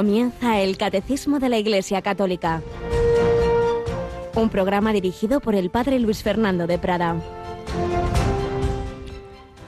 Comienza 0.00 0.58
el 0.60 0.78
Catecismo 0.78 1.40
de 1.40 1.50
la 1.50 1.58
Iglesia 1.58 2.00
Católica. 2.00 2.62
Un 4.34 4.48
programa 4.48 4.94
dirigido 4.94 5.40
por 5.40 5.54
el 5.54 5.68
Padre 5.68 5.98
Luis 5.98 6.22
Fernando 6.22 6.66
de 6.66 6.78
Prada. 6.78 7.16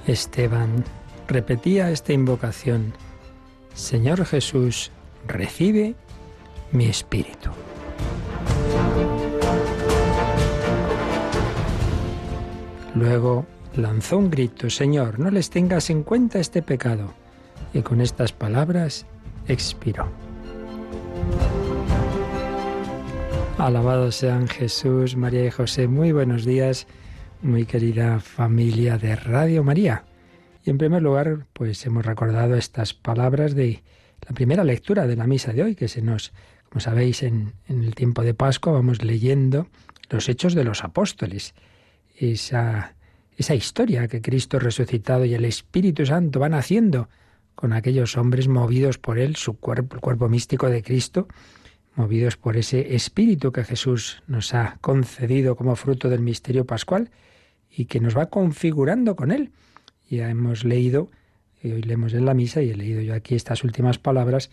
Esteban 0.06 0.86
repetía 1.28 1.90
esta 1.90 2.14
invocación. 2.14 2.94
Señor 3.74 4.24
Jesús, 4.24 4.90
recibe 5.26 5.96
mi 6.70 6.86
espíritu. 6.86 7.50
Luego 12.94 13.44
lanzó 13.76 14.16
un 14.16 14.30
grito, 14.30 14.70
Señor, 14.70 15.18
no 15.18 15.30
les 15.30 15.50
tengas 15.50 15.90
en 15.90 16.02
cuenta 16.02 16.38
este 16.38 16.62
pecado. 16.62 17.12
Y 17.74 17.82
con 17.82 18.00
estas 18.00 18.32
palabras 18.32 19.04
expiró. 19.48 20.08
Alabados 23.58 24.16
sean 24.16 24.48
Jesús, 24.48 25.16
María 25.16 25.46
y 25.46 25.50
José. 25.50 25.86
Muy 25.86 26.12
buenos 26.12 26.44
días, 26.44 26.86
muy 27.42 27.64
querida 27.64 28.18
familia 28.18 28.98
de 28.98 29.14
Radio 29.14 29.62
María. 29.62 30.04
Y 30.64 30.70
en 30.70 30.78
primer 30.78 31.02
lugar, 31.02 31.46
pues 31.52 31.84
hemos 31.86 32.04
recordado 32.04 32.56
estas 32.56 32.94
palabras 32.94 33.54
de 33.54 33.82
la 34.26 34.34
primera 34.34 34.64
lectura 34.64 35.06
de 35.06 35.16
la 35.16 35.26
misa 35.26 35.52
de 35.52 35.62
hoy, 35.62 35.74
que 35.74 35.88
se 35.88 36.02
nos, 36.02 36.32
como 36.68 36.80
sabéis, 36.80 37.22
en, 37.22 37.52
en 37.68 37.84
el 37.84 37.94
tiempo 37.94 38.22
de 38.22 38.34
Pascua 38.34 38.72
vamos 38.72 39.04
leyendo 39.04 39.68
los 40.10 40.28
hechos 40.28 40.54
de 40.54 40.64
los 40.64 40.84
apóstoles. 40.84 41.54
Esa, 42.16 42.94
esa 43.36 43.54
historia 43.54 44.08
que 44.08 44.20
Cristo 44.20 44.58
resucitado 44.58 45.24
y 45.24 45.34
el 45.34 45.44
Espíritu 45.44 46.06
Santo 46.06 46.38
van 46.38 46.54
haciendo 46.54 47.08
con 47.54 47.72
aquellos 47.72 48.16
hombres 48.16 48.48
movidos 48.48 48.98
por 48.98 49.18
él, 49.18 49.36
su 49.36 49.54
cuerpo, 49.54 49.96
el 49.96 50.00
cuerpo 50.00 50.28
místico 50.28 50.68
de 50.68 50.82
Cristo, 50.82 51.28
movidos 51.94 52.36
por 52.36 52.56
ese 52.56 52.94
espíritu 52.94 53.52
que 53.52 53.64
Jesús 53.64 54.22
nos 54.26 54.54
ha 54.54 54.78
concedido 54.80 55.56
como 55.56 55.76
fruto 55.76 56.08
del 56.08 56.20
misterio 56.20 56.64
pascual 56.64 57.10
y 57.70 57.86
que 57.86 58.00
nos 58.00 58.16
va 58.16 58.26
configurando 58.26 59.16
con 59.16 59.30
él. 59.30 59.52
Ya 60.08 60.28
hemos 60.28 60.64
leído, 60.64 61.10
y 61.62 61.72
hoy 61.72 61.82
leemos 61.82 62.12
en 62.12 62.24
la 62.24 62.34
misa 62.34 62.62
y 62.62 62.70
he 62.70 62.76
leído 62.76 63.00
yo 63.00 63.14
aquí 63.14 63.34
estas 63.34 63.64
últimas 63.64 63.98
palabras 63.98 64.50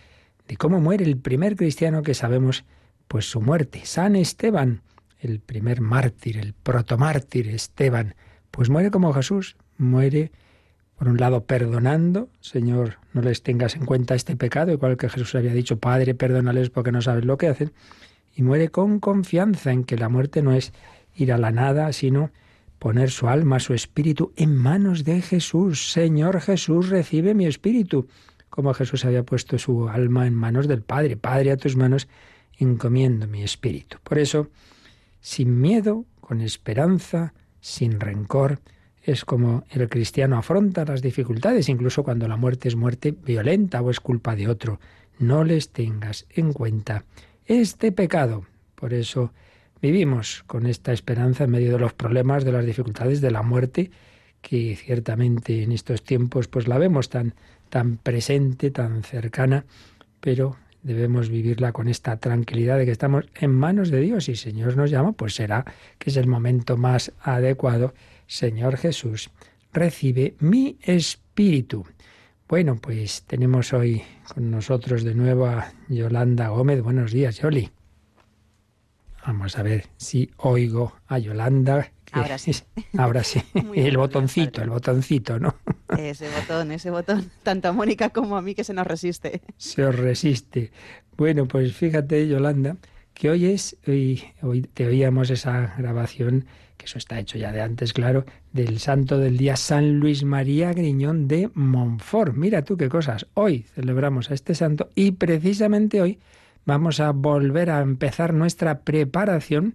de 0.48 0.58
cómo 0.58 0.80
muere 0.80 1.06
el 1.06 1.18
primer 1.18 1.56
cristiano 1.56 2.02
que 2.02 2.14
sabemos, 2.14 2.66
pues 3.08 3.30
su 3.30 3.42
muerte, 3.42 3.82
San 3.86 4.16
Esteban, 4.16 4.82
el 5.20 5.40
primer 5.40 5.82
mártir, 5.82 6.38
el 6.38 6.54
protomártir 6.54 7.50
Esteban, 7.50 8.16
pues 8.52 8.70
muere 8.70 8.90
como 8.90 9.14
Jesús, 9.14 9.58
muere 9.78 10.32
por 11.00 11.08
un 11.08 11.16
lado, 11.16 11.46
perdonando, 11.46 12.28
Señor, 12.42 12.98
no 13.14 13.22
les 13.22 13.42
tengas 13.42 13.78
en 13.78 13.86
cuenta 13.86 14.16
este 14.16 14.36
pecado, 14.36 14.74
igual 14.74 14.98
que 14.98 15.08
Jesús 15.08 15.34
había 15.34 15.54
dicho, 15.54 15.80
Padre, 15.80 16.14
perdónales 16.14 16.70
porque 16.70 16.92
no 16.92 17.02
sabes 17.02 17.24
lo 17.24 17.38
que 17.38 17.48
hacen, 17.48 17.72
y 18.36 18.44
muere 18.44 18.68
con 18.68 19.00
confianza 19.00 19.72
en 19.72 19.86
que 19.86 19.98
la 19.98 20.10
muerte 20.10 20.42
no 20.42 20.52
es 20.52 20.74
ir 21.16 21.32
a 21.32 21.38
la 21.38 21.52
nada, 21.52 21.94
sino 21.94 22.32
poner 22.80 23.12
su 23.12 23.30
alma, 23.30 23.62
su 23.62 23.74
espíritu 23.74 24.34
en 24.36 24.58
manos 24.58 25.06
de 25.06 25.22
Jesús. 25.22 25.94
Señor 25.94 26.42
Jesús, 26.42 26.90
recibe 26.90 27.34
mi 27.34 27.46
espíritu, 27.46 28.10
como 28.50 28.74
Jesús 28.74 29.06
había 29.06 29.24
puesto 29.24 29.58
su 29.58 29.88
alma 29.88 30.28
en 30.28 30.36
manos 30.36 30.68
del 30.68 30.82
Padre. 30.82 31.16
Padre, 31.16 31.52
a 31.52 31.58
tus 31.58 31.78
manos 31.78 32.10
encomiendo 32.58 33.26
mi 33.26 33.42
espíritu. 33.42 34.00
Por 34.04 34.20
eso, 34.20 34.50
sin 35.22 35.62
miedo, 35.62 36.04
con 36.20 36.42
esperanza, 36.42 37.34
sin 37.62 38.02
rencor, 38.02 38.60
es 39.12 39.26
como 39.26 39.64
el 39.72 39.90
cristiano 39.90 40.38
afronta 40.38 40.86
las 40.86 41.02
dificultades, 41.02 41.70
incluso 41.70 42.04
cuando 42.04 42.28
la 42.28 42.38
muerte 42.38 42.68
es 42.68 42.76
muerte 42.76 43.12
violenta 43.12 43.82
o 43.82 43.90
es 43.90 44.00
culpa 44.00 44.36
de 44.36 44.48
otro. 44.48 44.80
No 45.18 45.44
les 45.44 45.70
tengas 45.70 46.26
en 46.30 46.54
cuenta 46.54 47.06
este 47.46 47.92
pecado. 47.92 48.46
Por 48.76 48.94
eso 48.94 49.34
vivimos 49.82 50.44
con 50.48 50.66
esta 50.66 50.94
esperanza 50.94 51.46
en 51.46 51.52
medio 51.52 51.72
de 51.74 51.80
los 51.80 51.94
problemas, 51.94 52.46
de 52.46 52.52
las 52.52 52.66
dificultades, 52.66 53.20
de 53.22 53.32
la 53.32 53.42
muerte, 53.42 53.92
que 54.42 54.76
ciertamente 54.76 55.64
en 55.64 55.72
estos 55.72 56.04
tiempos 56.04 56.48
pues 56.48 56.68
la 56.68 56.78
vemos 56.78 57.10
tan, 57.10 57.34
tan 57.70 57.98
presente, 57.98 58.72
tan 58.72 59.04
cercana, 59.04 59.66
pero 60.20 60.56
debemos 60.84 61.30
vivirla 61.30 61.74
con 61.74 61.88
esta 61.88 62.18
tranquilidad 62.18 62.78
de 62.78 62.86
que 62.86 62.92
estamos 62.92 63.26
en 63.36 63.52
manos 63.52 63.90
de 63.90 64.00
Dios 64.00 64.30
y 64.30 64.36
si 64.36 64.50
el 64.50 64.54
Señor 64.54 64.78
nos 64.78 64.90
llama, 64.90 65.12
pues 65.12 65.36
será 65.36 65.66
que 65.98 66.10
es 66.10 66.18
el 66.18 66.28
momento 66.28 66.78
más 66.78 67.12
adecuado 67.22 67.94
Señor 68.30 68.78
Jesús, 68.78 69.32
recibe 69.74 70.36
mi 70.40 70.78
espíritu. 70.84 71.88
Bueno, 72.48 72.76
pues 72.80 73.24
tenemos 73.24 73.74
hoy 73.74 74.04
con 74.32 74.52
nosotros 74.52 75.04
de 75.04 75.16
nuevo 75.16 75.48
a 75.48 75.74
Yolanda 75.88 76.50
Gómez. 76.50 76.84
Buenos 76.84 77.12
días, 77.12 77.40
Yoli. 77.40 77.72
Vamos 79.26 79.58
a 79.58 79.64
ver 79.64 79.88
si 79.98 80.30
oigo 80.38 80.94
a 81.08 81.18
Yolanda. 81.18 81.92
Ahora 82.12 82.38
sí. 82.38 82.52
Ahora 83.00 83.24
sí. 83.24 83.42
el 83.74 83.98
botoncito, 83.98 84.62
el 84.62 84.70
botoncito, 84.70 85.40
¿no? 85.40 85.56
Ese 85.98 86.30
botón, 86.30 86.72
ese 86.72 86.92
botón. 86.92 87.32
Tanto 87.42 87.70
a 87.70 87.72
Mónica 87.72 88.12
como 88.12 88.38
a 88.38 88.44
mí 88.44 88.54
que 88.54 88.64
se 88.64 88.76
nos 88.76 88.86
resiste. 88.86 89.42
Se 89.58 89.84
os 89.84 89.96
resiste. 89.96 90.72
Bueno, 91.18 91.48
pues 91.48 91.74
fíjate, 91.74 92.28
Yolanda, 92.28 92.78
que 93.16 93.32
hoy 93.32 93.48
es, 93.48 93.76
hoy, 93.88 94.24
hoy 94.44 94.62
te 94.62 94.86
oíamos 94.86 95.32
esa 95.32 95.74
grabación 95.80 96.46
que 96.80 96.86
eso 96.86 96.98
está 96.98 97.20
hecho 97.20 97.38
ya 97.38 97.52
de 97.52 97.62
antes, 97.62 97.92
claro, 97.92 98.26
del 98.54 98.80
santo 98.80 99.20
del 99.20 99.38
día 99.38 99.58
San 99.58 100.00
Luis 100.00 100.24
María 100.24 100.72
Griñón 100.72 101.28
de 101.28 101.52
Montfort. 101.54 102.34
Mira 102.36 102.64
tú 102.64 102.78
qué 102.78 102.88
cosas. 102.88 103.28
Hoy 103.34 103.66
celebramos 103.76 104.32
a 104.32 104.34
este 104.34 104.56
santo 104.56 104.90
y 104.96 105.12
precisamente 105.12 106.02
hoy 106.02 106.20
vamos 106.66 107.02
a 107.02 107.12
volver 107.12 107.70
a 107.70 107.82
empezar 107.82 108.34
nuestra 108.34 108.80
preparación 108.80 109.74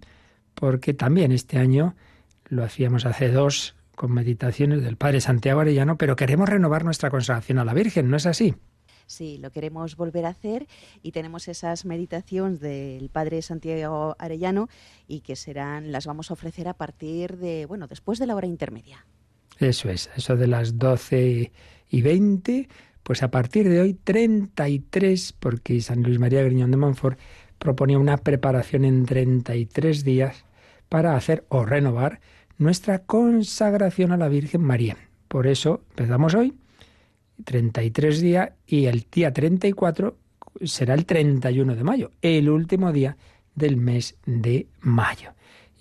porque 0.55 0.95
también 0.95 1.31
este 1.31 1.59
año 1.59 1.95
lo 2.47 2.63
hacíamos 2.63 3.05
hace 3.05 3.29
dos 3.29 3.75
con 3.93 4.11
meditaciones 4.11 4.81
del 4.83 4.97
Padre 4.97 5.21
Santiago 5.21 5.59
Arellano, 5.59 5.97
pero 5.97 6.15
queremos 6.15 6.49
renovar 6.49 6.85
nuestra 6.85 7.11
consagración 7.11 7.59
a 7.59 7.65
la 7.65 7.75
Virgen, 7.75 8.09
¿no 8.09 8.17
es 8.17 8.25
así? 8.25 8.55
Sí, 9.05 9.37
lo 9.37 9.51
queremos 9.51 9.95
volver 9.95 10.25
a 10.25 10.29
hacer 10.29 10.67
y 11.03 11.11
tenemos 11.11 11.47
esas 11.47 11.85
meditaciones 11.85 12.59
del 12.59 13.09
Padre 13.09 13.41
Santiago 13.41 14.15
Arellano 14.17 14.67
y 15.07 15.21
que 15.21 15.35
serán, 15.35 15.91
las 15.91 16.07
vamos 16.07 16.31
a 16.31 16.33
ofrecer 16.33 16.67
a 16.67 16.73
partir 16.73 17.37
de, 17.37 17.65
bueno, 17.65 17.87
después 17.87 18.19
de 18.19 18.27
la 18.27 18.35
hora 18.35 18.47
intermedia. 18.47 19.05
Eso 19.59 19.89
es, 19.89 20.09
eso 20.15 20.35
de 20.35 20.47
las 20.47 20.77
12 20.77 21.51
y 21.89 22.01
20, 22.01 22.67
pues 23.03 23.23
a 23.23 23.31
partir 23.31 23.69
de 23.69 23.79
hoy 23.79 23.93
33, 23.93 25.33
porque 25.33 25.79
San 25.81 26.01
Luis 26.03 26.19
María 26.19 26.43
Griñón 26.43 26.71
de 26.71 26.77
Montfort 26.77 27.19
proponía 27.59 27.99
una 27.99 28.17
preparación 28.17 28.83
en 28.85 29.05
33 29.05 30.03
días 30.03 30.45
para 30.89 31.15
hacer 31.15 31.45
o 31.49 31.65
renovar 31.65 32.19
nuestra 32.57 32.99
consagración 32.99 34.11
a 34.11 34.17
la 34.17 34.27
Virgen 34.27 34.61
María. 34.61 34.97
Por 35.27 35.47
eso 35.47 35.81
empezamos 35.91 36.33
hoy 36.35 36.53
33 37.43 38.21
días 38.21 38.49
y 38.65 38.85
el 38.85 39.05
día 39.11 39.33
34 39.33 40.15
será 40.63 40.93
el 40.93 41.05
31 41.05 41.75
de 41.75 41.83
mayo, 41.83 42.11
el 42.21 42.49
último 42.49 42.91
día 42.91 43.17
del 43.55 43.77
mes 43.77 44.15
de 44.25 44.67
mayo. 44.81 45.31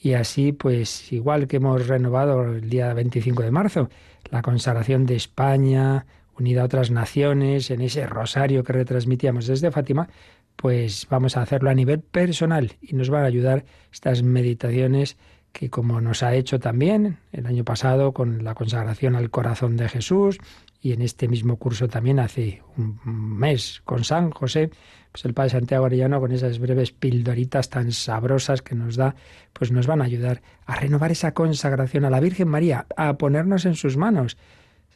Y 0.02 0.14
así, 0.14 0.52
pues 0.52 1.12
igual 1.12 1.46
que 1.46 1.56
hemos 1.56 1.86
renovado 1.86 2.42
el 2.42 2.68
día 2.68 2.92
25 2.92 3.42
de 3.42 3.50
marzo, 3.50 3.88
la 4.30 4.42
consagración 4.42 5.06
de 5.06 5.16
España, 5.16 6.06
unida 6.38 6.62
a 6.62 6.64
otras 6.66 6.90
naciones, 6.90 7.70
en 7.70 7.80
ese 7.80 8.06
rosario 8.06 8.64
que 8.64 8.72
retransmitíamos 8.72 9.46
desde 9.46 9.70
Fátima, 9.70 10.08
pues 10.56 11.06
vamos 11.08 11.36
a 11.36 11.42
hacerlo 11.42 11.70
a 11.70 11.74
nivel 11.74 12.00
personal 12.00 12.76
y 12.80 12.94
nos 12.94 13.10
van 13.10 13.24
a 13.24 13.26
ayudar 13.26 13.64
estas 13.92 14.22
meditaciones 14.22 15.16
que 15.52 15.70
como 15.70 16.00
nos 16.00 16.22
ha 16.22 16.34
hecho 16.34 16.58
también 16.58 17.18
el 17.32 17.46
año 17.46 17.64
pasado 17.64 18.12
con 18.12 18.42
la 18.44 18.54
consagración 18.54 19.14
al 19.14 19.30
corazón 19.30 19.76
de 19.76 19.88
Jesús 19.88 20.38
y 20.84 20.92
en 20.92 21.00
este 21.00 21.28
mismo 21.28 21.56
curso 21.56 21.88
también 21.88 22.18
hace 22.18 22.62
un 22.76 23.00
mes 23.04 23.80
con 23.86 24.04
San 24.04 24.30
José, 24.30 24.68
pues 25.10 25.24
el 25.24 25.32
Padre 25.32 25.48
Santiago 25.48 25.86
Arellano 25.86 26.20
con 26.20 26.30
esas 26.30 26.58
breves 26.58 26.92
pildoritas 26.92 27.70
tan 27.70 27.90
sabrosas 27.90 28.60
que 28.60 28.74
nos 28.74 28.96
da, 28.96 29.14
pues 29.54 29.72
nos 29.72 29.86
van 29.86 30.02
a 30.02 30.04
ayudar 30.04 30.42
a 30.66 30.76
renovar 30.76 31.10
esa 31.10 31.32
consagración 31.32 32.04
a 32.04 32.10
la 32.10 32.20
Virgen 32.20 32.48
María, 32.48 32.86
a 32.98 33.14
ponernos 33.16 33.64
en 33.64 33.76
sus 33.76 33.96
manos. 33.96 34.36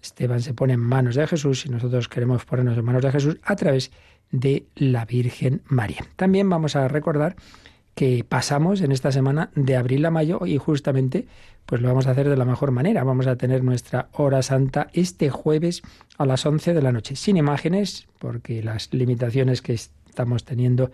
Esteban 0.03 0.43
se 0.43 0.53
pone 0.53 0.75
en 0.75 0.81
manos 0.81 1.15
de 1.15 1.27
Jesús 1.27 1.65
y 1.65 1.71
nosotros 1.71 2.07
queremos 2.07 2.45
ponernos 2.45 2.77
en 2.77 2.85
manos 2.85 3.03
de 3.03 3.11
Jesús 3.11 3.39
a 3.43 3.57
través 3.57 3.91
de 4.31 4.67
la 4.75 5.07
Virgen 5.07 5.63
María. 5.69 6.05
También 6.17 6.51
vamos 6.51 6.77
a 6.77 6.87
recordar 6.89 7.35
que 7.95 8.27
pasamos 8.29 8.83
en 8.83 8.93
esta 8.93 9.11
semana 9.11 9.51
de 9.55 9.75
abril 9.75 10.05
a 10.05 10.11
mayo 10.11 10.45
y 10.45 10.59
justamente 10.59 11.27
pues 11.69 11.83
lo 11.83 11.89
vamos 11.89 12.07
a 12.07 12.13
hacer 12.13 12.31
de 12.31 12.37
la 12.37 12.47
mejor 12.47 12.71
manera. 12.71 13.05
Vamos 13.05 13.27
a 13.27 13.37
tener 13.37 13.63
nuestra 13.63 14.09
hora 14.13 14.41
santa 14.41 14.89
este 14.95 15.29
jueves 15.29 15.83
a 16.17 16.25
las 16.25 16.47
11 16.47 16.73
de 16.73 16.81
la 16.81 16.93
noche, 16.93 17.15
sin 17.15 17.37
imágenes, 17.37 18.07
porque 18.19 18.63
las 18.63 18.89
limitaciones 18.95 19.61
que 19.61 19.75
estamos 19.75 20.45
teniendo 20.45 20.91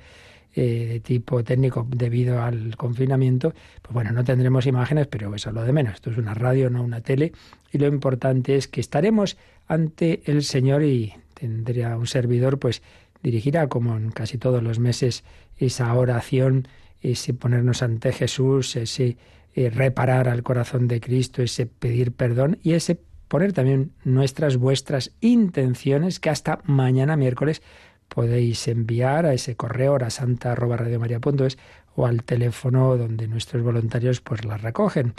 eh, 0.57 0.87
de 0.89 0.99
tipo 0.99 1.45
técnico 1.45 1.87
debido 1.89 2.43
al 2.43 2.77
confinamiento, 2.77 3.55
pues 3.83 3.95
bueno, 3.95 4.11
no 4.11 4.25
tendremos 4.25 4.67
imágenes, 4.67 5.07
pero 5.07 5.33
eso 5.33 5.51
es 5.51 5.55
lo 5.55 5.63
de 5.63 5.73
menos. 5.73 5.95
Esto 5.95 6.11
es 6.11 6.19
una 6.19 6.35
radio, 6.35 6.69
no 6.71 6.83
una 6.83 7.03
tele, 7.03 7.31
y 7.71 7.79
lo 7.79 7.87
importante 7.87 8.57
es 8.57 8.67
que 8.67 8.81
estaremos 8.81 9.37
ante 9.69 10.23
el 10.27 10.43
Señor 10.43 10.83
y 10.83 11.15
tendría 11.35 11.97
un 11.97 12.09
servidor, 12.09 12.59
pues 12.59 12.83
dirigirá, 13.23 13.69
como 13.69 13.97
en 13.97 14.11
casi 14.11 14.39
todos 14.39 14.61
los 14.61 14.81
meses, 14.81 15.23
esa 15.57 15.95
oración, 15.95 16.67
ese 17.01 17.33
ponernos 17.33 17.85
ante 17.85 18.13
Jesús, 18.13 18.75
ese 18.75 19.17
eh, 19.55 19.71
reparar 19.71 20.29
al 20.29 20.43
corazón 20.43 20.89
de 20.89 21.01
Cristo, 21.01 21.43
ese 21.43 21.67
pedir 21.67 22.13
perdón 22.13 22.59
y 22.63 22.73
ese 22.73 22.99
poner 23.29 23.53
también 23.53 23.93
nuestras, 24.05 24.57
vuestras 24.57 25.13
intenciones 25.21 26.21
que 26.21 26.31
hasta 26.31 26.61
mañana 26.65 27.17
miércoles 27.17 27.63
podéis 28.09 28.69
enviar 28.69 29.27
a 29.27 29.33
ese 29.33 29.57
correo 29.57 29.95
orasanta.radiomaria.es 29.95 31.59
o 31.97 32.07
al 32.07 32.23
teléfono 32.25 32.97
donde 32.97 33.29
nuestros 33.29 33.63
voluntarios 33.63 34.21
pues 34.21 34.45
las 34.45 34.61
recogen. 34.61 35.15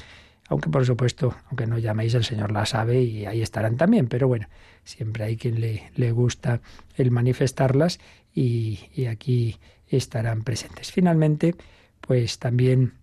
Aunque 0.48 0.70
por 0.70 0.86
supuesto, 0.86 1.36
aunque 1.48 1.66
no 1.66 1.78
llaméis, 1.78 2.14
el 2.14 2.24
Señor 2.24 2.52
la 2.52 2.66
sabe 2.66 3.02
y 3.02 3.26
ahí 3.26 3.42
estarán 3.42 3.78
también. 3.78 4.08
Pero 4.08 4.28
bueno, 4.28 4.48
siempre 4.84 5.24
hay 5.24 5.38
quien 5.38 5.60
le, 5.60 5.92
le 5.96 6.12
gusta 6.12 6.62
el 6.98 7.10
manifestarlas 7.10 8.00
y, 8.34 8.80
y 8.94 9.06
aquí 9.06 9.58
estarán 9.88 10.44
presentes. 10.44 10.92
Finalmente, 10.92 11.56
pues 12.02 12.38
también 12.38 12.94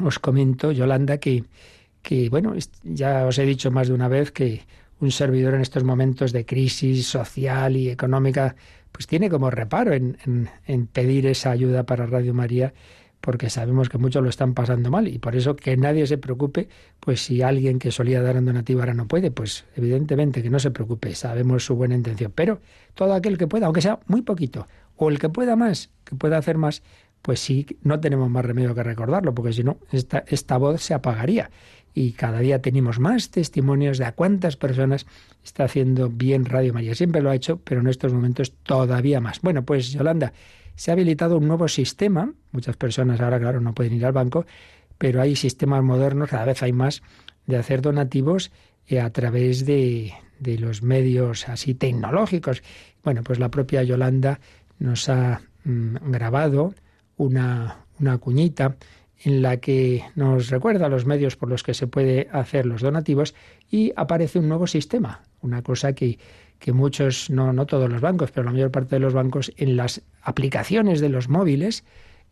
os 0.00 0.18
comento, 0.18 0.72
Yolanda, 0.72 1.18
que, 1.18 1.44
que, 2.02 2.28
bueno, 2.28 2.54
ya 2.82 3.26
os 3.26 3.38
he 3.38 3.44
dicho 3.44 3.70
más 3.70 3.88
de 3.88 3.94
una 3.94 4.08
vez 4.08 4.32
que 4.32 4.62
un 5.00 5.10
servidor 5.10 5.54
en 5.54 5.60
estos 5.60 5.84
momentos 5.84 6.32
de 6.32 6.46
crisis 6.46 7.06
social 7.06 7.76
y 7.76 7.90
económica, 7.90 8.54
pues 8.92 9.06
tiene 9.06 9.28
como 9.28 9.50
reparo 9.50 9.92
en, 9.92 10.16
en, 10.66 10.86
pedir 10.86 11.26
esa 11.26 11.50
ayuda 11.50 11.84
para 11.84 12.06
Radio 12.06 12.34
María, 12.34 12.72
porque 13.20 13.50
sabemos 13.50 13.88
que 13.88 13.98
muchos 13.98 14.22
lo 14.22 14.28
están 14.28 14.54
pasando 14.54 14.90
mal 14.90 15.08
y 15.08 15.18
por 15.18 15.34
eso 15.34 15.56
que 15.56 15.76
nadie 15.76 16.06
se 16.06 16.18
preocupe, 16.18 16.68
pues 17.00 17.24
si 17.24 17.42
alguien 17.42 17.78
que 17.78 17.90
solía 17.90 18.22
dar 18.22 18.36
un 18.36 18.44
donativo 18.44 18.80
ahora 18.80 18.94
no 18.94 19.06
puede, 19.08 19.30
pues 19.30 19.64
evidentemente 19.76 20.42
que 20.42 20.50
no 20.50 20.58
se 20.58 20.70
preocupe, 20.70 21.14
sabemos 21.14 21.64
su 21.64 21.74
buena 21.74 21.94
intención, 21.94 22.32
pero 22.34 22.60
todo 22.94 23.14
aquel 23.14 23.38
que 23.38 23.46
pueda, 23.46 23.66
aunque 23.66 23.82
sea 23.82 24.00
muy 24.06 24.22
poquito, 24.22 24.66
o 24.96 25.08
el 25.08 25.18
que 25.18 25.28
pueda 25.28 25.56
más, 25.56 25.90
que 26.04 26.14
pueda 26.16 26.36
hacer 26.36 26.58
más, 26.58 26.82
pues 27.22 27.40
sí, 27.40 27.66
no 27.82 28.00
tenemos 28.00 28.28
más 28.28 28.44
remedio 28.44 28.74
que 28.74 28.82
recordarlo, 28.82 29.34
porque 29.34 29.52
si 29.52 29.62
no, 29.62 29.78
esta, 29.92 30.24
esta 30.26 30.56
voz 30.58 30.82
se 30.82 30.92
apagaría. 30.92 31.50
Y 31.94 32.12
cada 32.12 32.40
día 32.40 32.60
tenemos 32.60 32.98
más 32.98 33.30
testimonios 33.30 33.98
de 33.98 34.06
a 34.06 34.12
cuántas 34.12 34.56
personas 34.56 35.06
está 35.44 35.64
haciendo 35.64 36.08
bien 36.08 36.46
Radio 36.46 36.72
María. 36.72 36.94
Siempre 36.94 37.22
lo 37.22 37.30
ha 37.30 37.34
hecho, 37.34 37.60
pero 37.62 37.80
en 37.80 37.88
estos 37.88 38.12
momentos 38.12 38.52
todavía 38.62 39.20
más. 39.20 39.40
Bueno, 39.42 39.62
pues 39.64 39.92
Yolanda, 39.92 40.32
se 40.74 40.90
ha 40.90 40.94
habilitado 40.94 41.36
un 41.36 41.46
nuevo 41.46 41.68
sistema. 41.68 42.32
Muchas 42.50 42.76
personas 42.76 43.20
ahora, 43.20 43.38
claro, 43.38 43.60
no 43.60 43.74
pueden 43.74 43.92
ir 43.92 44.06
al 44.06 44.12
banco, 44.12 44.46
pero 44.98 45.20
hay 45.20 45.36
sistemas 45.36 45.82
modernos, 45.82 46.30
cada 46.30 46.46
vez 46.46 46.62
hay 46.62 46.72
más, 46.72 47.02
de 47.46 47.56
hacer 47.56 47.82
donativos 47.82 48.50
eh, 48.88 49.00
a 49.00 49.10
través 49.10 49.66
de, 49.66 50.12
de 50.40 50.58
los 50.58 50.82
medios 50.82 51.48
así 51.48 51.74
tecnológicos. 51.74 52.62
Bueno, 53.04 53.22
pues 53.22 53.38
la 53.38 53.50
propia 53.50 53.82
Yolanda 53.82 54.40
nos 54.78 55.08
ha 55.08 55.42
mm, 55.64 56.10
grabado 56.10 56.74
una, 57.24 57.78
una 58.00 58.18
cuñita 58.18 58.76
en 59.24 59.42
la 59.42 59.58
que 59.58 60.02
nos 60.16 60.50
recuerda 60.50 60.88
los 60.88 61.06
medios 61.06 61.36
por 61.36 61.48
los 61.48 61.62
que 61.62 61.74
se 61.74 61.86
puede 61.86 62.28
hacer 62.32 62.66
los 62.66 62.82
donativos 62.82 63.34
y 63.70 63.92
aparece 63.96 64.38
un 64.38 64.48
nuevo 64.48 64.66
sistema, 64.66 65.22
una 65.40 65.62
cosa 65.62 65.94
que, 65.94 66.18
que 66.58 66.72
muchos, 66.72 67.30
no, 67.30 67.52
no 67.52 67.66
todos 67.66 67.88
los 67.88 68.00
bancos, 68.00 68.32
pero 68.32 68.44
la 68.44 68.52
mayor 68.52 68.70
parte 68.70 68.96
de 68.96 69.00
los 69.00 69.14
bancos 69.14 69.52
en 69.56 69.76
las 69.76 70.02
aplicaciones 70.22 71.00
de 71.00 71.08
los 71.08 71.28
móviles 71.28 71.84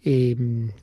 eh, 0.03 0.37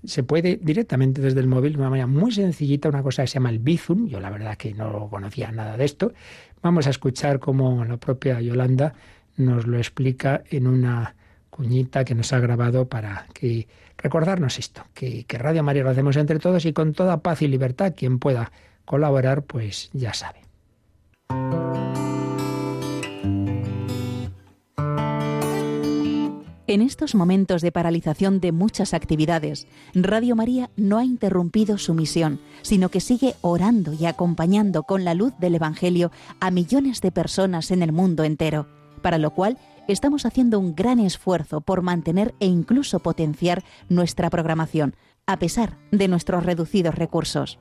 se 0.05 0.23
puede 0.23 0.59
directamente 0.61 1.21
desde 1.21 1.39
el 1.39 1.47
móvil 1.47 1.73
de 1.73 1.79
una 1.79 1.89
manera 1.89 2.07
muy 2.07 2.31
sencillita, 2.31 2.89
una 2.89 3.03
cosa 3.03 3.23
que 3.23 3.27
se 3.27 3.35
llama 3.35 3.49
el 3.49 3.59
Bizum. 3.59 4.07
Yo 4.07 4.19
la 4.19 4.29
verdad 4.29 4.57
que 4.57 4.73
no 4.73 5.09
conocía 5.09 5.51
nada 5.51 5.75
de 5.75 5.85
esto. 5.85 6.13
Vamos 6.61 6.87
a 6.87 6.91
escuchar 6.91 7.39
cómo 7.39 7.83
la 7.83 7.97
propia 7.97 8.39
Yolanda 8.41 8.93
nos 9.37 9.65
lo 9.65 9.77
explica 9.77 10.43
en 10.49 10.67
una 10.67 11.15
cuñita 11.49 12.05
que 12.05 12.15
nos 12.15 12.33
ha 12.33 12.39
grabado 12.39 12.87
para 12.87 13.27
que 13.33 13.67
recordarnos 13.97 14.59
esto, 14.59 14.83
que, 14.93 15.25
que 15.25 15.37
Radio 15.37 15.63
María 15.63 15.83
lo 15.83 15.89
hacemos 15.89 16.15
entre 16.17 16.39
todos 16.39 16.65
y 16.65 16.73
con 16.73 16.93
toda 16.93 17.21
paz 17.21 17.41
y 17.41 17.47
libertad. 17.47 17.93
Quien 17.95 18.19
pueda 18.19 18.51
colaborar, 18.85 19.43
pues 19.43 19.89
ya 19.93 20.13
sabe. 20.13 20.41
En 26.69 26.81
estos 26.81 27.15
momentos 27.15 27.61
de 27.61 27.71
paralización 27.71 28.41
de 28.41 28.51
muchas 28.51 28.93
actividades, 28.93 29.67
Radio 29.93 30.35
María 30.35 30.69
no 30.75 30.97
ha 30.97 31.05
interrumpido 31.05 31.77
su 31.77 31.93
misión, 31.93 32.41
sino 32.61 32.89
que 32.89 32.99
sigue 32.99 33.35
orando 33.39 33.93
y 33.93 34.05
acompañando 34.05 34.83
con 34.83 35.05
la 35.05 35.13
luz 35.13 35.31
del 35.39 35.55
Evangelio 35.55 36.11
a 36.41 36.51
millones 36.51 36.99
de 36.99 37.13
personas 37.13 37.71
en 37.71 37.83
el 37.83 37.93
mundo 37.93 38.25
entero, 38.25 38.67
para 39.01 39.17
lo 39.17 39.31
cual 39.31 39.57
estamos 39.87 40.25
haciendo 40.25 40.59
un 40.59 40.75
gran 40.75 40.99
esfuerzo 40.99 41.61
por 41.61 41.81
mantener 41.81 42.35
e 42.39 42.45
incluso 42.45 42.99
potenciar 42.99 43.63
nuestra 43.89 44.29
programación, 44.29 44.95
a 45.25 45.39
pesar 45.39 45.77
de 45.91 46.07
nuestros 46.07 46.45
reducidos 46.45 46.95
recursos. 46.95 47.59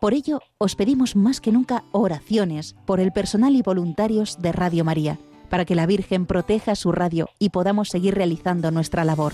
Por 0.00 0.14
ello, 0.14 0.40
os 0.58 0.76
pedimos 0.76 1.16
más 1.16 1.40
que 1.40 1.52
nunca 1.52 1.84
oraciones 1.92 2.74
por 2.86 3.00
el 3.00 3.12
personal 3.12 3.54
y 3.54 3.62
voluntarios 3.62 4.40
de 4.40 4.52
Radio 4.52 4.84
María, 4.84 5.18
para 5.48 5.64
que 5.64 5.74
la 5.74 5.86
Virgen 5.86 6.26
proteja 6.26 6.74
su 6.74 6.92
radio 6.92 7.28
y 7.38 7.50
podamos 7.50 7.88
seguir 7.88 8.14
realizando 8.14 8.70
nuestra 8.70 9.04
labor. 9.04 9.32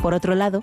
Por 0.00 0.14
otro 0.14 0.36
lado, 0.36 0.62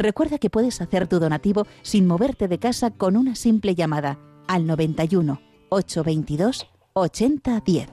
Recuerda 0.00 0.38
que 0.38 0.48
puedes 0.48 0.80
hacer 0.80 1.06
tu 1.08 1.20
donativo 1.20 1.66
sin 1.82 2.06
moverte 2.06 2.48
de 2.48 2.58
casa 2.58 2.90
con 2.90 3.18
una 3.18 3.34
simple 3.34 3.74
llamada 3.74 4.18
al 4.48 4.66
91 4.66 5.42
822 5.68 6.66
8010 6.94 7.88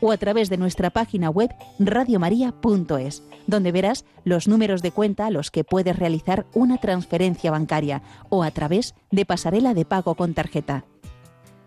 o 0.00 0.12
a 0.12 0.16
través 0.18 0.50
de 0.50 0.56
nuestra 0.56 0.90
página 0.90 1.30
web 1.30 1.50
radiomaria.es, 1.80 3.24
donde 3.48 3.72
verás 3.72 4.04
los 4.22 4.46
números 4.46 4.82
de 4.82 4.92
cuenta 4.92 5.26
a 5.26 5.30
los 5.30 5.50
que 5.50 5.64
puedes 5.64 5.98
realizar 5.98 6.46
una 6.54 6.78
transferencia 6.78 7.50
bancaria 7.50 8.02
o 8.28 8.44
a 8.44 8.52
través 8.52 8.94
de 9.10 9.26
pasarela 9.26 9.74
de 9.74 9.84
pago 9.84 10.14
con 10.14 10.34
tarjeta. 10.34 10.84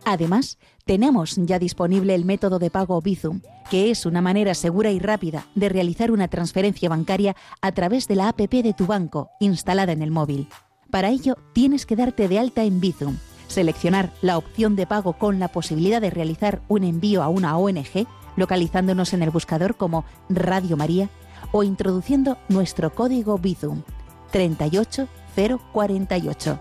Además, 0.03 0.57
tenemos 0.85 1.35
ya 1.35 1.59
disponible 1.59 2.15
el 2.15 2.25
método 2.25 2.57
de 2.59 2.71
pago 2.71 3.01
Bizum, 3.01 3.41
que 3.69 3.91
es 3.91 4.05
una 4.05 4.21
manera 4.21 4.53
segura 4.55 4.91
y 4.91 4.99
rápida 4.99 5.47
de 5.55 5.69
realizar 5.69 6.11
una 6.11 6.27
transferencia 6.27 6.89
bancaria 6.89 7.37
a 7.61 7.71
través 7.71 8.07
de 8.07 8.15
la 8.15 8.27
APP 8.29 8.63
de 8.63 8.73
tu 8.73 8.87
banco, 8.87 9.29
instalada 9.39 9.91
en 9.91 10.01
el 10.01 10.09
móvil. 10.11 10.47
Para 10.89 11.09
ello, 11.09 11.37
tienes 11.53 11.85
que 11.85 11.95
darte 11.95 12.27
de 12.27 12.39
alta 12.39 12.63
en 12.63 12.81
Bizum, 12.81 13.17
seleccionar 13.47 14.11
la 14.21 14.37
opción 14.37 14.75
de 14.75 14.87
pago 14.87 15.13
con 15.13 15.39
la 15.39 15.47
posibilidad 15.49 16.01
de 16.01 16.09
realizar 16.09 16.61
un 16.67 16.83
envío 16.83 17.23
a 17.23 17.29
una 17.29 17.57
ONG, 17.57 18.07
localizándonos 18.35 19.13
en 19.13 19.23
el 19.23 19.29
buscador 19.29 19.77
como 19.77 20.03
Radio 20.29 20.75
María, 20.77 21.09
o 21.51 21.63
introduciendo 21.63 22.37
nuestro 22.49 22.93
código 22.93 23.37
Bizum 23.37 23.83
38048. 24.31 26.59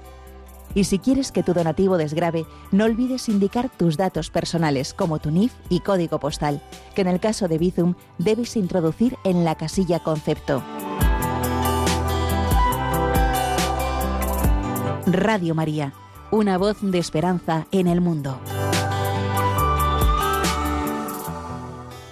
Y 0.74 0.84
si 0.84 0.98
quieres 0.98 1.32
que 1.32 1.42
tu 1.42 1.52
donativo 1.52 1.96
desgrabe, 1.96 2.46
no 2.70 2.84
olvides 2.84 3.28
indicar 3.28 3.70
tus 3.70 3.96
datos 3.96 4.30
personales 4.30 4.94
como 4.94 5.18
tu 5.18 5.30
NIF 5.30 5.52
y 5.68 5.80
código 5.80 6.20
postal, 6.20 6.62
que 6.94 7.02
en 7.02 7.08
el 7.08 7.20
caso 7.20 7.48
de 7.48 7.58
Bizum 7.58 7.94
debes 8.18 8.56
introducir 8.56 9.16
en 9.24 9.44
la 9.44 9.56
casilla 9.56 9.98
concepto. 10.00 10.62
Radio 15.06 15.54
María, 15.56 15.92
una 16.30 16.56
voz 16.56 16.78
de 16.82 16.98
esperanza 16.98 17.66
en 17.72 17.88
el 17.88 18.00
mundo. 18.00 18.38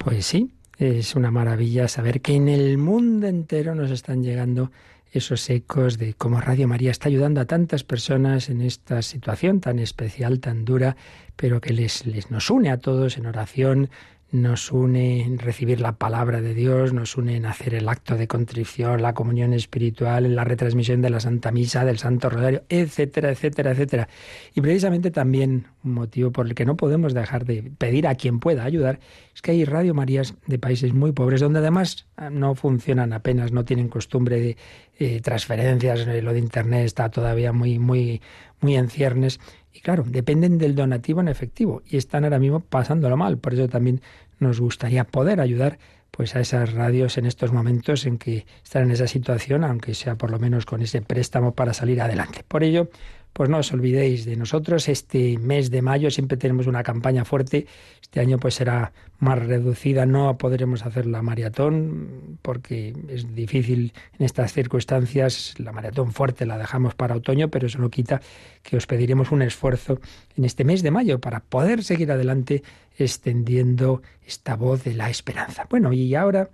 Pues 0.04 0.26
sí, 0.26 0.50
es 0.78 1.14
una 1.14 1.30
maravilla 1.30 1.86
saber 1.86 2.20
que 2.20 2.34
en 2.34 2.48
el 2.48 2.78
mundo 2.78 3.26
entero 3.26 3.74
nos 3.74 3.90
están 3.90 4.22
llegando 4.22 4.72
esos 5.12 5.48
ecos 5.50 5.98
de 5.98 6.14
cómo 6.14 6.40
Radio 6.40 6.68
María 6.68 6.90
está 6.90 7.08
ayudando 7.08 7.40
a 7.40 7.46
tantas 7.46 7.84
personas 7.84 8.50
en 8.50 8.60
esta 8.60 9.02
situación 9.02 9.60
tan 9.60 9.78
especial, 9.78 10.40
tan 10.40 10.64
dura, 10.64 10.96
pero 11.36 11.60
que 11.60 11.72
les, 11.72 12.06
les 12.06 12.30
nos 12.30 12.50
une 12.50 12.70
a 12.70 12.78
todos 12.78 13.16
en 13.16 13.26
oración, 13.26 13.90
nos 14.30 14.73
une 14.73 15.23
en 15.23 15.38
recibir 15.38 15.80
la 15.80 15.92
palabra 15.92 16.42
de 16.42 16.52
Dios, 16.52 16.92
nos 16.92 17.16
une 17.16 17.37
en 17.37 17.47
hacer 17.47 17.75
el 17.75 17.88
acto 17.88 18.14
de 18.16 18.28
contrición, 18.28 19.00
la 19.00 19.14
comunión 19.14 19.54
espiritual, 19.54 20.26
en 20.26 20.37
la 20.37 20.44
retransmisión 20.44 21.00
de 21.00 21.08
la 21.08 21.20
Santa 21.20 21.50
Misa, 21.50 21.85
del 21.87 21.99
Santo 21.99 22.28
Rosario, 22.28 22.62
etcétera, 22.68 23.30
etcétera, 23.30 23.70
etcétera. 23.70 24.08
Y 24.54 24.61
precisamente 24.61 25.11
también 25.11 25.68
un 25.82 25.92
motivo 25.92 26.30
por 26.30 26.47
el 26.47 26.54
que 26.54 26.66
no 26.66 26.76
podemos 26.76 27.14
dejar 27.14 27.47
de 27.47 27.73
pedir 27.78 28.06
a 28.06 28.16
quien 28.16 28.38
pueda 28.38 28.64
ayudar 28.64 29.00
es 29.35 29.40
que 29.40 29.52
hay 29.52 29.64
Radio 29.64 29.94
Marías 29.94 30.35
de 30.47 30.58
países 30.58 30.92
muy 30.92 31.12
pobres 31.12 31.40
donde 31.40 31.61
además 31.61 32.06
ah, 32.16 32.28
no 32.28 32.54
funcionan 32.54 33.14
apenas, 33.14 33.52
no 33.52 33.64
tienen 33.64 33.88
costumbre 33.88 34.40
de 34.40 34.56
eh, 34.99 35.20
transferencias, 35.23 36.00
eh, 36.06 36.20
lo 36.20 36.35
de 36.35 36.40
Internet 36.40 36.85
está 36.85 37.08
todavía 37.08 37.52
muy, 37.52 37.78
muy, 37.78 38.20
muy 38.61 38.76
en 38.76 38.90
ciernes 38.90 39.40
y 39.78 39.80
claro, 39.80 40.02
dependen 40.04 40.58
del 40.58 40.75
donativo 40.75 41.20
en 41.20 41.28
efectivo 41.28 41.82
y 41.88 41.99
están 41.99 42.25
ahora 42.25 42.40
mismo 42.40 42.58
pasándolo 42.58 43.16
mal. 43.16 43.38
Por 43.38 43.54
eso 43.54 43.68
también 43.68 44.00
nos 44.40 44.58
gustaría 44.61 45.04
poder 45.04 45.40
ayudar 45.40 45.78
pues 46.11 46.35
a 46.35 46.40
esas 46.40 46.73
radios 46.73 47.16
en 47.16 47.26
estos 47.26 47.52
momentos 47.52 48.04
en 48.04 48.18
que 48.18 48.44
están 48.64 48.82
en 48.82 48.90
esa 48.90 49.06
situación, 49.06 49.62
aunque 49.62 49.94
sea 49.94 50.16
por 50.16 50.32
lo 50.32 50.40
menos 50.40 50.66
con 50.66 50.82
ese 50.82 51.00
préstamo 51.00 51.54
para 51.54 51.75
salir 51.75 52.00
adelante. 52.00 52.44
Por 52.49 52.64
ello, 52.64 52.90
pues 53.38 53.49
no 53.49 53.59
os 53.59 53.73
olvidéis 53.73 54.25
de 54.25 54.35
nosotros. 54.35 54.88
Este 54.88 55.38
mes 55.38 55.71
de 55.71 55.80
mayo 55.80 56.11
siempre 56.11 56.37
tenemos 56.37 56.66
una 56.66 56.83
campaña 56.83 57.25
fuerte. 57.25 57.68
Este 58.02 58.18
año 58.18 58.37
pues 58.40 58.54
será 58.54 58.92
más 59.21 59.38
reducida. 59.38 60.07
No 60.07 60.37
podremos 60.38 60.85
hacer 60.85 61.07
la 61.07 61.23
maratón 61.23 62.40
porque 62.42 62.97
es 63.09 63.33
difícil 63.37 63.92
en 64.18 64.26
estas 64.26 64.52
circunstancias. 64.52 65.54
La 65.59 65.71
maratón 65.71 66.12
fuerte 66.12 66.47
la 66.47 66.59
dejamos 66.59 66.97
para 66.97 67.14
otoño, 67.14 67.49
pero 67.49 67.68
eso 67.68 67.78
no 67.78 67.90
quita 67.90 68.21
que 68.64 68.76
os 68.76 68.88
pediremos 68.88 69.30
un 69.30 69.42
esfuerzo 69.42 70.00
en 70.37 70.45
este 70.45 70.64
mes 70.64 70.83
de 70.83 70.90
mayo 70.90 71.21
para 71.21 71.38
poder 71.38 71.85
seguir 71.85 72.11
adelante 72.11 72.64
extendiendo 72.99 74.02
esta 74.26 74.57
voz 74.57 74.83
de 74.83 74.95
la 74.95 75.11
esperanza. 75.11 75.68
Bueno, 75.71 75.92
y 75.92 76.12
ahora 76.16 76.50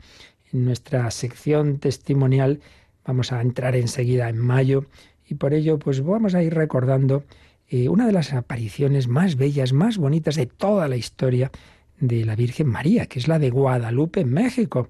en 0.52 0.66
nuestra 0.66 1.10
sección 1.10 1.78
testimonial 1.78 2.60
vamos 3.06 3.32
a 3.32 3.40
entrar 3.40 3.74
enseguida 3.74 4.28
en 4.28 4.36
mayo 4.36 4.84
y 5.26 5.34
por 5.34 5.54
ello 5.54 5.78
pues 5.78 6.02
vamos 6.02 6.34
a 6.34 6.42
ir 6.42 6.54
recordando 6.54 7.24
eh, 7.68 7.88
una 7.88 8.06
de 8.06 8.12
las 8.12 8.32
apariciones 8.32 9.08
más 9.08 9.36
bellas, 9.36 9.72
más 9.72 9.98
bonitas 9.98 10.36
de 10.36 10.46
toda 10.46 10.88
la 10.88 10.96
historia 10.96 11.50
de 11.98 12.24
la 12.24 12.36
Virgen 12.36 12.68
María, 12.68 13.06
que 13.06 13.18
es 13.18 13.28
la 13.28 13.38
de 13.38 13.50
Guadalupe 13.50 14.24
México. 14.24 14.88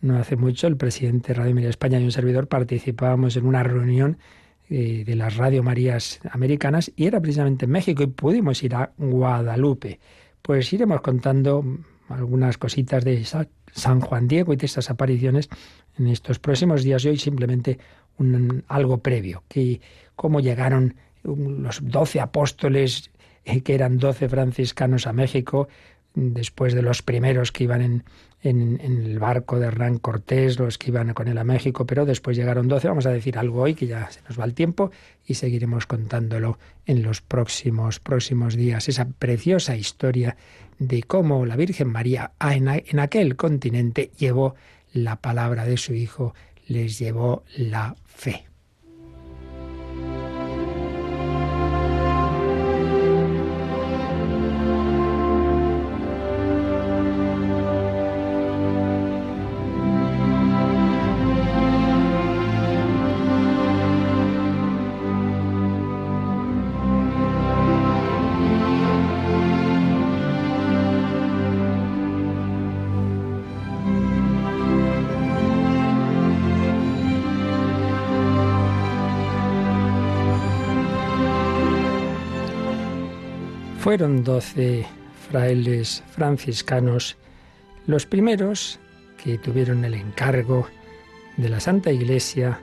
No 0.00 0.16
hace 0.16 0.36
mucho 0.36 0.66
el 0.66 0.76
presidente 0.76 1.28
de 1.28 1.34
Radio 1.34 1.54
María 1.54 1.70
España 1.70 2.00
y 2.00 2.04
un 2.04 2.12
servidor 2.12 2.48
participábamos 2.48 3.36
en 3.36 3.46
una 3.46 3.62
reunión 3.62 4.18
eh, 4.70 5.04
de 5.04 5.14
las 5.14 5.36
Radio 5.36 5.62
Marías 5.62 6.20
americanas 6.30 6.90
y 6.96 7.06
era 7.06 7.20
precisamente 7.20 7.66
en 7.66 7.70
México 7.70 8.02
y 8.02 8.06
pudimos 8.06 8.62
ir 8.62 8.74
a 8.74 8.92
Guadalupe. 8.96 10.00
Pues 10.40 10.72
iremos 10.72 11.00
contando 11.02 11.64
algunas 12.08 12.58
cositas 12.58 13.04
de 13.04 13.24
San 13.72 14.00
Juan 14.00 14.28
Diego 14.28 14.52
y 14.52 14.56
de 14.56 14.66
estas 14.66 14.90
apariciones 14.90 15.48
en 15.98 16.06
estos 16.06 16.38
próximos 16.38 16.82
días 16.82 17.04
y 17.04 17.08
hoy 17.08 17.18
simplemente 17.18 17.78
algo 18.68 18.98
previo, 18.98 19.42
que 19.48 19.80
cómo 20.16 20.40
llegaron 20.40 20.94
los 21.22 21.80
doce 21.82 22.20
apóstoles, 22.20 23.10
eh, 23.44 23.62
que 23.62 23.74
eran 23.74 23.98
doce 23.98 24.28
franciscanos 24.28 25.06
a 25.06 25.12
México, 25.12 25.68
después 26.14 26.74
de 26.74 26.82
los 26.82 27.02
primeros 27.02 27.50
que 27.50 27.64
iban 27.64 27.82
en, 27.82 28.04
el 28.42 29.18
barco 29.18 29.58
de 29.58 29.66
Hernán 29.66 29.98
Cortés, 29.98 30.58
los 30.58 30.76
que 30.76 30.90
iban 30.90 31.14
con 31.14 31.28
él 31.28 31.38
a 31.38 31.44
México, 31.44 31.86
pero 31.86 32.04
después 32.04 32.36
llegaron 32.36 32.68
doce. 32.68 32.88
Vamos 32.88 33.06
a 33.06 33.10
decir 33.10 33.38
algo 33.38 33.62
hoy, 33.62 33.74
que 33.74 33.86
ya 33.86 34.10
se 34.10 34.20
nos 34.28 34.38
va 34.38 34.44
el 34.44 34.52
tiempo, 34.52 34.90
y 35.26 35.34
seguiremos 35.34 35.86
contándolo 35.86 36.58
en 36.84 37.02
los 37.02 37.22
próximos, 37.22 38.00
próximos 38.00 38.54
días. 38.54 38.88
Esa 38.90 39.06
preciosa 39.06 39.76
historia 39.76 40.36
de 40.78 41.02
cómo 41.04 41.46
la 41.46 41.56
Virgen 41.56 41.88
María 41.88 42.32
en 42.38 42.98
aquel 42.98 43.36
continente 43.36 44.10
llevó 44.18 44.56
la 44.92 45.16
palabra 45.16 45.64
de 45.64 45.78
su 45.78 45.94
Hijo, 45.94 46.34
les 46.66 46.98
llevó 46.98 47.44
la 47.56 47.96
fe. 48.04 48.53
Fueron 83.84 84.24
doce 84.24 84.86
frailes 85.30 86.02
franciscanos 86.12 87.18
los 87.86 88.06
primeros 88.06 88.78
que 89.22 89.36
tuvieron 89.36 89.84
el 89.84 89.92
encargo 89.92 90.66
de 91.36 91.50
la 91.50 91.60
Santa 91.60 91.92
Iglesia 91.92 92.58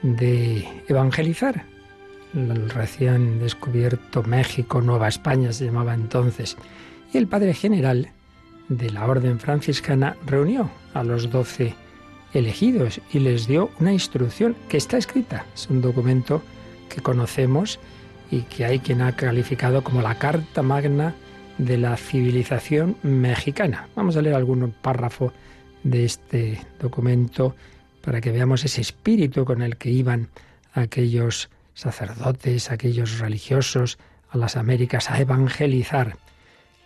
de 0.00 0.66
evangelizar 0.88 1.66
el 2.32 2.70
recién 2.70 3.38
descubierto 3.38 4.22
México, 4.22 4.80
Nueva 4.80 5.08
España 5.08 5.52
se 5.52 5.66
llamaba 5.66 5.92
entonces. 5.92 6.56
Y 7.12 7.18
el 7.18 7.26
padre 7.26 7.52
general 7.52 8.08
de 8.70 8.88
la 8.88 9.04
orden 9.04 9.38
franciscana 9.38 10.16
reunió 10.24 10.70
a 10.94 11.04
los 11.04 11.30
doce 11.30 11.74
elegidos 12.32 13.02
y 13.12 13.18
les 13.18 13.46
dio 13.46 13.68
una 13.78 13.92
instrucción 13.92 14.56
que 14.70 14.78
está 14.78 14.96
escrita. 14.96 15.44
Es 15.54 15.68
un 15.68 15.82
documento 15.82 16.40
que 16.88 17.02
conocemos 17.02 17.78
y 18.30 18.42
que 18.42 18.64
hay 18.64 18.78
quien 18.78 19.02
ha 19.02 19.16
calificado 19.16 19.82
como 19.82 20.02
la 20.02 20.16
Carta 20.16 20.62
Magna 20.62 21.14
de 21.58 21.78
la 21.78 21.96
civilización 21.96 22.96
mexicana. 23.02 23.88
Vamos 23.94 24.16
a 24.16 24.22
leer 24.22 24.34
algún 24.34 24.72
párrafo 24.82 25.32
de 25.82 26.04
este 26.04 26.60
documento 26.80 27.54
para 28.02 28.20
que 28.20 28.30
veamos 28.30 28.64
ese 28.64 28.80
espíritu 28.80 29.44
con 29.44 29.62
el 29.62 29.76
que 29.76 29.90
iban 29.90 30.28
aquellos 30.72 31.50
sacerdotes, 31.74 32.70
aquellos 32.70 33.18
religiosos 33.18 33.98
a 34.30 34.38
las 34.38 34.56
Américas 34.56 35.10
a 35.10 35.20
evangelizar. 35.20 36.16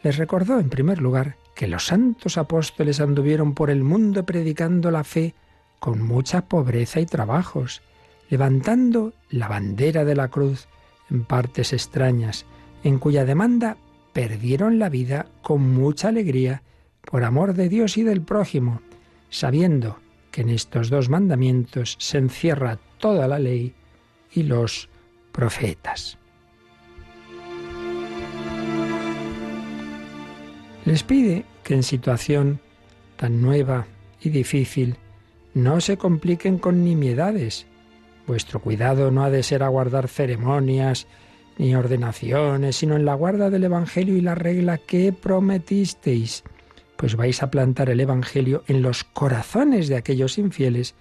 Les 0.02 0.16
recordó, 0.16 0.58
en 0.58 0.70
primer 0.70 1.00
lugar, 1.00 1.36
que 1.54 1.68
los 1.68 1.86
santos 1.86 2.38
apóstoles 2.38 3.00
anduvieron 3.00 3.54
por 3.54 3.70
el 3.70 3.82
mundo 3.82 4.24
predicando 4.24 4.90
la 4.90 5.04
fe 5.04 5.34
con 5.78 6.02
mucha 6.02 6.42
pobreza 6.42 7.00
y 7.00 7.06
trabajos, 7.06 7.82
levantando 8.28 9.12
la 9.30 9.48
bandera 9.48 10.04
de 10.04 10.14
la 10.14 10.28
cruz 10.28 10.68
en 11.10 11.24
partes 11.24 11.72
extrañas, 11.72 12.46
en 12.84 12.98
cuya 12.98 13.24
demanda 13.24 13.76
perdieron 14.12 14.78
la 14.78 14.88
vida 14.88 15.26
con 15.42 15.72
mucha 15.72 16.08
alegría 16.08 16.62
por 17.02 17.24
amor 17.24 17.54
de 17.54 17.68
Dios 17.68 17.96
y 17.96 18.02
del 18.02 18.22
prójimo, 18.22 18.80
sabiendo 19.28 19.98
que 20.30 20.42
en 20.42 20.50
estos 20.50 20.90
dos 20.90 21.08
mandamientos 21.08 21.96
se 21.98 22.18
encierra 22.18 22.78
toda 22.98 23.26
la 23.26 23.38
ley 23.38 23.74
y 24.32 24.44
los 24.44 24.88
profetas. 25.32 26.18
Les 30.84 31.02
pide 31.02 31.44
que 31.62 31.74
en 31.74 31.82
situación 31.82 32.60
tan 33.16 33.42
nueva 33.42 33.86
y 34.20 34.30
difícil 34.30 34.96
no 35.54 35.80
se 35.80 35.96
compliquen 35.96 36.58
con 36.58 36.84
nimiedades, 36.84 37.66
Vuestro 38.30 38.60
cuidado 38.60 39.10
no 39.10 39.24
ha 39.24 39.30
de 39.30 39.42
ser 39.42 39.64
aguardar 39.64 40.06
ceremonias 40.06 41.08
ni 41.58 41.74
ordenaciones, 41.74 42.76
sino 42.76 42.94
en 42.94 43.04
la 43.04 43.14
guarda 43.14 43.50
del 43.50 43.64
Evangelio 43.64 44.16
y 44.16 44.20
la 44.20 44.36
regla 44.36 44.78
que 44.78 45.12
prometisteis, 45.12 46.44
pues 46.96 47.16
vais 47.16 47.42
a 47.42 47.50
plantar 47.50 47.90
el 47.90 47.98
Evangelio 47.98 48.62
en 48.68 48.82
los 48.82 49.02
corazones 49.02 49.88
de 49.88 49.96
aquellos 49.96 50.38
infieles. 50.38 50.94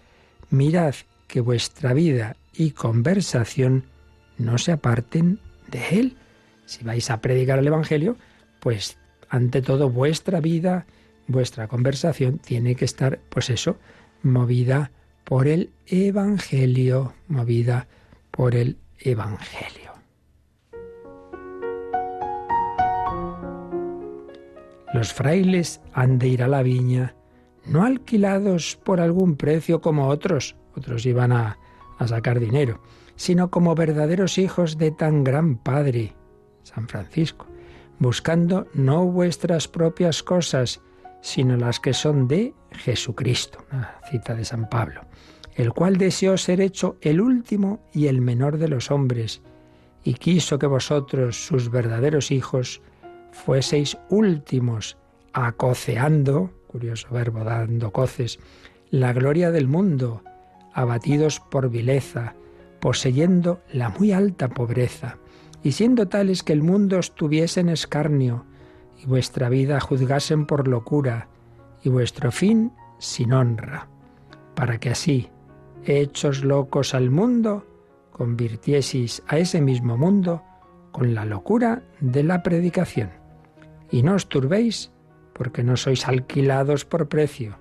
Mirad 0.50 0.96
que 1.28 1.40
vuestra 1.40 1.94
vida 1.94 2.36
y 2.52 2.72
conversación 2.72 3.84
no 4.40 4.58
se 4.58 4.72
aparten 4.72 5.40
de 5.68 6.00
él. 6.00 6.18
Si 6.66 6.84
vais 6.84 7.12
a 7.12 7.22
predicar 7.22 7.60
el 7.60 7.68
Evangelio, 7.68 8.18
pues 8.60 8.98
ante 9.30 9.62
todo 9.62 9.92
vuestra 9.92 10.42
vida, 10.42 10.88
vuestra 11.28 11.68
conversación 11.68 12.40
tiene 12.40 12.74
que 12.74 12.86
estar, 12.86 13.20
pues 13.30 13.52
eso, 13.52 13.78
movida 14.24 14.90
por 15.30 15.48
el 15.48 15.70
Evangelio, 15.86 17.14
movida 17.28 17.88
por 18.32 18.56
el 18.56 18.80
Evangelio. 18.98 19.92
Los 24.92 25.14
frailes 25.14 25.82
han 25.94 26.18
de 26.18 26.30
ir 26.30 26.42
a 26.42 26.48
la 26.48 26.64
viña, 26.64 27.14
no 27.68 27.86
alquilados 27.86 28.80
por 28.84 29.00
algún 29.00 29.36
precio 29.36 29.82
como 29.82 30.08
otros, 30.08 30.56
otros 30.76 31.06
iban 31.06 31.32
a, 31.32 31.60
a 32.00 32.08
sacar 32.08 32.40
dinero, 32.40 32.82
sino 33.16 33.52
como 33.52 33.76
verdaderos 33.76 34.40
hijos 34.40 34.80
de 34.80 34.90
tan 34.90 35.24
gran 35.24 35.58
Padre, 35.60 36.16
San 36.64 36.88
Francisco, 36.88 37.46
buscando 38.00 38.66
no 38.74 39.06
vuestras 39.06 39.68
propias 39.68 40.24
cosas, 40.24 40.82
sino 41.22 41.56
las 41.56 41.80
que 41.80 41.94
son 41.94 42.28
de 42.28 42.56
Jesucristo. 42.72 43.64
Una 43.72 44.00
cita 44.10 44.34
de 44.34 44.44
San 44.44 44.68
Pablo. 44.68 45.09
El 45.60 45.74
cual 45.74 45.98
deseó 45.98 46.38
ser 46.38 46.62
hecho 46.62 46.96
el 47.02 47.20
último 47.20 47.82
y 47.92 48.08
el 48.08 48.22
menor 48.22 48.60
de 48.60 48.70
los 48.70 48.92
hombres, 48.92 49.42
y 50.06 50.14
quiso 50.14 50.58
que 50.58 50.68
vosotros, 50.68 51.36
sus 51.36 51.70
verdaderos 51.70 52.32
hijos, 52.32 52.82
fueseis 53.34 53.98
últimos, 54.10 54.98
acoceando, 55.34 56.50
curioso 56.68 57.10
verbo, 57.12 57.44
dando 57.44 57.92
coces, 57.92 58.40
la 58.90 59.12
gloria 59.12 59.52
del 59.52 59.68
mundo, 59.68 60.24
abatidos 60.74 61.42
por 61.42 61.70
vileza, 61.70 62.36
poseyendo 62.80 63.60
la 63.74 63.90
muy 63.90 64.14
alta 64.14 64.48
pobreza, 64.48 65.18
y 65.62 65.74
siendo 65.74 66.08
tales 66.08 66.42
que 66.42 66.54
el 66.54 66.64
mundo 66.64 67.00
os 67.00 67.16
tuviese 67.16 67.60
en 67.60 67.68
escarnio, 67.68 68.46
y 69.04 69.08
vuestra 69.08 69.50
vida 69.50 69.82
juzgasen 69.82 70.46
por 70.46 70.70
locura, 70.70 71.28
y 71.84 71.90
vuestro 71.90 72.32
fin 72.32 72.72
sin 72.98 73.34
honra, 73.34 73.90
para 74.56 74.80
que 74.80 74.92
así, 74.92 75.28
hechos 75.86 76.44
locos 76.44 76.94
al 76.94 77.10
mundo, 77.10 77.66
convirtieseis 78.12 79.24
a 79.28 79.38
ese 79.38 79.62
mismo 79.62 79.98
mundo 79.98 80.44
con 80.92 81.14
la 81.14 81.26
locura 81.26 81.84
de 82.00 82.24
la 82.24 82.44
predicación. 82.44 83.12
Y 83.92 84.04
no 84.04 84.16
os 84.16 84.28
turbéis, 84.28 84.92
porque 85.34 85.64
no 85.64 85.78
sois 85.78 86.08
alquilados 86.08 86.86
por 86.86 87.08
precio, 87.08 87.58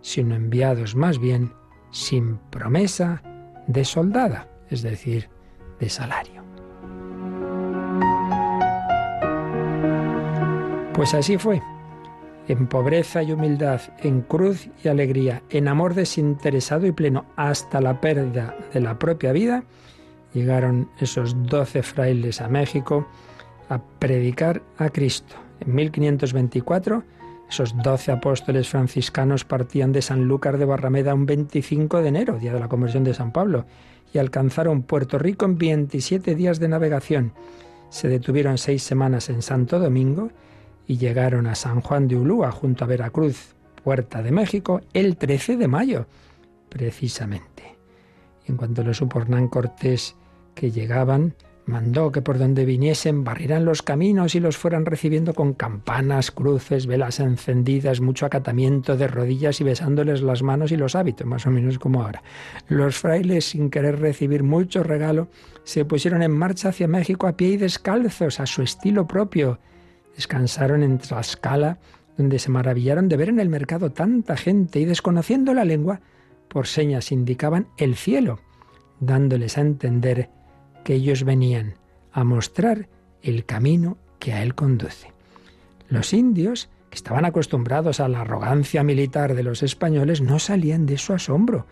sino 0.00 0.34
enviados 0.34 0.94
más 0.94 1.18
bien 1.18 1.52
sin 1.90 2.38
promesa 2.50 3.22
de 3.66 3.84
soldada, 3.84 4.48
es 4.70 4.82
decir, 4.82 5.28
de 5.80 5.88
salario. 5.88 6.44
Pues 10.94 11.12
así 11.14 11.36
fue, 11.36 11.60
en 12.48 12.66
pobreza 12.66 13.22
y 13.22 13.32
humildad, 13.32 13.80
en 13.98 14.22
cruz 14.22 14.68
y 14.82 14.88
alegría, 14.88 15.42
en 15.50 15.68
amor 15.68 15.94
desinteresado 15.94 16.86
y 16.86 16.92
pleno, 16.92 17.26
hasta 17.36 17.80
la 17.80 18.00
pérdida 18.00 18.56
de 18.72 18.80
la 18.80 18.98
propia 18.98 19.32
vida, 19.32 19.64
llegaron 20.32 20.90
esos 21.00 21.34
doce 21.44 21.82
frailes 21.82 22.40
a 22.40 22.48
México 22.48 23.06
a 23.68 23.80
predicar 23.98 24.62
a 24.78 24.90
Cristo. 24.90 25.34
En 25.60 25.74
1524, 25.74 27.02
esos 27.48 27.76
doce 27.82 28.12
apóstoles 28.12 28.68
franciscanos 28.68 29.44
partían 29.44 29.92
de 29.92 30.02
San 30.02 30.18
Sanlúcar 30.18 30.58
de 30.58 30.64
Barrameda 30.64 31.14
un 31.14 31.26
25 31.26 32.02
de 32.02 32.08
enero, 32.08 32.38
día 32.38 32.52
de 32.52 32.60
la 32.60 32.68
conversión 32.68 33.04
de 33.04 33.14
San 33.14 33.32
Pablo, 33.32 33.64
y 34.12 34.18
alcanzaron 34.18 34.82
Puerto 34.82 35.18
Rico 35.18 35.46
en 35.46 35.58
27 35.58 36.34
días 36.34 36.60
de 36.60 36.68
navegación. 36.68 37.32
Se 37.88 38.08
detuvieron 38.08 38.58
seis 38.58 38.82
semanas 38.82 39.30
en 39.30 39.42
Santo 39.42 39.78
Domingo 39.78 40.30
y 40.86 40.98
llegaron 40.98 41.46
a 41.46 41.54
San 41.54 41.80
Juan 41.80 42.08
de 42.08 42.16
Ulúa, 42.16 42.50
junto 42.52 42.84
a 42.84 42.88
Veracruz, 42.88 43.54
Puerta 43.82 44.22
de 44.22 44.32
México, 44.32 44.80
el 44.94 45.16
13 45.16 45.56
de 45.56 45.68
mayo, 45.68 46.06
precisamente. 46.68 47.76
En 48.46 48.56
cuanto 48.56 48.82
lo 48.82 48.94
supo 48.94 49.20
Hernán 49.20 49.48
Cortés 49.48 50.16
que 50.54 50.70
llegaban, 50.70 51.34
mandó 51.66 52.12
que 52.12 52.22
por 52.22 52.38
donde 52.38 52.64
viniesen 52.64 53.24
barrieran 53.24 53.64
los 53.64 53.82
caminos 53.82 54.34
y 54.34 54.40
los 54.40 54.56
fueran 54.56 54.86
recibiendo 54.86 55.34
con 55.34 55.52
campanas, 55.52 56.30
cruces, 56.30 56.86
velas 56.86 57.20
encendidas, 57.20 58.00
mucho 58.00 58.24
acatamiento 58.24 58.96
de 58.96 59.08
rodillas 59.08 59.60
y 59.60 59.64
besándoles 59.64 60.22
las 60.22 60.42
manos 60.42 60.70
y 60.70 60.76
los 60.76 60.94
hábitos, 60.94 61.26
más 61.26 61.46
o 61.46 61.50
menos 61.50 61.78
como 61.78 62.02
ahora. 62.02 62.22
Los 62.68 62.96
frailes, 62.96 63.46
sin 63.46 63.70
querer 63.70 64.00
recibir 64.00 64.44
mucho 64.44 64.82
regalo, 64.82 65.28
se 65.64 65.84
pusieron 65.84 66.22
en 66.22 66.32
marcha 66.32 66.68
hacia 66.68 66.88
México 66.88 67.26
a 67.26 67.36
pie 67.36 67.48
y 67.48 67.56
descalzos, 67.56 68.38
a 68.38 68.46
su 68.46 68.62
estilo 68.62 69.06
propio. 69.06 69.58
Descansaron 70.16 70.82
en 70.82 70.98
Tlaxcala, 70.98 71.78
donde 72.16 72.38
se 72.38 72.50
maravillaron 72.50 73.08
de 73.08 73.16
ver 73.16 73.28
en 73.28 73.38
el 73.38 73.48
mercado 73.48 73.92
tanta 73.92 74.36
gente 74.36 74.80
y 74.80 74.86
desconociendo 74.86 75.54
la 75.54 75.64
lengua, 75.64 76.00
por 76.48 76.66
señas 76.66 77.12
indicaban 77.12 77.68
el 77.76 77.96
cielo, 77.96 78.40
dándoles 78.98 79.58
a 79.58 79.60
entender 79.60 80.30
que 80.84 80.94
ellos 80.94 81.24
venían 81.24 81.74
a 82.12 82.24
mostrar 82.24 82.88
el 83.22 83.44
camino 83.44 83.98
que 84.18 84.32
a 84.32 84.42
él 84.42 84.54
conduce. 84.54 85.12
Los 85.88 86.12
indios, 86.14 86.70
que 86.88 86.96
estaban 86.96 87.24
acostumbrados 87.24 88.00
a 88.00 88.08
la 88.08 88.22
arrogancia 88.22 88.82
militar 88.82 89.34
de 89.34 89.42
los 89.42 89.62
españoles, 89.62 90.22
no 90.22 90.38
salían 90.38 90.86
de 90.86 90.96
su 90.96 91.12
asombro 91.12 91.66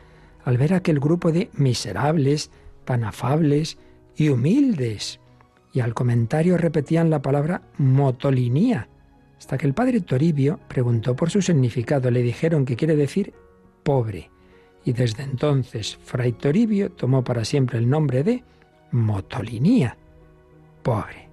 al 0.45 0.59
ver 0.59 0.75
aquel 0.75 1.01
grupo 1.01 1.33
de 1.33 1.51
miserables, 1.55 2.51
tan 2.85 3.05
afables 3.05 3.79
y 4.17 4.29
humildes. 4.29 5.21
Y 5.75 5.81
al 5.81 5.93
comentario 5.93 6.57
repetían 6.57 7.11
la 7.11 7.21
palabra 7.21 7.63
motolinía, 7.79 8.89
hasta 9.37 9.59
que 9.59 9.67
el 9.67 9.75
padre 9.75 10.01
Toribio 10.01 10.61
preguntó 10.69 11.17
por 11.17 11.31
su 11.31 11.43
significado. 11.43 12.11
Le 12.11 12.23
dijeron 12.23 12.65
que 12.65 12.77
quiere 12.77 12.95
decir 12.95 13.35
pobre. 13.83 14.31
Y 14.85 14.93
desde 14.93 15.25
entonces 15.25 15.99
Fray 16.05 16.33
Toribio 16.33 16.93
tomó 16.93 17.25
para 17.25 17.45
siempre 17.45 17.79
el 17.79 17.91
nombre 17.91 18.23
de 18.23 18.45
Motolinía. 18.93 19.97
Pobre. 20.85 21.29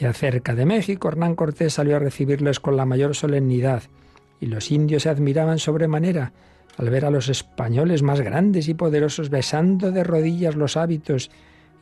Y 0.00 0.04
acerca 0.04 0.56
de 0.56 0.66
México, 0.66 1.08
Hernán 1.08 1.36
Cortés 1.36 1.74
salió 1.74 1.96
a 1.96 2.00
recibirles 2.00 2.58
con 2.58 2.76
la 2.76 2.84
mayor 2.84 3.14
solemnidad, 3.14 3.84
y 4.40 4.46
los 4.46 4.72
indios 4.72 5.04
se 5.04 5.08
admiraban 5.08 5.58
sobremanera 5.58 6.32
al 6.76 6.90
ver 6.90 7.04
a 7.04 7.10
los 7.10 7.28
españoles 7.28 8.02
más 8.02 8.20
grandes 8.20 8.68
y 8.68 8.74
poderosos 8.74 9.30
besando 9.30 9.90
de 9.92 10.04
rodillas 10.04 10.54
los 10.54 10.76
hábitos 10.76 11.30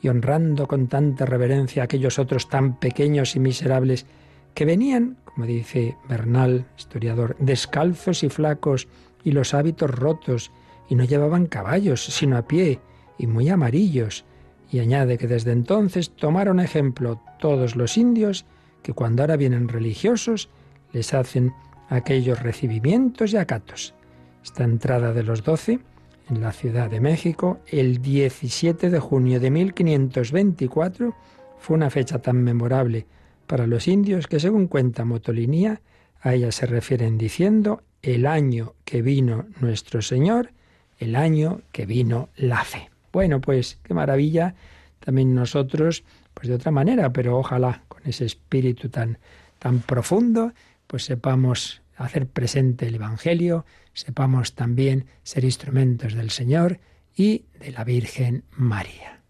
y 0.00 0.08
honrando 0.08 0.66
con 0.66 0.88
tanta 0.88 1.26
reverencia 1.26 1.82
a 1.82 1.84
aquellos 1.84 2.18
otros 2.18 2.48
tan 2.48 2.78
pequeños 2.78 3.36
y 3.36 3.40
miserables 3.40 4.06
que 4.54 4.64
venían, 4.64 5.18
como 5.24 5.46
dice 5.46 5.96
Bernal, 6.08 6.66
historiador, 6.78 7.36
descalzos 7.38 8.22
y 8.22 8.28
flacos 8.28 8.88
y 9.22 9.32
los 9.32 9.54
hábitos 9.54 9.90
rotos, 9.90 10.52
y 10.88 10.94
no 10.94 11.04
llevaban 11.04 11.46
caballos, 11.46 12.04
sino 12.04 12.36
a 12.36 12.46
pie, 12.46 12.80
y 13.18 13.26
muy 13.26 13.48
amarillos, 13.48 14.24
y 14.70 14.78
añade 14.78 15.18
que 15.18 15.26
desde 15.26 15.52
entonces 15.52 16.10
tomaron 16.10 16.60
ejemplo 16.60 17.20
todos 17.38 17.76
los 17.76 17.98
indios 17.98 18.46
que 18.82 18.92
cuando 18.92 19.22
ahora 19.22 19.36
vienen 19.36 19.68
religiosos 19.68 20.48
les 20.92 21.12
hacen 21.12 21.52
aquellos 21.88 22.42
recibimientos 22.42 23.32
y 23.32 23.36
acatos. 23.36 23.94
Esta 24.42 24.64
entrada 24.64 25.12
de 25.12 25.22
los 25.22 25.42
doce 25.42 25.80
en 26.28 26.40
la 26.40 26.52
Ciudad 26.52 26.90
de 26.90 27.00
México 27.00 27.60
el 27.68 28.02
17 28.02 28.90
de 28.90 28.98
junio 28.98 29.40
de 29.40 29.50
1524 29.50 31.14
fue 31.58 31.76
una 31.76 31.90
fecha 31.90 32.18
tan 32.20 32.42
memorable 32.42 33.06
para 33.46 33.66
los 33.66 33.88
indios 33.88 34.26
que 34.26 34.40
según 34.40 34.66
cuenta 34.66 35.04
Motolinía, 35.04 35.80
a 36.20 36.34
ella 36.34 36.50
se 36.50 36.66
refieren 36.66 37.18
diciendo 37.18 37.82
el 38.02 38.26
año 38.26 38.74
que 38.84 39.02
vino 39.02 39.46
nuestro 39.60 40.02
Señor, 40.02 40.50
el 40.98 41.16
año 41.16 41.60
que 41.72 41.86
vino 41.86 42.28
la 42.36 42.64
fe. 42.64 42.90
Bueno, 43.12 43.40
pues 43.40 43.78
qué 43.82 43.94
maravilla 43.94 44.54
también 45.00 45.34
nosotros, 45.34 46.04
pues 46.34 46.48
de 46.48 46.54
otra 46.54 46.70
manera, 46.70 47.12
pero 47.12 47.38
ojalá 47.38 47.82
con 47.88 48.02
ese 48.04 48.24
espíritu 48.24 48.88
tan, 48.88 49.18
tan 49.58 49.80
profundo, 49.80 50.52
pues 50.86 51.04
sepamos 51.04 51.82
hacer 51.96 52.26
presente 52.26 52.86
el 52.86 52.96
Evangelio, 52.96 53.64
sepamos 53.96 54.54
también 54.54 55.06
ser 55.22 55.44
instrumentos 55.44 56.14
del 56.14 56.30
Señor 56.30 56.78
y 57.16 57.46
de 57.58 57.72
la 57.72 57.82
Virgen 57.82 58.44
María. 58.50 59.22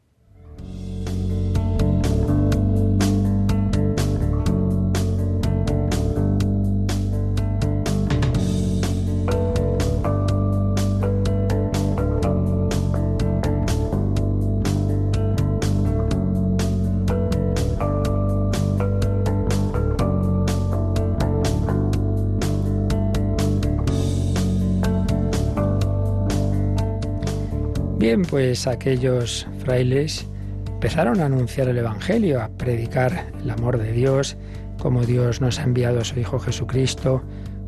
Pues 28.30 28.68
aquellos 28.68 29.48
frailes 29.58 30.28
empezaron 30.68 31.20
a 31.20 31.26
anunciar 31.26 31.68
el 31.68 31.78
Evangelio, 31.78 32.40
a 32.40 32.48
predicar 32.48 33.32
el 33.42 33.50
amor 33.50 33.78
de 33.78 33.90
Dios, 33.90 34.36
como 34.78 35.04
Dios 35.04 35.40
nos 35.40 35.58
ha 35.58 35.64
enviado 35.64 36.00
a 36.00 36.04
su 36.04 36.20
Hijo 36.20 36.38
Jesucristo, 36.38 37.24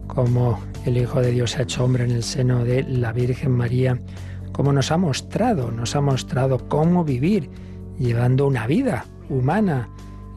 como 0.07 0.61
el 0.87 0.97
Hijo 0.97 1.21
de 1.21 1.33
Dios 1.33 1.59
ha 1.59 1.63
hecho 1.63 1.85
hombre 1.85 2.05
en 2.05 2.13
el 2.13 2.23
seno 2.23 2.65
de 2.65 2.85
la 2.85 3.13
Virgen 3.13 3.51
María, 3.51 3.99
como 4.53 4.73
nos 4.73 4.93
ha 4.93 4.97
mostrado, 4.97 5.73
nos 5.73 5.97
ha 5.97 6.01
mostrado 6.01 6.69
cómo 6.69 7.05
vivir, 7.05 7.51
llevando 7.99 8.47
una 8.47 8.69
vida 8.69 9.07
humana 9.29 9.89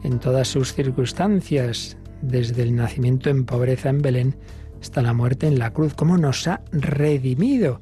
en 0.02 0.18
todas 0.18 0.48
sus 0.48 0.74
circunstancias, 0.74 1.96
desde 2.22 2.62
el 2.62 2.74
nacimiento 2.74 3.30
en 3.30 3.44
pobreza 3.44 3.88
en 3.88 4.02
Belén 4.02 4.36
hasta 4.80 5.00
la 5.00 5.12
muerte 5.12 5.46
en 5.46 5.60
la 5.60 5.72
cruz, 5.72 5.94
cómo 5.94 6.18
nos 6.18 6.48
ha 6.48 6.60
redimido 6.72 7.80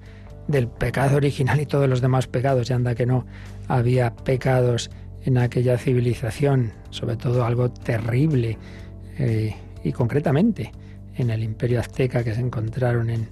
del 0.50 0.68
pecado 0.68 1.16
original 1.16 1.60
y 1.60 1.66
todos 1.66 1.88
los 1.88 2.00
demás 2.00 2.26
pecados, 2.26 2.70
y 2.70 2.72
anda 2.72 2.94
que 2.94 3.06
no 3.06 3.26
había 3.68 4.14
pecados 4.14 4.90
en 5.22 5.38
aquella 5.38 5.78
civilización, 5.78 6.72
sobre 6.90 7.16
todo 7.16 7.44
algo 7.44 7.70
terrible, 7.70 8.58
eh, 9.18 9.54
y 9.84 9.92
concretamente 9.92 10.72
en 11.16 11.30
el 11.30 11.42
imperio 11.42 11.80
azteca 11.80 12.24
que 12.24 12.34
se 12.34 12.40
encontraron 12.40 13.10
en, 13.10 13.28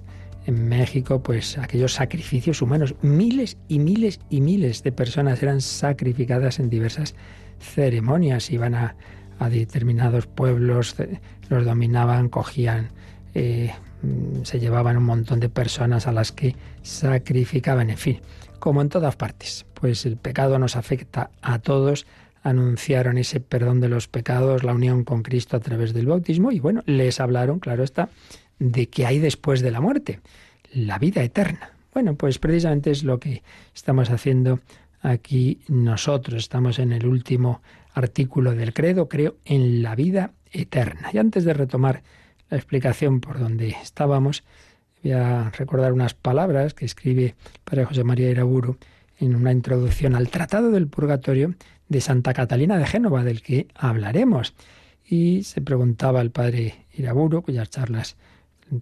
en 0.46 0.68
México, 0.68 1.22
pues 1.22 1.58
aquellos 1.58 1.94
sacrificios 1.94 2.62
humanos, 2.62 2.94
miles 3.02 3.56
y 3.68 3.78
miles 3.78 4.20
y 4.30 4.40
miles 4.40 4.82
de 4.82 4.92
personas 4.92 5.42
eran 5.42 5.60
sacrificadas 5.60 6.58
en 6.58 6.70
diversas 6.70 7.14
ceremonias, 7.58 8.50
iban 8.50 8.74
a, 8.74 8.96
a 9.38 9.48
determinados 9.48 10.26
pueblos, 10.26 10.96
los 11.48 11.64
dominaban, 11.64 12.28
cogían, 12.28 12.90
eh, 13.34 13.72
se 14.42 14.60
llevaban 14.60 14.96
un 14.96 15.04
montón 15.04 15.40
de 15.40 15.48
personas 15.48 16.06
a 16.06 16.12
las 16.12 16.32
que 16.32 16.54
sacrificaban, 16.82 17.90
en 17.90 17.98
fin, 17.98 18.20
como 18.58 18.82
en 18.82 18.88
todas 18.88 19.16
partes. 19.16 19.66
Pues 19.74 20.06
el 20.06 20.16
pecado 20.16 20.58
nos 20.58 20.76
afecta 20.76 21.30
a 21.42 21.58
todos, 21.58 22.06
anunciaron 22.42 23.18
ese 23.18 23.40
perdón 23.40 23.80
de 23.80 23.88
los 23.88 24.08
pecados, 24.08 24.64
la 24.64 24.74
unión 24.74 25.04
con 25.04 25.22
Cristo 25.22 25.56
a 25.56 25.60
través 25.60 25.92
del 25.92 26.06
bautismo 26.06 26.52
y 26.52 26.60
bueno, 26.60 26.82
les 26.86 27.20
hablaron, 27.20 27.58
claro 27.58 27.84
está, 27.84 28.08
de 28.58 28.88
que 28.88 29.06
hay 29.06 29.18
después 29.18 29.60
de 29.60 29.70
la 29.70 29.80
muerte, 29.80 30.20
la 30.72 30.98
vida 30.98 31.22
eterna. 31.22 31.72
Bueno, 31.92 32.14
pues 32.14 32.38
precisamente 32.38 32.90
es 32.90 33.02
lo 33.02 33.18
que 33.18 33.42
estamos 33.74 34.10
haciendo 34.10 34.60
aquí 35.00 35.60
nosotros. 35.68 36.42
Estamos 36.42 36.78
en 36.78 36.92
el 36.92 37.06
último 37.06 37.62
artículo 37.94 38.54
del 38.54 38.72
credo, 38.72 39.08
creo 39.08 39.36
en 39.44 39.82
la 39.82 39.94
vida 39.94 40.32
eterna. 40.52 41.10
Y 41.12 41.18
antes 41.18 41.44
de 41.44 41.54
retomar 41.54 42.02
la 42.50 42.56
explicación 42.56 43.20
por 43.20 43.38
donde 43.38 43.68
estábamos, 43.82 44.44
voy 45.02 45.12
a 45.12 45.50
recordar 45.50 45.92
unas 45.92 46.14
palabras 46.14 46.74
que 46.74 46.84
escribe 46.84 47.34
Padre 47.64 47.84
José 47.84 48.04
María 48.04 48.30
Iraburu 48.30 48.78
en 49.18 49.34
una 49.34 49.52
introducción 49.52 50.14
al 50.14 50.28
Tratado 50.28 50.70
del 50.70 50.88
Purgatorio 50.88 51.54
de 51.88 52.00
Santa 52.00 52.32
Catalina 52.34 52.78
de 52.78 52.86
Génova, 52.86 53.24
del 53.24 53.42
que 53.42 53.68
hablaremos. 53.74 54.54
Y 55.04 55.42
se 55.44 55.60
preguntaba 55.60 56.20
el 56.20 56.30
Padre 56.30 56.86
Iraburu, 56.92 57.42
cuyas 57.42 57.70
charlas 57.70 58.16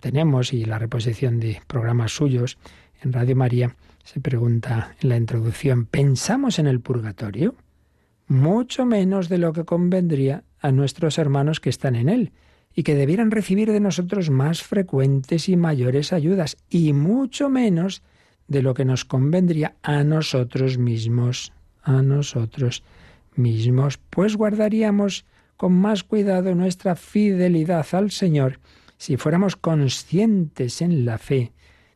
tenemos 0.01 0.53
y 0.53 0.65
la 0.65 0.79
reposición 0.79 1.39
de 1.39 1.61
programas 1.67 2.13
suyos 2.13 2.59
en 3.03 3.13
Radio 3.13 3.37
María, 3.37 3.77
se 4.03 4.21
pregunta 4.21 4.95
en 5.01 5.09
la 5.09 5.17
introducción, 5.17 5.87
¿pensamos 5.87 6.59
en 6.59 6.67
el 6.67 6.81
purgatorio? 6.81 7.55
Mucho 8.27 8.87
menos 8.87 9.29
de 9.29 9.39
lo 9.39 9.53
que 9.53 9.65
convendría 9.65 10.45
a 10.61 10.73
nuestros 10.73 11.19
hermanos 11.19 11.61
que 11.61 11.71
están 11.71 11.95
en 11.95 12.09
él 12.09 12.33
y 12.79 12.83
que 12.83 12.95
debieran 12.95 13.31
recibir 13.31 13.73
de 13.73 13.81
nosotros 13.81 14.29
más 14.29 14.63
frecuentes 14.63 15.49
y 15.49 15.57
mayores 15.57 16.13
ayudas, 16.13 16.59
y 16.69 16.93
mucho 16.93 17.49
menos 17.49 18.03
de 18.49 18.63
lo 18.63 18.75
que 18.75 18.85
nos 18.85 19.07
convendría 19.07 19.77
a 19.83 20.05
nosotros 20.05 20.77
mismos, 20.77 21.55
a 21.83 22.03
nosotros 22.03 22.85
mismos, 23.35 23.99
pues 24.11 24.37
guardaríamos 24.37 25.25
con 25.57 25.73
más 25.73 26.05
cuidado 26.05 26.55
nuestra 26.55 26.97
fidelidad 26.97 27.87
al 27.93 28.11
Señor 28.11 28.61
si 28.99 29.17
fuéramos 29.17 29.57
conscientes 29.57 30.83
en 30.83 31.07
la 31.07 31.17
fe 31.17 31.53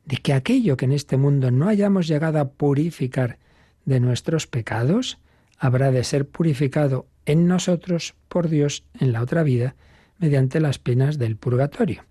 de 0.06 0.16
que 0.16 0.32
aquello 0.32 0.78
que 0.78 0.86
en 0.86 0.92
este 0.92 1.18
mundo 1.18 1.50
no 1.50 1.68
hayamos 1.68 2.08
llegado 2.08 2.40
a 2.40 2.48
purificar 2.48 3.38
de 3.84 4.00
nuestros 4.00 4.46
pecados, 4.46 5.18
habrá 5.58 5.90
de 5.90 6.04
ser 6.04 6.26
purificado 6.26 7.06
en 7.26 7.46
nosotros 7.46 8.14
por 8.28 8.48
Dios 8.48 8.82
en 8.98 9.12
la 9.12 9.20
otra 9.20 9.42
vida 9.42 9.76
mediante 10.20 10.60
las 10.60 10.78
penas 10.78 11.18
del 11.18 11.36
purgatorio. 11.36 12.04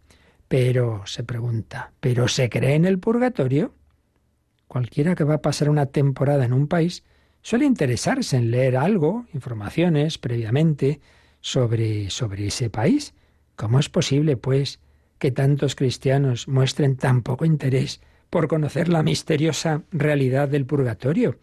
Pero, 0.48 1.04
se 1.06 1.24
pregunta, 1.24 1.93
¿pero 2.00 2.28
se 2.28 2.50
cree 2.50 2.74
en 2.74 2.86
el 2.86 3.00
purgatorio? 3.00 3.76
Cualquiera 4.67 5.15
que 5.15 5.24
va 5.24 5.36
a 5.36 5.41
pasar 5.41 5.69
una 5.69 5.86
temporada 5.86 6.43
en 6.43 6.54
un 6.54 6.67
país 6.67 7.04
suele 7.41 7.65
interesarse 7.65 8.36
en 8.36 8.52
leer 8.52 8.76
algo, 8.76 9.26
informaciones 9.34 10.17
previamente 10.17 11.00
sobre, 11.39 12.10
sobre 12.10 12.48
ese 12.48 12.69
país. 12.69 13.13
¿Cómo 13.56 13.80
es 13.80 13.89
posible, 13.89 14.38
pues, 14.38 14.80
que 15.19 15.32
tantos 15.32 15.76
cristianos 15.76 16.48
muestren 16.48 16.98
tan 16.98 17.22
poco 17.22 17.45
interés 17.45 18.02
por 18.30 18.48
conocer 18.48 18.89
la 18.89 19.04
misteriosa 19.04 19.84
realidad 19.91 20.50
del 20.50 20.65
purgatorio? 20.65 21.38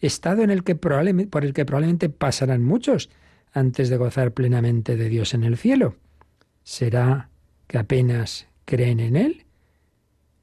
Estado 0.00 0.42
en 0.42 0.50
el 0.50 0.64
que 0.64 0.74
por 0.74 1.44
el 1.44 1.52
que 1.54 1.64
probablemente 1.64 2.08
pasarán 2.08 2.62
muchos 2.62 3.10
antes 3.52 3.88
de 3.88 3.96
gozar 3.96 4.32
plenamente 4.32 4.96
de 4.96 5.08
Dios 5.08 5.34
en 5.34 5.44
el 5.44 5.56
cielo. 5.56 5.96
¿Será 6.62 7.28
que 7.66 7.78
apenas 7.78 8.46
creen 8.64 9.00
en 9.00 9.16
Él? 9.16 9.44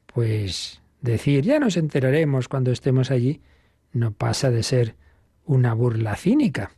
Pues 0.05 0.81
decir, 1.01 1.43
ya 1.43 1.59
nos 1.59 1.77
enteraremos 1.77 2.47
cuando 2.47 2.71
estemos 2.71 3.11
allí, 3.11 3.41
no 3.93 4.11
pasa 4.11 4.51
de 4.51 4.63
ser 4.63 4.95
una 5.45 5.73
burla 5.73 6.15
cínica. 6.15 6.71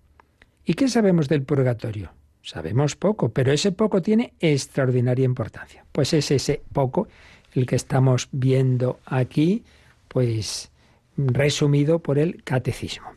¿Y 0.66 0.74
qué 0.76 0.88
sabemos 0.88 1.28
del 1.28 1.44
purgatorio? 1.44 2.12
Sabemos 2.42 2.96
poco, 2.96 3.30
pero 3.30 3.52
ese 3.52 3.72
poco 3.72 4.02
tiene 4.02 4.34
extraordinaria 4.40 5.26
importancia. 5.26 5.86
Pues 5.92 6.14
es 6.14 6.32
ese 6.32 6.62
poco 6.72 7.08
el 7.54 7.66
que 7.66 7.76
estamos 7.76 8.30
viendo 8.32 9.00
aquí, 9.06 9.64
pues 10.08 10.72
resumido 11.18 12.00
por 12.00 12.18
el 12.20 12.44
catecismo. 12.44 13.10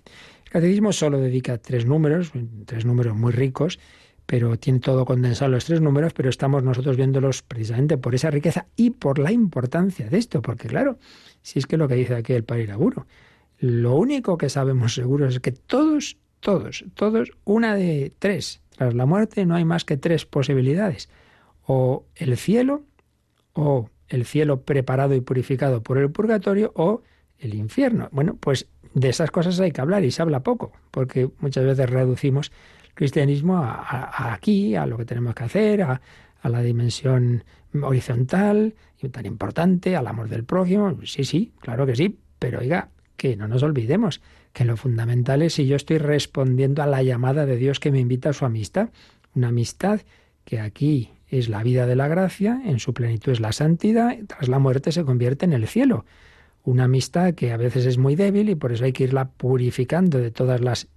El 0.46 0.50
catecismo 0.50 0.92
solo 0.92 1.18
dedica 1.18 1.58
tres 1.58 1.86
números, 1.86 2.32
tres 2.66 2.84
números 2.84 3.14
muy 3.16 3.32
ricos, 3.32 3.78
pero 4.32 4.56
tiene 4.58 4.78
todo 4.78 5.04
condensado 5.04 5.50
los 5.50 5.66
tres 5.66 5.82
números, 5.82 6.14
pero 6.14 6.30
estamos 6.30 6.62
nosotros 6.62 6.96
viéndolos 6.96 7.42
precisamente 7.42 7.98
por 7.98 8.14
esa 8.14 8.30
riqueza 8.30 8.64
y 8.76 8.88
por 8.88 9.18
la 9.18 9.30
importancia 9.30 10.08
de 10.08 10.16
esto, 10.16 10.40
porque 10.40 10.68
claro, 10.68 10.98
si 11.42 11.58
es 11.58 11.66
que 11.66 11.76
lo 11.76 11.86
que 11.86 11.96
dice 11.96 12.14
aquí 12.14 12.32
el 12.32 12.42
padre 12.42 12.62
Iraguro, 12.62 13.06
lo 13.58 13.94
único 13.94 14.38
que 14.38 14.48
sabemos 14.48 14.94
seguro 14.94 15.28
es 15.28 15.38
que 15.40 15.52
todos, 15.52 16.16
todos, 16.40 16.82
todos, 16.94 17.32
una 17.44 17.76
de 17.76 18.10
tres, 18.18 18.62
tras 18.70 18.94
la 18.94 19.04
muerte 19.04 19.44
no 19.44 19.54
hay 19.54 19.66
más 19.66 19.84
que 19.84 19.98
tres 19.98 20.24
posibilidades, 20.24 21.10
o 21.66 22.06
el 22.16 22.38
cielo, 22.38 22.84
o 23.52 23.90
el 24.08 24.24
cielo 24.24 24.62
preparado 24.62 25.14
y 25.14 25.20
purificado 25.20 25.82
por 25.82 25.98
el 25.98 26.10
purgatorio, 26.10 26.72
o 26.74 27.02
el 27.38 27.52
infierno. 27.52 28.08
Bueno, 28.12 28.38
pues 28.40 28.66
de 28.94 29.10
esas 29.10 29.30
cosas 29.30 29.60
hay 29.60 29.72
que 29.72 29.82
hablar 29.82 30.06
y 30.06 30.10
se 30.10 30.22
habla 30.22 30.42
poco, 30.42 30.72
porque 30.90 31.28
muchas 31.38 31.66
veces 31.66 31.90
reducimos 31.90 32.50
cristianismo 32.94 33.58
a, 33.58 34.32
aquí, 34.32 34.74
a 34.76 34.86
lo 34.86 34.96
que 34.98 35.04
tenemos 35.04 35.34
que 35.34 35.44
hacer, 35.44 35.82
a, 35.82 36.00
a 36.40 36.48
la 36.48 36.60
dimensión 36.62 37.44
horizontal 37.80 38.74
y 39.00 39.08
tan 39.08 39.26
importante, 39.26 39.96
al 39.96 40.06
amor 40.06 40.28
del 40.28 40.44
prójimo. 40.44 40.98
Sí, 41.04 41.24
sí, 41.24 41.52
claro 41.60 41.86
que 41.86 41.96
sí, 41.96 42.18
pero 42.38 42.60
oiga, 42.60 42.90
que 43.16 43.36
no 43.36 43.48
nos 43.48 43.62
olvidemos 43.62 44.20
que 44.52 44.64
lo 44.64 44.76
fundamental 44.76 45.42
es 45.42 45.54
si 45.54 45.66
yo 45.66 45.76
estoy 45.76 45.98
respondiendo 45.98 46.82
a 46.82 46.86
la 46.86 47.02
llamada 47.02 47.46
de 47.46 47.56
Dios 47.56 47.80
que 47.80 47.90
me 47.90 48.00
invita 48.00 48.30
a 48.30 48.32
su 48.32 48.44
amistad, 48.44 48.90
una 49.34 49.48
amistad 49.48 50.00
que 50.44 50.60
aquí 50.60 51.10
es 51.28 51.48
la 51.48 51.62
vida 51.62 51.86
de 51.86 51.96
la 51.96 52.08
gracia, 52.08 52.60
en 52.64 52.78
su 52.78 52.92
plenitud 52.92 53.32
es 53.32 53.40
la 53.40 53.52
santidad, 53.52 54.16
tras 54.26 54.48
la 54.48 54.58
muerte 54.58 54.92
se 54.92 55.04
convierte 55.04 55.46
en 55.46 55.54
el 55.54 55.66
cielo. 55.66 56.04
Una 56.64 56.84
amistad 56.84 57.34
que 57.34 57.52
a 57.52 57.56
veces 57.56 57.86
es 57.86 57.98
muy 57.98 58.14
débil 58.14 58.48
y 58.48 58.54
por 58.54 58.72
eso 58.72 58.84
hay 58.84 58.92
que 58.92 59.04
irla 59.04 59.28
purificando 59.28 60.18
de 60.18 60.30
todas 60.30 60.60
las, 60.60 60.88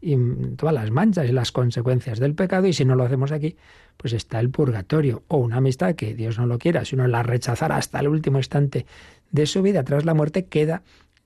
todas 0.58 0.76
las 0.76 0.92
manchas 0.92 1.28
y 1.28 1.32
las 1.32 1.52
consecuencias 1.52 2.20
del 2.20 2.36
pecado 2.36 2.68
y 2.68 2.74
si 2.74 2.86
no 2.86 2.96
lo 2.96 3.04
hacemos 3.04 3.32
aquí, 3.32 3.56
pues 3.98 4.14
está 4.14 4.40
el 4.40 4.52
purgatorio 4.52 5.24
o 5.28 5.38
una 5.38 5.58
amistad 5.58 5.96
que 5.96 6.14
Dios 6.14 6.38
no 6.38 6.46
lo 6.46 6.60
quiera, 6.60 6.86
si 6.86 6.96
uno 6.96 7.08
la 7.08 7.24
rechazara 7.24 7.78
hasta 7.78 8.00
el 8.00 8.08
último 8.08 8.38
instante 8.38 8.86
de 9.32 9.46
su 9.48 9.64
vida, 9.64 9.84
tras 9.84 10.06
la 10.06 10.14
muerte 10.14 10.46
queda, 10.46 10.84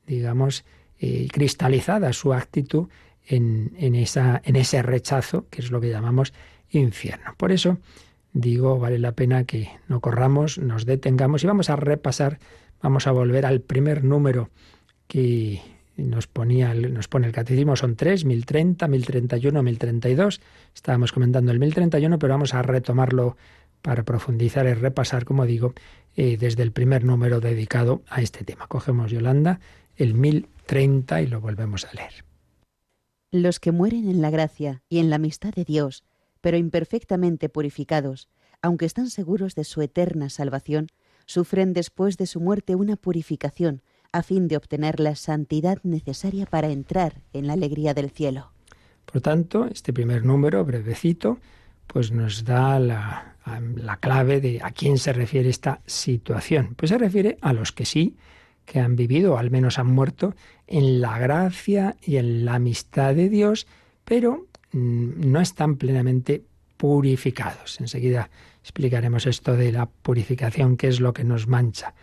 digamos, 0.07 0.63
eh, 0.99 1.27
cristalizada 1.31 2.13
su 2.13 2.33
actitud 2.33 2.87
en, 3.27 3.73
en, 3.77 3.95
esa, 3.95 4.41
en 4.45 4.55
ese 4.55 4.81
rechazo, 4.81 5.47
que 5.49 5.61
es 5.61 5.69
lo 5.71 5.81
que 5.81 5.89
llamamos 5.89 6.33
infierno. 6.71 7.33
Por 7.37 7.51
eso 7.51 7.77
digo, 8.33 8.79
vale 8.79 8.99
la 8.99 9.13
pena 9.13 9.43
que 9.43 9.69
no 9.87 9.99
corramos, 9.99 10.57
nos 10.57 10.85
detengamos 10.85 11.43
y 11.43 11.47
vamos 11.47 11.69
a 11.69 11.75
repasar, 11.75 12.39
vamos 12.81 13.07
a 13.07 13.11
volver 13.11 13.45
al 13.45 13.61
primer 13.61 14.03
número 14.03 14.49
que 15.07 15.61
nos, 15.97 16.27
ponía, 16.27 16.73
nos 16.73 17.07
pone 17.07 17.27
el 17.27 17.33
catecismo, 17.33 17.75
son 17.75 17.95
tres, 17.95 18.25
1030, 18.25 18.87
1031, 18.87 19.63
1032. 19.63 20.41
Estábamos 20.73 21.11
comentando 21.11 21.51
el 21.51 21.59
1031, 21.59 22.19
pero 22.19 22.33
vamos 22.33 22.53
a 22.53 22.61
retomarlo 22.61 23.37
para 23.81 24.03
profundizar 24.03 24.65
y 24.67 24.73
repasar, 24.73 25.25
como 25.25 25.45
digo, 25.45 25.73
eh, 26.15 26.37
desde 26.37 26.63
el 26.63 26.71
primer 26.71 27.03
número 27.03 27.39
dedicado 27.39 28.01
a 28.09 28.21
este 28.21 28.43
tema. 28.43 28.67
Cogemos, 28.67 29.11
Yolanda, 29.11 29.59
el 29.95 30.13
1030 30.13 31.21
y 31.21 31.27
lo 31.27 31.41
volvemos 31.41 31.85
a 31.85 31.93
leer. 31.93 32.25
Los 33.31 33.59
que 33.59 33.71
mueren 33.71 34.09
en 34.09 34.21
la 34.21 34.31
gracia 34.31 34.81
y 34.89 34.99
en 34.99 35.09
la 35.09 35.17
amistad 35.17 35.53
de 35.53 35.63
Dios, 35.63 36.03
pero 36.41 36.57
imperfectamente 36.57 37.47
purificados, 37.47 38.27
aunque 38.61 38.85
están 38.85 39.09
seguros 39.09 39.55
de 39.55 39.63
su 39.63 39.81
eterna 39.81 40.29
salvación, 40.29 40.87
sufren 41.29 41.73
después 41.73 42.17
de 42.17 42.25
su 42.25 42.39
muerte 42.39 42.73
una 42.73 42.95
purificación 42.95 43.83
a 44.11 44.23
fin 44.23 44.47
de 44.47 44.57
obtener 44.57 44.99
la 44.99 45.15
santidad 45.15 45.77
necesaria 45.83 46.47
para 46.47 46.69
entrar 46.69 47.21
en 47.33 47.45
la 47.45 47.53
alegría 47.53 47.93
del 47.93 48.09
cielo. 48.09 48.51
Por 49.05 49.21
tanto, 49.21 49.67
este 49.67 49.93
primer 49.93 50.25
número, 50.25 50.65
brevecito, 50.65 51.37
pues 51.85 52.11
nos 52.11 52.45
da 52.45 52.79
la, 52.79 53.35
la 53.75 53.97
clave 53.97 54.41
de 54.41 54.59
a 54.63 54.71
quién 54.71 54.97
se 54.97 55.13
refiere 55.13 55.49
esta 55.49 55.81
situación. 55.85 56.73
Pues 56.75 56.89
se 56.89 56.97
refiere 56.97 57.37
a 57.41 57.53
los 57.53 57.71
que 57.71 57.85
sí 57.85 58.17
que 58.65 58.79
han 58.79 58.95
vivido, 58.95 59.33
o 59.33 59.37
al 59.37 59.51
menos 59.51 59.77
han 59.77 59.87
muerto, 59.87 60.33
en 60.65 60.99
la 60.99 61.19
gracia 61.19 61.95
y 62.01 62.17
en 62.17 62.43
la 62.45 62.55
amistad 62.55 63.13
de 63.13 63.29
Dios, 63.29 63.67
pero 64.03 64.47
mm, 64.71 65.31
no 65.31 65.41
están 65.41 65.77
plenamente 65.77 66.43
purificados. 66.79 67.81
Enseguida 67.81 68.29
explicaremos 68.63 69.27
esto 69.27 69.57
de 69.57 69.73
la 69.73 69.85
purificación, 69.85 70.77
qué 70.77 70.87
es 70.87 71.01
lo 71.01 71.11
que 71.11 71.25
nos 71.25 71.45
mancha. 71.45 71.93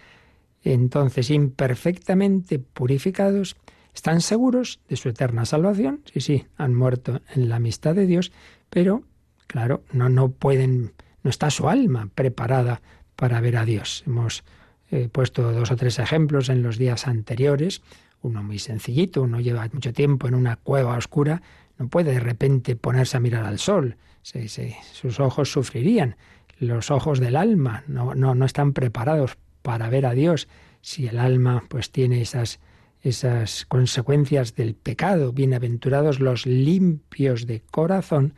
Entonces, 0.62 1.30
imperfectamente 1.30 2.58
purificados, 2.58 3.56
están 3.94 4.20
seguros 4.20 4.80
de 4.90 4.96
su 4.96 5.08
eterna 5.08 5.46
salvación. 5.46 6.02
Sí, 6.12 6.20
sí, 6.20 6.46
han 6.58 6.74
muerto 6.74 7.22
en 7.34 7.48
la 7.48 7.56
amistad 7.56 7.94
de 7.94 8.04
Dios, 8.04 8.32
pero 8.68 9.02
claro, 9.46 9.82
no, 9.92 10.10
no 10.10 10.28
pueden, 10.28 10.92
no 11.22 11.30
está 11.30 11.48
su 11.48 11.70
alma 11.70 12.10
preparada 12.14 12.82
para 13.16 13.40
ver 13.40 13.56
a 13.56 13.64
Dios. 13.64 14.04
Hemos 14.06 14.44
eh, 14.90 15.08
puesto 15.10 15.52
dos 15.52 15.70
o 15.70 15.76
tres 15.76 15.98
ejemplos 15.98 16.50
en 16.50 16.62
los 16.62 16.76
días 16.76 17.06
anteriores. 17.06 17.80
Uno 18.20 18.42
muy 18.42 18.58
sencillito, 18.58 19.22
uno 19.22 19.40
lleva 19.40 19.70
mucho 19.72 19.94
tiempo 19.94 20.28
en 20.28 20.34
una 20.34 20.56
cueva 20.56 20.98
oscura, 20.98 21.40
no 21.78 21.88
puede 21.88 22.12
de 22.12 22.20
repente 22.20 22.76
ponerse 22.76 23.16
a 23.16 23.20
mirar 23.20 23.44
al 23.44 23.58
sol. 23.58 23.96
sus 24.22 25.20
ojos 25.20 25.50
sufrirían. 25.50 26.16
Los 26.58 26.90
ojos 26.90 27.20
del 27.20 27.36
alma 27.36 27.84
no, 27.86 28.14
no, 28.14 28.34
no 28.34 28.44
están 28.46 28.72
preparados 28.72 29.36
para 29.62 29.90
ver 29.90 30.06
a 30.06 30.12
Dios. 30.12 30.48
Si 30.80 31.06
el 31.06 31.18
alma 31.18 31.64
pues 31.68 31.90
tiene 31.90 32.22
esas 32.22 32.60
esas 33.08 33.66
consecuencias 33.66 34.56
del 34.56 34.74
pecado. 34.74 35.32
Bienaventurados 35.32 36.18
los 36.18 36.44
limpios 36.44 37.46
de 37.46 37.60
corazón, 37.60 38.34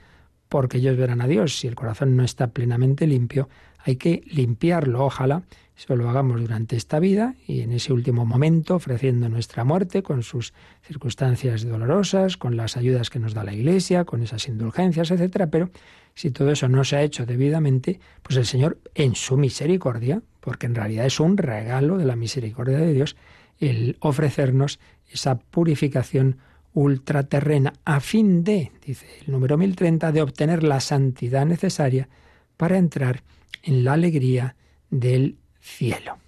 porque 0.49 0.79
ellos 0.79 0.97
verán 0.97 1.23
a 1.23 1.27
Dios. 1.27 1.59
Si 1.59 1.67
el 1.67 1.75
corazón 1.75 2.17
no 2.17 2.23
está 2.23 2.49
plenamente 2.49 3.07
limpio, 3.07 3.49
hay 3.79 3.97
que 3.97 4.23
limpiarlo. 4.27 5.05
Ojalá 5.05 5.43
eso 5.79 5.95
lo 5.95 6.11
hagamos 6.11 6.41
durante 6.41 6.75
esta 6.75 6.99
vida 6.99 7.37
y 7.47 7.61
en 7.61 7.71
ese 7.71 7.93
último 7.93 8.27
momento, 8.27 8.75
ofreciendo 8.75 9.29
nuestra 9.29 9.63
muerte 9.63 10.03
con 10.03 10.25
sus 10.25 10.53
circunstancias 10.83 11.65
dolorosas, 11.65 12.37
con 12.37 12.57
las 12.57 12.77
ayudas 12.77 13.11
que 13.11 13.21
nos 13.21 13.33
da 13.33 13.45
la 13.45 13.55
Iglesia, 13.55 14.05
con 14.05 14.21
esas 14.21 14.49
indulgencias, 14.49 15.13
etcétera. 15.13 15.51
Pero 15.51 15.71
si 16.15 16.33
todo 16.33 16.51
eso 16.51 16.69
no 16.69 16.83
se 16.83 16.97
ha 16.97 17.03
hecho 17.03 17.27
debidamente, 17.27 18.01
pues 18.25 18.37
el 18.37 18.45
Señor, 18.45 18.79
en 18.97 19.15
su 19.15 19.37
misericordia, 19.37 20.21
porque 20.41 20.67
en 20.67 20.75
realidad 20.75 21.07
es 21.07 21.21
un 21.21 21.37
regalo 21.37 21.97
de 21.97 22.07
la 22.07 22.17
misericordia 22.17 22.79
de 22.79 22.93
Dios, 22.93 23.15
el 23.61 23.99
ofrecernos 24.01 24.81
esa 25.09 25.39
purificación 25.39 26.39
ultraterrena 26.73 27.73
a 27.85 28.01
fin 28.01 28.43
de, 28.43 28.73
dice 28.85 29.07
el 29.25 29.31
número 29.31 29.57
1030, 29.57 30.11
de 30.11 30.23
obtener 30.23 30.65
la 30.65 30.81
santidad 30.81 31.47
necesaria 31.47 32.09
para 32.57 32.79
entrar 32.79 33.23
en 33.63 33.85
la 33.85 33.93
alegría 33.93 34.57
del 34.91 35.37
cielo. 35.69 36.19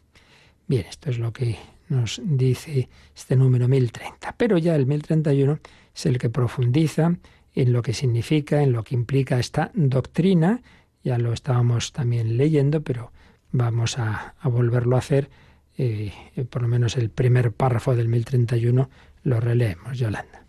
Bien, 0.66 0.86
esto 0.88 1.10
es 1.10 1.18
lo 1.18 1.32
que 1.32 1.58
nos 1.88 2.20
dice 2.24 2.88
este 3.14 3.36
número 3.36 3.68
1030. 3.68 4.34
Pero 4.36 4.58
ya 4.58 4.76
el 4.76 4.86
1031 4.86 5.58
es 5.94 6.06
el 6.06 6.18
que 6.18 6.30
profundiza 6.30 7.16
en 7.54 7.72
lo 7.72 7.82
que 7.82 7.92
significa, 7.92 8.62
en 8.62 8.72
lo 8.72 8.84
que 8.84 8.94
implica 8.94 9.38
esta 9.38 9.70
doctrina. 9.74 10.62
Ya 11.02 11.18
lo 11.18 11.32
estábamos 11.32 11.92
también 11.92 12.36
leyendo, 12.36 12.82
pero 12.82 13.12
vamos 13.50 13.98
a, 13.98 14.34
volverlo 14.44 14.96
a 14.96 15.00
hacer 15.00 15.30
eh, 15.76 16.12
por 16.50 16.62
lo 16.62 16.68
menos 16.68 16.96
el 16.96 17.10
primer 17.10 17.52
párrafo 17.52 17.96
del 17.96 18.08
1031 18.08 18.90
lo 19.22 19.40
releemos, 19.40 19.98
Yolanda. 19.98 20.44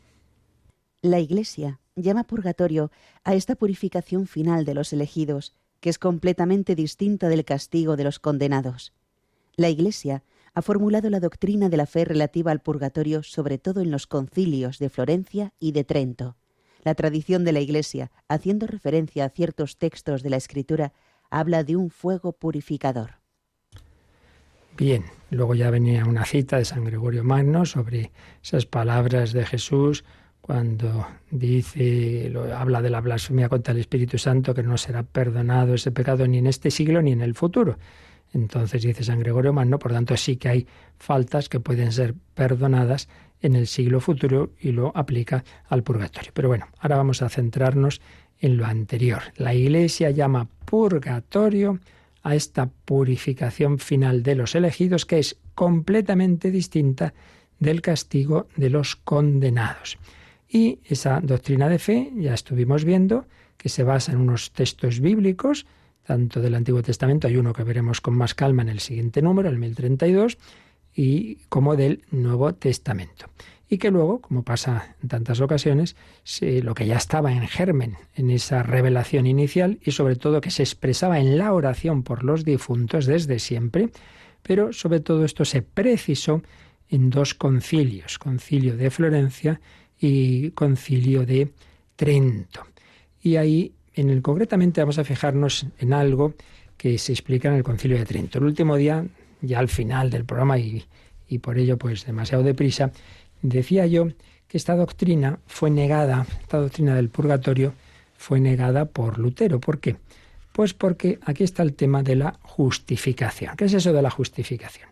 La 1.02 1.20
Iglesia 1.20 1.80
llama 1.96 2.26
purgatorio 2.26 2.92
a 3.24 3.34
esta 3.34 3.56
purificación 3.56 4.28
final 4.28 4.66
de 4.66 4.74
los 4.74 4.94
elegidos, 4.94 5.56
que 5.82 5.90
es 5.90 6.00
completamente 6.00 6.76
distinta 6.76 7.28
del 7.28 7.44
castigo 7.44 7.98
de 7.98 8.06
los 8.06 8.20
condenados. 8.20 8.94
La 9.58 9.68
Iglesia 9.70 10.24
ha 10.54 10.62
formulado 10.62 11.10
la 11.10 11.20
doctrina 11.20 11.70
de 11.70 11.78
la 11.78 11.86
fe 11.86 12.06
relativa 12.06 12.52
al 12.52 12.62
purgatorio 12.62 13.24
sobre 13.24 13.58
todo 13.58 13.82
en 13.82 13.92
los 13.92 14.08
concilios 14.08 14.80
de 14.80 14.90
Florencia 14.90 15.54
y 15.60 15.74
de 15.74 15.84
Trento. 15.84 16.38
La 16.84 16.96
tradición 16.96 17.44
de 17.44 17.52
la 17.52 17.60
Iglesia, 17.60 18.12
haciendo 18.28 18.68
referencia 18.68 19.26
a 19.26 19.30
ciertos 19.30 19.78
textos 19.78 20.24
de 20.24 20.30
la 20.30 20.38
Escritura, 20.38 20.94
habla 21.30 21.64
de 21.64 21.76
un 21.76 21.90
fuego 21.90 22.34
purificador. 22.34 23.22
Bien, 24.78 25.06
luego 25.30 25.54
ya 25.54 25.70
venía 25.70 26.06
una 26.06 26.26
cita 26.26 26.58
de 26.58 26.66
San 26.66 26.86
Gregorio 26.86 27.24
Magno 27.24 27.66
sobre 27.66 28.12
esas 28.42 28.66
palabras 28.66 29.32
de 29.34 29.46
Jesús 29.46 30.04
cuando 30.42 31.08
dice, 31.30 32.34
habla 32.56 32.82
de 32.82 32.90
la 32.90 33.00
blasfemia 33.00 33.48
contra 33.48 33.74
el 33.74 33.80
Espíritu 33.80 34.18
Santo, 34.18 34.54
que 34.54 34.64
no 34.64 34.78
será 34.78 35.04
perdonado 35.04 35.76
ese 35.76 35.92
pecado 35.92 36.28
ni 36.28 36.40
en 36.40 36.48
este 36.48 36.72
siglo 36.72 37.02
ni 37.02 37.12
en 37.12 37.22
el 37.22 37.36
futuro. 37.36 37.78
Entonces 38.34 38.82
dice 38.82 39.04
San 39.04 39.20
Gregorio 39.20 39.54
Magno, 39.54 39.78
por 39.78 39.92
tanto 39.92 40.18
sí 40.18 40.38
que 40.38 40.50
hay 40.50 40.68
faltas 40.98 41.50
que 41.50 41.60
pueden 41.60 41.92
ser 41.92 42.16
perdonadas 42.34 43.08
en 43.42 43.56
el 43.56 43.68
siglo 43.68 44.00
futuro 44.00 44.52
y 44.60 44.72
lo 44.72 44.92
aplica 44.96 45.44
al 45.68 45.84
purgatorio. 45.84 46.32
Pero 46.34 46.48
bueno, 46.48 46.68
ahora 46.80 46.98
vamos 46.98 47.22
a 47.22 47.30
centrarnos 47.30 48.02
en 48.40 48.58
lo 48.58 48.66
anterior. 48.66 49.22
La 49.36 49.54
Iglesia 49.54 50.12
llama 50.12 50.48
purgatorio 50.66 51.80
a 52.24 52.36
esta 52.36 52.68
purificación 52.68 53.80
final 53.80 54.24
de 54.24 54.36
los 54.36 54.56
elegidos 54.56 55.06
que 55.06 55.20
es 55.20 55.38
completamente 55.56 56.52
distinta 56.52 57.14
del 57.60 57.82
castigo 57.82 58.48
de 58.56 58.70
los 58.70 58.96
condenados. 58.96 59.98
Y 60.54 60.80
esa 60.84 61.22
doctrina 61.22 61.70
de 61.70 61.80
fe, 61.80 62.12
ya 62.14 62.34
estuvimos 62.34 62.84
viendo, 62.84 63.26
que 63.56 63.70
se 63.70 63.84
basa 63.84 64.12
en 64.12 64.20
unos 64.20 64.52
textos 64.52 65.00
bíblicos, 65.00 65.66
tanto 66.04 66.42
del 66.42 66.56
Antiguo 66.56 66.84
Testamento, 66.84 67.28
hay 67.28 67.38
uno 67.38 67.54
que 67.54 67.64
veremos 67.64 68.02
con 68.02 68.18
más 68.18 68.36
calma 68.36 68.62
en 68.62 68.70
el 68.70 68.82
siguiente 68.82 69.22
número, 69.22 69.48
el 69.48 69.58
1032, 69.58 70.38
y 70.94 71.36
como 71.48 71.78
del 71.78 72.04
Nuevo 72.12 72.54
Testamento. 72.54 73.28
Y 73.70 73.78
que 73.78 73.92
luego, 73.92 74.20
como 74.20 74.44
pasa 74.44 74.98
en 75.02 75.08
tantas 75.08 75.40
ocasiones, 75.40 75.96
lo 76.42 76.74
que 76.76 76.86
ya 76.86 76.98
estaba 76.98 77.32
en 77.32 77.48
germen 77.48 77.96
en 78.16 78.30
esa 78.30 78.62
revelación 78.62 79.28
inicial 79.28 79.80
y 79.86 79.92
sobre 79.92 80.18
todo 80.18 80.42
que 80.42 80.52
se 80.52 80.64
expresaba 80.64 81.20
en 81.20 81.38
la 81.38 81.54
oración 81.54 82.04
por 82.04 82.26
los 82.26 82.44
difuntos 82.44 83.06
desde 83.06 83.40
siempre, 83.40 83.90
pero 84.44 84.74
sobre 84.74 85.00
todo 85.00 85.24
esto 85.24 85.46
se 85.46 85.62
precisó 85.62 86.42
en 86.90 87.10
dos 87.10 87.34
concilios, 87.36 88.20
concilio 88.20 88.76
de 88.76 88.92
Florencia 88.92 89.62
y 90.02 90.52
concilio 90.52 91.26
de 91.26 91.50
Trento. 91.96 92.66
Y 93.22 93.38
ahí, 93.38 93.72
en 93.94 94.10
el 94.10 94.22
concretamente, 94.22 94.82
vamos 94.82 94.98
a 94.98 95.06
fijarnos 95.06 95.68
en 95.80 95.94
algo 95.94 96.34
que 96.76 96.98
se 96.98 97.14
explica 97.14 97.48
en 97.48 97.56
el 97.56 97.64
concilio 97.64 97.98
de 97.98 98.06
Trento. 98.06 98.40
El 98.40 98.46
último 98.46 98.76
día, 98.76 99.06
ya 99.42 99.60
al 99.60 99.70
final 99.70 100.10
del 100.10 100.26
programa 100.26 100.58
y, 100.58 100.84
y 101.30 101.38
por 101.38 101.58
ello 101.58 101.78
pues 101.78 102.06
demasiado 102.06 102.44
deprisa, 102.44 102.92
Decía 103.42 103.88
yo 103.88 104.08
que 104.48 104.58
esta 104.58 104.76
doctrina 104.76 105.40
fue 105.48 105.70
negada, 105.72 106.26
esta 106.42 106.58
doctrina 106.58 106.96
del 106.96 107.10
purgatorio 107.10 107.74
fue 108.18 108.40
negada 108.40 108.86
por 108.86 109.18
Lutero. 109.18 109.60
¿Por 109.60 109.80
qué? 109.80 109.96
Pues 110.52 110.74
porque 110.74 111.20
aquí 111.26 111.44
está 111.44 111.64
el 111.64 111.74
tema 111.74 112.04
de 112.04 112.16
la 112.16 112.38
justificación. 112.44 113.56
¿Qué 113.56 113.66
es 113.66 113.74
eso 113.74 113.94
de 113.94 114.02
la 114.02 114.12
justificación? 114.12 114.90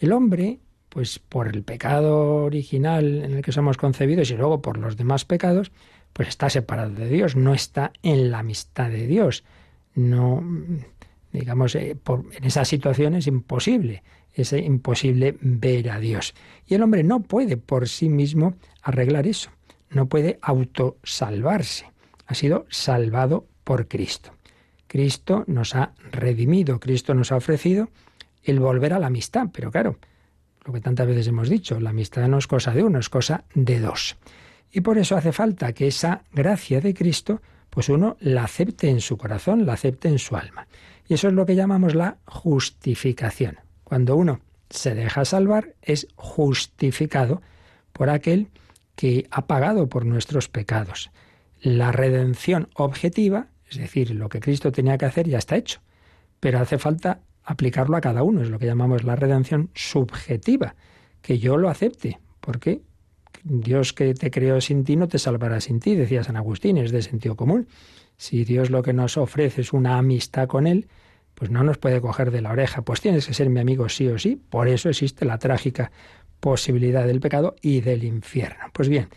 El 0.00 0.12
hombre, 0.12 0.58
pues 0.94 1.18
por 1.18 1.48
el 1.48 1.62
pecado 1.62 2.44
original 2.44 3.24
en 3.24 3.32
el 3.34 3.42
que 3.42 3.52
somos 3.52 3.76
concebidos 3.76 4.30
y 4.30 4.36
luego 4.36 4.62
por 4.62 4.78
los 4.78 4.96
demás 4.96 5.26
pecados, 5.26 5.72
pues 6.14 6.28
está 6.28 6.48
separado 6.48 6.94
de 6.94 7.08
Dios, 7.08 7.36
no 7.36 7.52
está 7.52 7.92
en 8.02 8.30
la 8.30 8.38
amistad 8.38 8.88
de 8.88 9.06
Dios. 9.06 9.44
No, 9.94 10.42
digamos, 11.32 11.74
eh, 11.74 11.96
en 12.32 12.44
esa 12.44 12.64
situación 12.64 13.14
es 13.14 13.26
imposible 13.26 14.02
es 14.34 14.52
imposible 14.52 15.36
ver 15.40 15.90
a 15.90 16.00
Dios. 16.00 16.34
Y 16.66 16.74
el 16.74 16.82
hombre 16.82 17.04
no 17.04 17.20
puede 17.20 17.56
por 17.56 17.88
sí 17.88 18.08
mismo 18.08 18.54
arreglar 18.82 19.26
eso, 19.26 19.50
no 19.90 20.06
puede 20.06 20.38
autosalvarse. 20.42 21.86
Ha 22.26 22.34
sido 22.34 22.66
salvado 22.68 23.46
por 23.62 23.86
Cristo. 23.86 24.32
Cristo 24.88 25.44
nos 25.46 25.74
ha 25.74 25.92
redimido, 26.10 26.80
Cristo 26.80 27.14
nos 27.14 27.32
ha 27.32 27.36
ofrecido 27.36 27.88
el 28.42 28.60
volver 28.60 28.92
a 28.92 28.98
la 28.98 29.06
amistad, 29.06 29.48
pero 29.52 29.70
claro, 29.70 29.98
lo 30.64 30.72
que 30.72 30.80
tantas 30.80 31.06
veces 31.06 31.28
hemos 31.28 31.48
dicho, 31.48 31.78
la 31.78 31.90
amistad 31.90 32.26
no 32.28 32.38
es 32.38 32.46
cosa 32.46 32.72
de 32.72 32.82
uno, 32.82 32.98
es 32.98 33.08
cosa 33.08 33.44
de 33.54 33.80
dos. 33.80 34.16
Y 34.72 34.80
por 34.80 34.98
eso 34.98 35.16
hace 35.16 35.32
falta 35.32 35.72
que 35.72 35.86
esa 35.86 36.22
gracia 36.32 36.80
de 36.80 36.94
Cristo, 36.94 37.42
pues 37.70 37.88
uno 37.88 38.16
la 38.20 38.44
acepte 38.44 38.88
en 38.88 39.00
su 39.00 39.16
corazón, 39.16 39.66
la 39.66 39.74
acepte 39.74 40.08
en 40.08 40.18
su 40.18 40.36
alma. 40.36 40.66
Y 41.06 41.14
eso 41.14 41.28
es 41.28 41.34
lo 41.34 41.46
que 41.46 41.54
llamamos 41.54 41.94
la 41.94 42.16
justificación. 42.26 43.58
Cuando 43.84 44.16
uno 44.16 44.40
se 44.70 44.94
deja 44.94 45.24
salvar, 45.24 45.74
es 45.82 46.08
justificado 46.16 47.42
por 47.92 48.10
aquel 48.10 48.48
que 48.96 49.26
ha 49.30 49.46
pagado 49.46 49.88
por 49.88 50.06
nuestros 50.06 50.48
pecados. 50.48 51.10
La 51.60 51.92
redención 51.92 52.68
objetiva, 52.74 53.48
es 53.70 53.78
decir, 53.78 54.10
lo 54.12 54.28
que 54.28 54.40
Cristo 54.40 54.72
tenía 54.72 54.98
que 54.98 55.06
hacer, 55.06 55.28
ya 55.28 55.38
está 55.38 55.56
hecho. 55.56 55.80
Pero 56.40 56.58
hace 56.58 56.78
falta 56.78 57.20
aplicarlo 57.44 57.96
a 57.96 58.00
cada 58.00 58.22
uno, 58.22 58.42
es 58.42 58.50
lo 58.50 58.58
que 58.58 58.66
llamamos 58.66 59.04
la 59.04 59.16
redención 59.16 59.70
subjetiva, 59.74 60.74
que 61.22 61.38
yo 61.38 61.56
lo 61.56 61.68
acepte, 61.68 62.18
porque 62.40 62.82
Dios 63.42 63.92
que 63.92 64.14
te 64.14 64.30
creó 64.30 64.60
sin 64.60 64.84
ti 64.84 64.96
no 64.96 65.08
te 65.08 65.18
salvará 65.18 65.60
sin 65.60 65.80
ti, 65.80 65.94
decía 65.94 66.24
San 66.24 66.36
Agustín, 66.36 66.78
es 66.78 66.90
de 66.90 67.02
sentido 67.02 67.36
común. 67.36 67.68
Si 68.16 68.44
Dios 68.44 68.70
lo 68.70 68.82
que 68.82 68.92
nos 68.92 69.16
ofrece 69.16 69.60
es 69.60 69.72
una 69.72 69.98
amistad 69.98 70.48
con 70.48 70.66
Él, 70.66 70.88
pues 71.34 71.50
no 71.50 71.64
nos 71.64 71.78
puede 71.78 72.00
coger 72.00 72.30
de 72.30 72.40
la 72.40 72.52
oreja, 72.52 72.82
pues 72.82 73.00
tienes 73.00 73.26
que 73.26 73.34
ser 73.34 73.50
mi 73.50 73.60
amigo 73.60 73.88
sí 73.88 74.06
o 74.08 74.18
sí. 74.18 74.36
Por 74.36 74.68
eso 74.68 74.88
existe 74.88 75.24
la 75.24 75.38
trágica 75.38 75.90
posibilidad 76.40 77.06
del 77.06 77.20
pecado 77.20 77.56
y 77.60 77.80
del 77.80 78.04
infierno. 78.04 78.64
Pues 78.72 78.88
bien, 78.88 79.08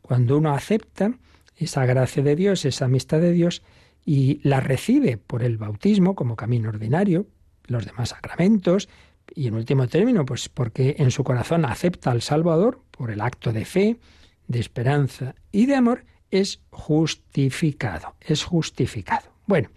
cuando 0.00 0.38
uno 0.38 0.54
acepta 0.54 1.12
esa 1.56 1.84
gracia 1.86 2.22
de 2.22 2.36
Dios, 2.36 2.64
esa 2.64 2.84
amistad 2.84 3.20
de 3.20 3.32
Dios, 3.32 3.62
y 4.04 4.40
la 4.46 4.60
recibe 4.60 5.16
por 5.16 5.42
el 5.42 5.56
bautismo 5.56 6.14
como 6.14 6.36
camino 6.36 6.68
ordinario, 6.68 7.26
los 7.66 7.86
demás 7.86 8.10
sacramentos, 8.10 8.88
y 9.34 9.48
en 9.48 9.54
último 9.54 9.88
término, 9.88 10.24
pues 10.24 10.48
porque 10.48 10.96
en 10.98 11.10
su 11.10 11.24
corazón 11.24 11.64
acepta 11.64 12.10
al 12.10 12.22
Salvador 12.22 12.80
por 12.90 13.10
el 13.10 13.20
acto 13.20 13.52
de 13.52 13.64
fe, 13.64 13.98
de 14.48 14.60
esperanza 14.60 15.34
y 15.50 15.66
de 15.66 15.76
amor, 15.76 16.04
es 16.30 16.60
justificado, 16.70 18.14
es 18.20 18.44
justificado. 18.44 19.30
Bueno, 19.46 19.70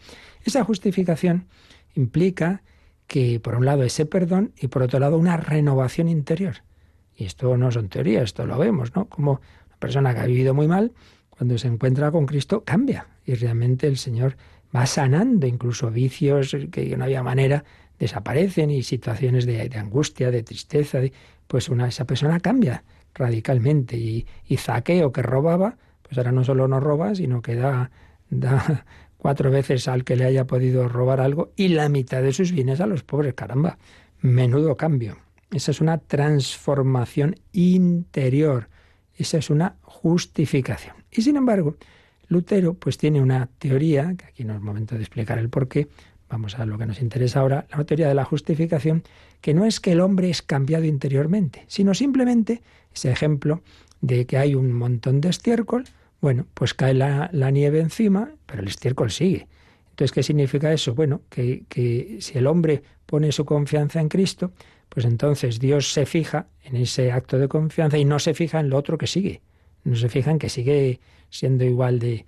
esa 0.43 0.63
justificación 0.63 1.47
implica 1.95 2.63
que 3.07 3.39
por 3.39 3.55
un 3.55 3.65
lado 3.65 3.83
ese 3.83 4.05
perdón 4.05 4.53
y 4.57 4.67
por 4.67 4.83
otro 4.83 4.99
lado 4.99 5.17
una 5.17 5.37
renovación 5.37 6.09
interior. 6.09 6.63
Y 7.15 7.25
esto 7.25 7.57
no 7.57 7.71
son 7.71 7.89
teorías, 7.89 8.25
esto 8.25 8.45
lo 8.45 8.57
vemos, 8.57 8.95
¿no? 8.95 9.05
Como 9.05 9.41
una 9.67 9.77
persona 9.79 10.13
que 10.13 10.21
ha 10.21 10.25
vivido 10.25 10.53
muy 10.53 10.67
mal, 10.67 10.93
cuando 11.29 11.57
se 11.57 11.67
encuentra 11.67 12.11
con 12.11 12.25
Cristo, 12.25 12.63
cambia. 12.63 13.07
Y 13.25 13.35
realmente 13.35 13.87
el 13.87 13.97
Señor 13.97 14.37
va 14.75 14.85
sanando 14.85 15.47
incluso 15.47 15.91
vicios 15.91 16.55
que 16.71 16.95
no 16.97 17.05
había 17.05 17.23
manera, 17.23 17.63
desaparecen 17.99 18.69
y 18.69 18.83
situaciones 18.83 19.45
de, 19.45 19.69
angustia, 19.75 20.31
de 20.31 20.43
tristeza, 20.43 20.99
pues 21.47 21.69
una, 21.69 21.87
esa 21.87 22.05
persona 22.05 22.39
cambia 22.39 22.83
radicalmente. 23.13 23.97
Y, 23.97 24.25
y 24.47 24.57
Zaqueo 24.57 25.11
que 25.11 25.21
robaba, 25.21 25.77
pues 26.03 26.17
ahora 26.17 26.31
no 26.31 26.43
solo 26.43 26.67
no 26.67 26.79
roba, 26.79 27.15
sino 27.15 27.41
que 27.41 27.55
da, 27.55 27.91
da 28.29 28.85
cuatro 29.17 29.51
veces 29.51 29.87
al 29.87 30.03
que 30.03 30.15
le 30.15 30.25
haya 30.25 30.45
podido 30.45 30.87
robar 30.87 31.19
algo 31.19 31.51
y 31.55 31.69
la 31.69 31.89
mitad 31.89 32.21
de 32.21 32.33
sus 32.33 32.51
bienes 32.51 32.79
a 32.79 32.87
los 32.87 33.03
pobres. 33.03 33.33
Caramba, 33.33 33.77
menudo 34.21 34.75
cambio. 34.75 35.17
Esa 35.51 35.71
es 35.71 35.81
una 35.81 35.97
transformación 35.97 37.35
interior. 37.53 38.69
Esa 39.15 39.37
es 39.37 39.49
una 39.49 39.77
justificación. 39.81 40.95
Y 41.11 41.21
sin 41.21 41.37
embargo, 41.37 41.75
Lutero 42.27 42.73
pues 42.73 42.97
tiene 42.97 43.21
una 43.21 43.49
teoría, 43.59 44.13
que 44.17 44.25
aquí 44.25 44.43
no 44.43 44.55
es 44.55 44.61
momento 44.61 44.95
de 44.95 45.01
explicar 45.01 45.37
el 45.37 45.49
por 45.49 45.67
qué, 45.67 45.87
vamos 46.29 46.59
a 46.59 46.65
lo 46.65 46.77
que 46.77 46.85
nos 46.85 47.01
interesa 47.01 47.39
ahora, 47.39 47.65
la 47.75 47.83
teoría 47.85 48.07
de 48.07 48.13
la 48.15 48.25
justificación, 48.25 49.03
que 49.41 49.53
no 49.53 49.65
es 49.65 49.79
que 49.79 49.93
el 49.93 50.01
hombre 50.01 50.29
es 50.29 50.41
cambiado 50.41 50.85
interiormente, 50.85 51.63
sino 51.67 51.93
simplemente 51.93 52.61
ese 52.93 53.11
ejemplo 53.11 53.61
de 54.01 54.25
que 54.25 54.37
hay 54.37 54.55
un 54.55 54.73
montón 54.73 55.21
de 55.21 55.29
estiércol, 55.29 55.85
bueno, 56.19 56.45
pues 56.53 56.73
cae 56.73 56.93
la, 56.93 57.29
nieve 57.51 57.79
encima, 57.79 58.31
pero 58.45 58.61
el 58.61 58.67
estiércol 58.67 59.11
sigue. 59.11 59.47
Entonces, 59.91 60.11
¿qué 60.11 60.23
significa 60.23 60.73
eso? 60.73 60.93
Bueno, 60.93 61.21
que, 61.29 61.63
que 61.69 62.17
si 62.19 62.37
el 62.37 62.47
hombre 62.47 62.83
pone 63.05 63.31
su 63.31 63.45
confianza 63.45 63.99
en 64.01 64.09
Cristo, 64.09 64.51
pues 64.89 65.05
entonces 65.05 65.59
Dios 65.59 65.93
se 65.93 66.05
fija 66.05 66.47
en 66.63 66.75
ese 66.75 67.11
acto 67.11 67.37
de 67.37 67.47
confianza 67.47 67.97
y 67.97 68.05
no 68.05 68.19
se 68.19 68.33
fija 68.33 68.59
en 68.59 68.69
lo 68.69 68.77
otro 68.77 68.97
que 68.97 69.07
sigue. 69.07 69.41
No 69.87 69.95
se 69.95 70.09
fija 70.09 70.31
en 70.31 70.37
que 70.39 70.49
sigue 70.49 70.99
siendo 71.29 71.63
igual 71.63 71.97
de, 71.99 72.25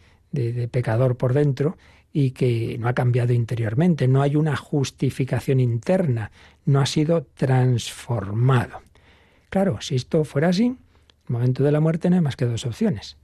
pecador 0.72 1.17
por 1.17 1.34
dentro 1.34 1.78
y 2.13 2.32
que 2.32 2.78
no 2.80 2.88
ha 2.88 2.93
cambiado 2.93 3.34
interiormente, 3.34 4.08
no 4.08 4.22
hay 4.22 4.38
una 4.38 4.56
justificación 4.56 5.60
interna, 5.60 6.32
no 6.65 6.80
ha 6.80 6.86
sido 6.86 7.24
transformado. 7.34 8.82
Claro, 9.50 9.82
si 9.82 9.95
esto 9.95 10.24
fuera 10.24 10.50
así, 10.50 10.67
en 10.67 10.78
el 11.28 11.34
momento 11.34 11.63
de 11.63 11.72
la 11.72 11.82
muerte 11.82 12.10
no 12.10 12.15
hay 12.15 12.22
más 12.22 12.38
que 12.38 12.45
dos 12.45 12.65
opciones. 12.65 13.17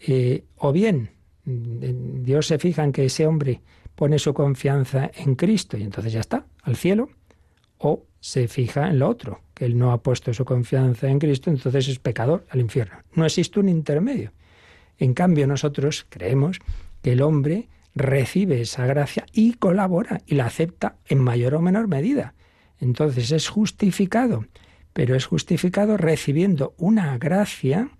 Eh, 0.00 0.44
o 0.56 0.70
bien 0.70 1.10
mm, 1.44 2.22
Dios 2.24 2.46
se 2.46 2.58
fija 2.58 2.84
en 2.84 2.92
que 2.92 3.06
ese 3.06 3.26
hombre 3.26 3.62
pone 3.94 4.18
su 4.18 4.34
confianza 4.34 5.10
en 5.14 5.34
Cristo 5.34 5.78
y 5.78 5.82
entonces 5.82 6.12
ya 6.12 6.20
está, 6.20 6.44
al 6.62 6.76
cielo, 6.76 7.08
o 7.78 8.04
se 8.20 8.48
fija 8.48 8.88
en 8.88 8.98
lo 8.98 9.08
otro, 9.08 9.40
que 9.54 9.64
él 9.64 9.78
no 9.78 9.92
ha 9.92 10.02
puesto 10.02 10.34
su 10.34 10.44
confianza 10.44 11.08
en 11.08 11.18
Cristo, 11.18 11.50
entonces 11.50 11.88
es 11.88 11.98
pecador 11.98 12.44
al 12.50 12.60
infierno. 12.60 12.98
No 13.14 13.24
existe 13.24 13.60
un 13.60 13.68
intermedio. 13.68 14.32
En 14.98 15.14
cambio, 15.14 15.46
nosotros 15.46 16.06
creemos 16.08 16.58
que 17.02 17.12
el 17.12 17.22
hombre 17.22 17.68
recibe 17.94 18.60
esa 18.60 18.86
gracia 18.86 19.26
y 19.32 19.54
colabora 19.54 20.20
y 20.26 20.34
la 20.34 20.46
acepta 20.46 20.96
en 21.06 21.18
mayor 21.18 21.54
o 21.54 21.60
menor 21.60 21.88
medida. 21.88 22.34
Entonces 22.80 23.32
es 23.32 23.48
justificado, 23.48 24.46
pero 24.92 25.14
es 25.14 25.26
justificado 25.26 25.96
recibiendo 25.96 26.74
una 26.76 27.16
gracia, 27.18 27.90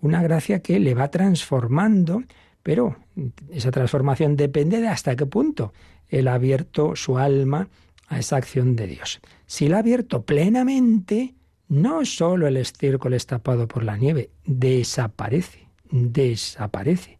una 0.00 0.22
gracia 0.22 0.60
que 0.60 0.78
le 0.78 0.94
va 0.94 1.10
transformando, 1.10 2.22
pero 2.62 2.96
esa 3.50 3.70
transformación 3.70 4.36
depende 4.36 4.80
de 4.80 4.88
hasta 4.88 5.16
qué 5.16 5.26
punto 5.26 5.72
él 6.08 6.28
ha 6.28 6.34
abierto 6.34 6.96
su 6.96 7.18
alma 7.18 7.68
a 8.08 8.18
esa 8.18 8.36
acción 8.36 8.76
de 8.76 8.86
Dios. 8.86 9.20
Si 9.46 9.68
la 9.68 9.76
ha 9.76 9.80
abierto 9.80 10.22
plenamente, 10.22 11.34
no 11.68 12.04
solo 12.04 12.46
el 12.46 12.56
estiércol 12.56 13.14
es 13.14 13.26
tapado 13.26 13.66
por 13.68 13.82
la 13.82 13.96
nieve, 13.96 14.30
desaparece 14.44 15.66
desaparece. 15.90 17.18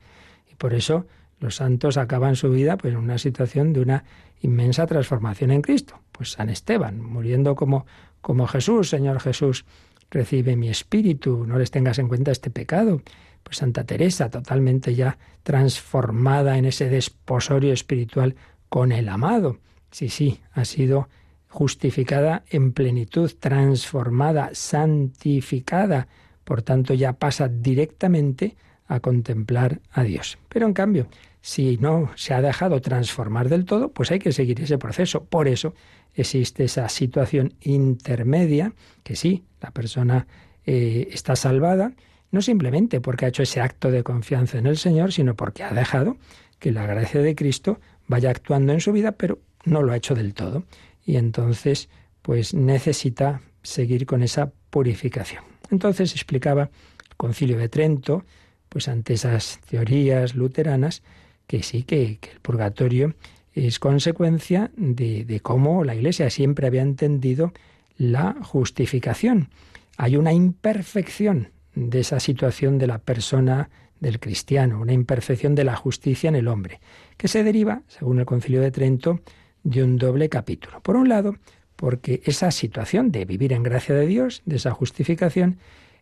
Y 0.50 0.54
por 0.54 0.74
eso 0.74 1.06
los 1.40 1.56
santos 1.56 1.96
acaban 1.96 2.36
su 2.36 2.50
vida 2.50 2.76
pues, 2.76 2.94
en 2.94 3.00
una 3.00 3.18
situación 3.18 3.72
de 3.72 3.80
una 3.80 4.04
inmensa 4.40 4.86
transformación 4.86 5.50
en 5.50 5.62
Cristo. 5.62 6.00
Pues 6.12 6.32
San 6.32 6.48
Esteban, 6.48 7.00
muriendo 7.00 7.54
como, 7.54 7.86
como 8.20 8.46
Jesús, 8.46 8.88
Señor 8.88 9.20
Jesús, 9.20 9.64
recibe 10.10 10.56
mi 10.56 10.68
espíritu, 10.68 11.44
no 11.46 11.58
les 11.58 11.70
tengas 11.70 11.98
en 11.98 12.08
cuenta 12.08 12.30
este 12.30 12.50
pecado. 12.50 13.02
Pues 13.42 13.58
Santa 13.58 13.84
Teresa, 13.84 14.30
totalmente 14.30 14.94
ya 14.94 15.18
transformada 15.42 16.58
en 16.58 16.64
ese 16.64 16.88
desposorio 16.88 17.72
espiritual 17.72 18.34
con 18.68 18.92
el 18.92 19.08
amado. 19.08 19.58
Sí, 19.96 20.10
sí, 20.10 20.40
ha 20.52 20.66
sido 20.66 21.08
justificada 21.48 22.44
en 22.50 22.72
plenitud, 22.72 23.32
transformada, 23.40 24.50
santificada 24.52 26.06
por 26.44 26.60
tanto 26.60 26.92
ya 26.92 27.14
pasa 27.14 27.48
directamente 27.48 28.56
a 28.88 29.00
contemplar 29.00 29.80
a 29.90 30.02
Dios. 30.02 30.36
Pero 30.50 30.66
en 30.66 30.74
cambio, 30.74 31.06
si 31.40 31.78
no 31.78 32.10
se 32.14 32.34
ha 32.34 32.42
dejado 32.42 32.82
transformar 32.82 33.48
del 33.48 33.64
todo, 33.64 33.90
pues 33.90 34.10
hay 34.10 34.18
que 34.18 34.32
seguir 34.32 34.60
ese 34.60 34.76
proceso. 34.76 35.24
Por 35.24 35.48
eso 35.48 35.72
existe 36.12 36.64
esa 36.64 36.90
situación 36.90 37.54
intermedia, 37.62 38.74
que 39.02 39.16
sí, 39.16 39.44
la 39.62 39.70
persona 39.70 40.26
eh, 40.66 41.08
está 41.10 41.36
salvada, 41.36 41.94
no 42.30 42.42
simplemente 42.42 43.00
porque 43.00 43.24
ha 43.24 43.28
hecho 43.28 43.44
ese 43.44 43.62
acto 43.62 43.90
de 43.90 44.02
confianza 44.02 44.58
en 44.58 44.66
el 44.66 44.76
Señor, 44.76 45.10
sino 45.12 45.36
porque 45.36 45.62
ha 45.62 45.72
dejado 45.72 46.18
que 46.58 46.70
la 46.70 46.84
gracia 46.84 47.22
de 47.22 47.34
Cristo 47.34 47.80
vaya 48.06 48.28
actuando 48.28 48.74
en 48.74 48.82
su 48.82 48.92
vida, 48.92 49.12
pero 49.12 49.38
no 49.66 49.82
lo 49.82 49.92
ha 49.92 49.96
hecho 49.96 50.14
del 50.14 50.32
todo. 50.32 50.64
Y 51.04 51.16
entonces, 51.16 51.90
pues 52.22 52.54
necesita 52.54 53.42
seguir 53.62 54.06
con 54.06 54.22
esa 54.22 54.50
purificación. 54.70 55.44
Entonces 55.70 56.12
explicaba 56.12 56.62
el 56.62 57.16
concilio 57.16 57.58
de 57.58 57.68
Trento, 57.68 58.24
pues 58.68 58.88
ante 58.88 59.14
esas 59.14 59.60
teorías 59.68 60.34
luteranas, 60.34 61.02
que 61.46 61.62
sí, 61.62 61.82
que, 61.82 62.02
el 62.04 62.40
purgatorio 62.40 63.14
es 63.52 63.78
consecuencia 63.78 64.70
de, 64.76 65.24
de, 65.24 65.40
cómo 65.40 65.84
la 65.84 65.94
Iglesia 65.94 66.30
siempre 66.30 66.66
había 66.66 66.82
entendido 66.82 67.52
la 67.96 68.36
justificación. 68.42 69.50
Hay 69.96 70.16
una 70.16 70.32
imperfección 70.32 71.50
de 71.74 72.00
esa 72.00 72.20
situación 72.20 72.78
de 72.78 72.86
la 72.86 72.98
persona 72.98 73.70
del 74.00 74.20
cristiano, 74.20 74.80
una 74.80 74.92
imperfección 74.92 75.54
de 75.54 75.64
la 75.64 75.76
justicia 75.76 76.28
en 76.28 76.36
el 76.36 76.48
hombre, 76.48 76.80
que 77.16 77.28
se 77.28 77.44
deriva, 77.44 77.82
según 77.88 78.18
el 78.18 78.26
concilio 78.26 78.60
de 78.60 78.70
Trento, 78.70 79.20
de 79.66 79.82
un 79.82 79.98
doble 79.98 80.28
capítulo. 80.28 80.80
Por 80.80 80.96
un 80.96 81.08
lado, 81.08 81.36
porque 81.74 82.22
esa 82.24 82.50
situación 82.50 83.10
de 83.10 83.24
vivir 83.24 83.52
en 83.52 83.64
gracia 83.64 83.94
de 83.94 84.06
Dios, 84.06 84.42
de 84.46 84.56
esa 84.56 84.70
justificación, 84.70 85.58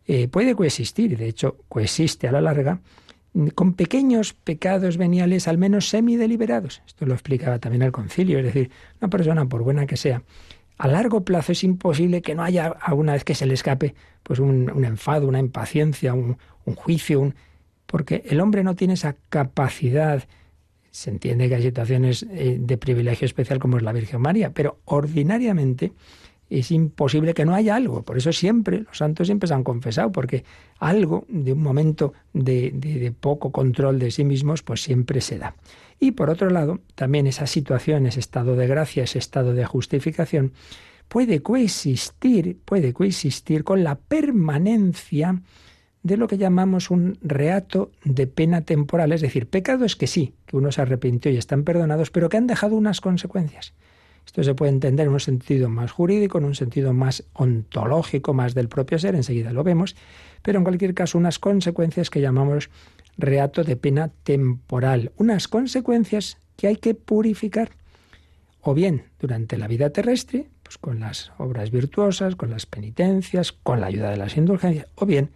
eh, 0.07 0.27
puede 0.27 0.55
coexistir, 0.55 1.17
de 1.17 1.27
hecho 1.27 1.57
coexiste 1.67 2.27
a 2.27 2.31
la 2.31 2.41
larga, 2.41 2.79
con 3.55 3.73
pequeños 3.73 4.33
pecados 4.33 4.97
veniales 4.97 5.47
al 5.47 5.57
menos 5.57 5.89
semi-deliberados. 5.89 6.83
Esto 6.85 7.05
lo 7.05 7.13
explicaba 7.13 7.59
también 7.59 7.81
el 7.81 7.91
concilio, 7.91 8.39
es 8.39 8.45
decir, 8.45 8.69
una 9.01 9.09
persona, 9.09 9.45
por 9.45 9.63
buena 9.63 9.87
que 9.87 9.97
sea, 9.97 10.21
a 10.77 10.87
largo 10.87 11.25
plazo 11.25 11.51
es 11.51 11.63
imposible 11.63 12.21
que 12.21 12.35
no 12.35 12.43
haya 12.43 12.67
alguna 12.67 13.13
vez 13.13 13.23
que 13.23 13.35
se 13.35 13.45
le 13.45 13.55
escape 13.55 13.95
pues 14.23 14.39
un, 14.39 14.85
enfado, 14.85 15.27
una 15.27 15.39
impaciencia, 15.39 16.13
un, 16.13 16.37
un 16.65 16.75
juicio, 16.75 17.33
porque 17.87 18.23
el 18.27 18.39
hombre 18.41 18.63
no 18.63 18.75
tiene 18.75 18.93
esa 18.93 19.15
capacidad 19.29 20.23
se 20.95 21.09
entiende 21.09 21.49
que 21.49 21.55
hay 21.55 21.61
situaciones 21.61 22.25
eh, 22.31 22.55
de 22.57 22.77
privilegio 22.77 23.25
especial 23.25 23.59
como 23.59 23.75
es 23.75 23.83
la 23.83 23.91
Virgen 23.91 24.21
María, 24.21 24.53
pero 24.53 24.79
ordinariamente 24.85 25.91
es 26.49 26.71
imposible 26.71 27.33
que 27.33 27.43
no 27.43 27.53
haya 27.53 27.75
algo. 27.75 28.03
Por 28.03 28.17
eso 28.17 28.31
siempre, 28.31 28.79
los 28.79 28.97
santos 28.97 29.27
siempre 29.27 29.45
se 29.49 29.55
han 29.55 29.65
confesado, 29.65 30.13
porque 30.13 30.45
algo 30.79 31.25
de 31.27 31.51
un 31.51 31.61
momento 31.61 32.13
de, 32.31 33.13
poco 33.19 33.51
control 33.51 33.99
de 33.99 34.09
sí 34.09 34.23
mismos, 34.23 34.63
pues 34.63 34.83
siempre 34.83 35.19
se 35.19 35.37
da. 35.37 35.57
Y 35.99 36.11
por 36.11 36.29
otro 36.29 36.49
lado, 36.49 36.79
también 36.95 37.27
esa 37.27 37.45
situación, 37.45 38.05
ese 38.05 38.21
estado 38.21 38.55
de 38.55 38.65
gracia, 38.65 39.03
ese 39.03 39.19
estado 39.19 39.53
de 39.53 39.65
justificación, 39.65 40.53
puede 41.09 41.41
coexistir, 41.41 42.57
puede 42.63 42.93
coexistir 42.93 43.65
con 43.65 43.83
la 43.83 43.95
permanencia 43.95 45.41
de 46.05 46.17
lo 46.17 46.27
que 46.27 46.37
llamamos 46.37 46.91
un 46.91 47.17
reato 47.23 47.89
de 48.03 48.27
pena 48.27 48.61
temporal, 48.61 49.11
es 49.11 49.21
decir, 49.21 49.47
pecados 49.49 49.95
que 49.95 50.05
sí, 50.05 50.35
que 50.45 50.55
uno 50.55 50.71
se 50.71 50.83
arrepintió 50.83 51.31
y 51.31 51.37
están 51.37 51.63
perdonados, 51.63 52.11
pero 52.11 52.29
que 52.29 52.37
han 52.37 52.45
dejado 52.45 52.75
unas 52.75 53.01
consecuencias. 53.01 53.73
Esto 54.23 54.43
se 54.43 54.53
puede 54.53 54.71
entender 54.71 55.07
en 55.07 55.13
un 55.13 55.19
sentido 55.19 55.67
más 55.67 55.91
jurídico, 55.91 56.37
en 56.37 56.45
un 56.45 56.53
sentido 56.53 56.93
más 56.93 57.23
ontológico, 57.33 58.35
más 58.35 58.53
del 58.53 58.69
propio 58.69 58.99
ser, 58.99 59.15
enseguida 59.15 59.51
lo 59.51 59.63
vemos, 59.63 59.95
pero 60.43 60.59
en 60.59 60.63
cualquier 60.63 60.93
caso 60.93 61.17
unas 61.17 61.39
consecuencias 61.39 62.11
que 62.11 62.21
llamamos 62.21 62.69
reato 63.17 63.63
de 63.63 63.75
pena 63.75 64.11
temporal, 64.23 65.11
unas 65.17 65.47
consecuencias 65.47 66.37
que 66.55 66.67
hay 66.67 66.75
que 66.75 66.93
purificar. 66.93 67.71
O 68.61 68.75
bien 68.75 69.05
durante 69.19 69.57
la 69.57 69.67
vida 69.67 69.89
terrestre, 69.89 70.49
pues 70.61 70.77
con 70.77 70.99
las 70.99 71.31
obras 71.39 71.71
virtuosas, 71.71 72.35
con 72.35 72.51
las 72.51 72.67
penitencias, 72.67 73.53
con 73.53 73.81
la 73.81 73.87
ayuda 73.87 74.11
de 74.11 74.17
las 74.17 74.37
indulgencias, 74.37 74.85
o 74.93 75.07
bien 75.07 75.31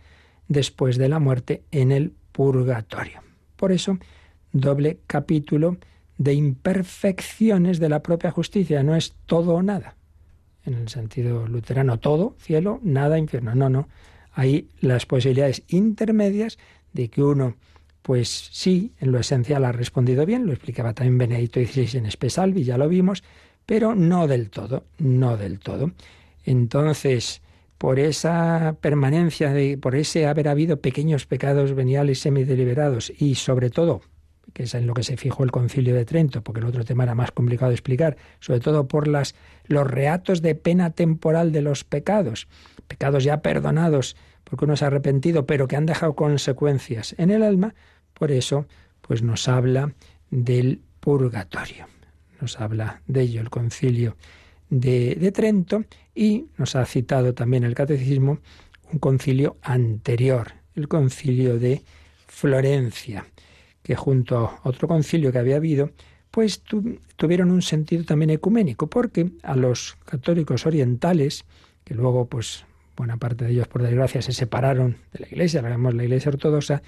después 0.49 0.97
de 0.97 1.07
la 1.07 1.19
muerte 1.19 1.63
en 1.71 1.93
el 1.93 2.11
purgatorio. 2.33 3.21
Por 3.55 3.71
eso, 3.71 3.97
doble 4.51 4.99
capítulo 5.07 5.77
de 6.17 6.33
imperfecciones 6.33 7.79
de 7.79 7.87
la 7.87 8.03
propia 8.03 8.31
justicia, 8.31 8.83
no 8.83 8.95
es 8.95 9.13
todo 9.25 9.53
o 9.53 9.63
nada. 9.63 9.95
En 10.65 10.73
el 10.73 10.89
sentido 10.89 11.47
luterano, 11.47 11.99
todo, 11.99 12.35
cielo, 12.39 12.79
nada, 12.83 13.17
infierno. 13.17 13.55
No, 13.55 13.69
no. 13.69 13.87
Hay 14.33 14.67
las 14.81 15.05
posibilidades 15.05 15.63
intermedias 15.69 16.57
de 16.91 17.09
que 17.09 17.23
uno, 17.23 17.55
pues 18.01 18.49
sí, 18.51 18.91
en 18.99 19.11
lo 19.11 19.19
esencial 19.19 19.63
ha 19.63 19.71
respondido 19.71 20.25
bien, 20.25 20.45
lo 20.45 20.51
explicaba 20.51 20.93
también 20.93 21.17
Benedicto 21.17 21.59
XVI 21.61 21.99
en 21.99 22.05
Espesalvi, 22.05 22.63
ya 22.63 22.77
lo 22.77 22.89
vimos, 22.89 23.23
pero 23.65 23.95
no 23.95 24.27
del 24.27 24.49
todo, 24.49 24.83
no 24.97 25.37
del 25.37 25.59
todo. 25.59 25.91
Entonces, 26.43 27.41
por 27.79 27.97
esa 27.97 28.75
permanencia, 28.79 29.51
de, 29.51 29.79
por 29.79 29.95
ese 29.95 30.27
haber 30.27 30.47
habido 30.47 30.79
pequeños 30.79 31.25
pecados 31.25 31.73
veniales 31.73 32.19
semideliberados 32.19 33.11
y 33.17 33.33
sobre 33.33 33.71
todo, 33.71 34.01
que 34.53 34.63
es 34.63 34.75
en 34.75 34.85
lo 34.85 34.93
que 34.93 35.01
se 35.01 35.17
fijó 35.17 35.43
el 35.43 35.49
concilio 35.49 35.95
de 35.95 36.05
Trento, 36.05 36.43
porque 36.43 36.59
el 36.59 36.67
otro 36.67 36.85
tema 36.85 37.03
era 37.03 37.15
más 37.15 37.31
complicado 37.31 37.69
de 37.69 37.75
explicar, 37.75 38.17
sobre 38.39 38.59
todo 38.59 38.87
por 38.87 39.07
las, 39.07 39.33
los 39.65 39.87
reatos 39.87 40.43
de 40.43 40.53
pena 40.53 40.91
temporal 40.91 41.51
de 41.51 41.63
los 41.63 41.83
pecados, 41.83 42.47
pecados 42.87 43.23
ya 43.23 43.41
perdonados 43.41 44.15
porque 44.43 44.65
uno 44.65 44.75
se 44.75 44.85
ha 44.85 44.87
arrepentido, 44.87 45.47
pero 45.47 45.67
que 45.67 45.75
han 45.75 45.85
dejado 45.87 46.15
consecuencias 46.15 47.15
en 47.17 47.31
el 47.31 47.41
alma, 47.41 47.73
por 48.13 48.31
eso 48.31 48.67
pues 49.01 49.23
nos 49.23 49.47
habla 49.47 49.93
del 50.29 50.81
purgatorio 50.99 51.87
nos 52.41 52.59
habla 52.59 53.01
de 53.07 53.21
ello 53.21 53.41
el 53.41 53.49
concilio 53.49 54.15
de, 54.69 55.31
Trento 55.33 55.83
y 56.19 56.47
nos 56.57 56.75
ha 56.75 56.85
citado 56.85 57.33
también 57.33 57.63
el 57.63 57.75
catecismo 57.75 58.39
un 58.91 58.99
concilio 58.99 59.55
anterior, 59.61 60.51
el 60.75 60.89
concilio 60.89 61.57
de 61.57 61.81
Florencia, 62.27 63.25
que 63.81 63.95
junto 63.95 64.37
a 64.37 64.59
otro 64.65 64.89
concilio 64.89 65.31
que 65.31 65.37
había 65.37 65.55
habido, 65.55 65.91
pues 66.29 66.61
tuvieron 67.15 67.51
un 67.51 67.61
sentido 67.61 68.03
también 68.03 68.31
ecuménico, 68.31 68.87
porque 68.87 69.31
a 69.43 69.55
los 69.55 69.97
católicos 70.03 70.65
orientales, 70.65 71.45
que 71.85 71.95
luego 71.95 72.25
pues 72.25 72.65
buena 72.97 73.15
parte 73.15 73.45
de 73.45 73.51
ellos 73.51 73.69
por 73.69 73.81
desgracia 73.81 74.21
se 74.21 74.33
separaron 74.33 74.97
de 75.13 75.19
la 75.19 75.27
Iglesia, 75.27 75.61
la 75.61 75.77
la 75.77 76.03
Iglesia 76.03 76.31
ortodoxa, 76.31 76.81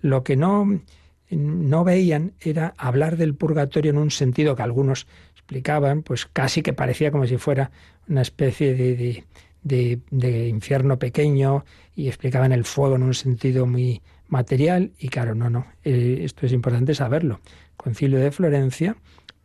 lo 0.00 0.22
que 0.22 0.36
no 0.36 0.80
no 1.28 1.82
veían 1.82 2.34
era 2.40 2.72
hablar 2.76 3.16
del 3.16 3.34
purgatorio 3.34 3.90
en 3.90 3.98
un 3.98 4.12
sentido 4.12 4.54
que 4.54 4.62
algunos 4.62 5.08
explicaban, 5.46 6.02
pues 6.02 6.26
casi 6.26 6.60
que 6.60 6.72
parecía 6.72 7.12
como 7.12 7.24
si 7.24 7.36
fuera 7.36 7.70
una 8.08 8.22
especie 8.22 8.74
de, 8.74 9.24
de, 9.62 10.48
infierno 10.48 10.98
pequeño 10.98 11.64
y 11.94 12.08
explicaban 12.08 12.50
el 12.50 12.64
fuego 12.64 12.96
en 12.96 13.04
un 13.04 13.14
sentido 13.14 13.64
muy 13.64 14.02
material 14.26 14.90
y 14.98 15.08
claro, 15.08 15.36
no, 15.36 15.48
no, 15.48 15.66
eh, 15.84 16.18
esto 16.22 16.46
es 16.46 16.52
importante 16.52 16.96
saberlo. 16.96 17.40
Concilio 17.76 18.18
de 18.18 18.32
Florencia 18.32 18.96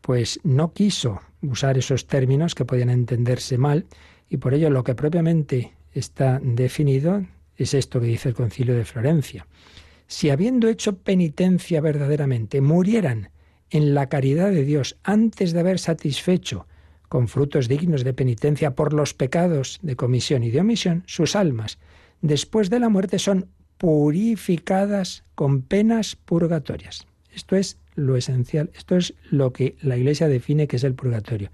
pues 0.01 0.39
no 0.43 0.73
quiso 0.73 1.21
usar 1.43 1.77
esos 1.77 2.07
términos 2.07 2.55
que 2.55 2.65
podían 2.65 2.89
entenderse 2.89 3.59
mal 3.59 3.85
y 4.27 4.37
por 4.37 4.55
ello 4.55 4.71
lo 4.71 4.83
que 4.83 4.95
propiamente 4.95 5.73
está 5.93 6.39
definido 6.41 7.23
es 7.57 7.75
esto 7.75 7.99
que 7.99 8.07
dice 8.07 8.29
el 8.29 8.35
Concilio 8.35 8.73
de 8.73 8.85
Florencia 8.85 9.45
si 10.07 10.29
habiendo 10.29 10.67
hecho 10.67 10.97
penitencia 10.97 11.79
verdaderamente 11.79 12.59
murieran 12.59 13.29
en 13.71 13.95
la 13.95 14.09
caridad 14.09 14.51
de 14.51 14.63
Dios 14.63 14.97
antes 15.03 15.53
de 15.53 15.61
haber 15.61 15.79
satisfecho 15.79 16.67
con 17.09 17.27
frutos 17.27 17.67
dignos 17.67 18.03
de 18.03 18.13
penitencia 18.13 18.75
por 18.75 18.93
los 18.93 19.13
pecados 19.13 19.79
de 19.81 19.95
comisión 19.95 20.43
y 20.43 20.51
de 20.51 20.61
omisión, 20.61 21.03
sus 21.07 21.35
almas, 21.35 21.77
después 22.21 22.69
de 22.69 22.79
la 22.79 22.89
muerte, 22.89 23.19
son 23.19 23.47
purificadas 23.77 25.23
con 25.35 25.61
penas 25.61 26.15
purgatorias. 26.15 27.07
Esto 27.33 27.55
es 27.55 27.77
lo 27.95 28.15
esencial, 28.15 28.69
esto 28.75 28.95
es 28.95 29.13
lo 29.29 29.51
que 29.51 29.75
la 29.81 29.97
Iglesia 29.97 30.27
define 30.27 30.67
que 30.67 30.77
es 30.77 30.83
el 30.83 30.93
purgatorio. 30.93 31.49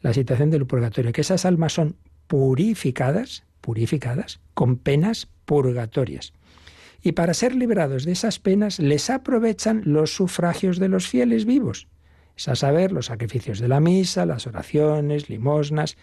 La 0.00 0.14
situación 0.14 0.50
del 0.50 0.66
purgatorio, 0.66 1.12
que 1.12 1.20
esas 1.20 1.44
almas 1.44 1.74
son 1.74 1.96
purificadas, 2.26 3.44
purificadas 3.60 4.40
con 4.54 4.76
penas 4.78 5.28
purgatorias 5.44 6.32
y 7.02 7.12
para 7.12 7.34
ser 7.34 7.54
liberados 7.54 8.04
de 8.04 8.12
esas 8.12 8.38
penas 8.38 8.78
les 8.78 9.10
aprovechan 9.10 9.82
los 9.84 10.14
sufragios 10.14 10.78
de 10.78 10.88
los 10.88 11.06
fieles 11.06 11.44
vivos, 11.44 11.88
es 12.36 12.48
a 12.48 12.54
saber, 12.54 12.92
los 12.92 13.06
sacrificios 13.06 13.58
de 13.58 13.68
la 13.68 13.80
misa, 13.80 14.24
las 14.24 14.46
oraciones, 14.46 15.28
limosnas 15.28 15.96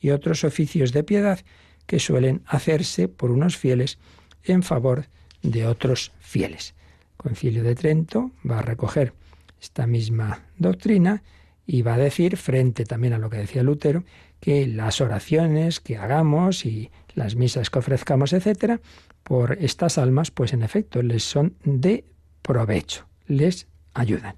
y 0.00 0.10
otros 0.10 0.42
oficios 0.42 0.92
de 0.92 1.04
piedad 1.04 1.40
que 1.86 1.98
suelen 1.98 2.42
hacerse 2.46 3.08
por 3.08 3.30
unos 3.30 3.58
fieles 3.58 3.98
en 4.42 4.62
favor 4.62 5.06
de 5.42 5.66
otros 5.66 6.12
fieles. 6.18 6.74
Concilio 7.16 7.62
de 7.62 7.74
Trento 7.74 8.30
va 8.48 8.60
a 8.60 8.62
recoger 8.62 9.12
esta 9.60 9.86
misma 9.86 10.46
doctrina 10.56 11.22
y 11.66 11.82
va 11.82 11.94
a 11.94 11.98
decir, 11.98 12.36
frente 12.36 12.84
también 12.84 13.12
a 13.12 13.18
lo 13.18 13.30
que 13.30 13.36
decía 13.36 13.62
Lutero, 13.62 14.04
que 14.40 14.66
las 14.66 15.00
oraciones 15.00 15.78
que 15.78 15.98
hagamos 15.98 16.66
y 16.66 16.90
las 17.14 17.36
misas 17.36 17.70
que 17.70 17.78
ofrezcamos, 17.78 18.32
etcétera, 18.32 18.80
por 19.22 19.58
estas 19.60 19.98
almas, 19.98 20.30
pues 20.30 20.52
en 20.52 20.62
efecto 20.62 21.02
les 21.02 21.22
son 21.22 21.54
de 21.64 22.04
provecho, 22.42 23.06
les 23.26 23.66
ayudan. 23.94 24.36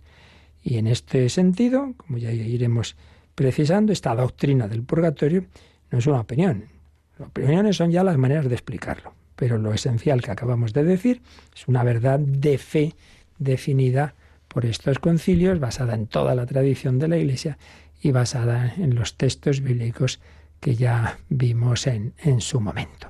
Y 0.62 0.78
en 0.78 0.86
este 0.86 1.28
sentido, 1.28 1.94
como 1.96 2.18
ya 2.18 2.32
iremos 2.32 2.96
precisando, 3.34 3.92
esta 3.92 4.14
doctrina 4.14 4.68
del 4.68 4.82
purgatorio 4.82 5.44
no 5.90 5.98
es 5.98 6.06
una 6.06 6.20
opinión. 6.20 6.64
Las 7.18 7.28
opiniones 7.28 7.76
son 7.76 7.90
ya 7.90 8.02
las 8.02 8.16
maneras 8.16 8.48
de 8.48 8.54
explicarlo. 8.54 9.14
Pero 9.36 9.58
lo 9.58 9.72
esencial 9.72 10.22
que 10.22 10.30
acabamos 10.30 10.72
de 10.72 10.84
decir 10.84 11.22
es 11.54 11.66
una 11.66 11.82
verdad 11.82 12.18
de 12.18 12.56
fe 12.58 12.94
definida 13.38 14.14
por 14.48 14.64
estos 14.64 14.98
concilios, 15.00 15.58
basada 15.58 15.94
en 15.94 16.06
toda 16.06 16.34
la 16.34 16.46
tradición 16.46 16.98
de 16.98 17.08
la 17.08 17.16
Iglesia 17.16 17.58
y 18.00 18.12
basada 18.12 18.72
en 18.76 18.94
los 18.94 19.16
textos 19.16 19.60
bíblicos 19.60 20.20
que 20.60 20.76
ya 20.76 21.18
vimos 21.28 21.86
en, 21.86 22.14
en 22.18 22.40
su 22.40 22.60
momento. 22.60 23.08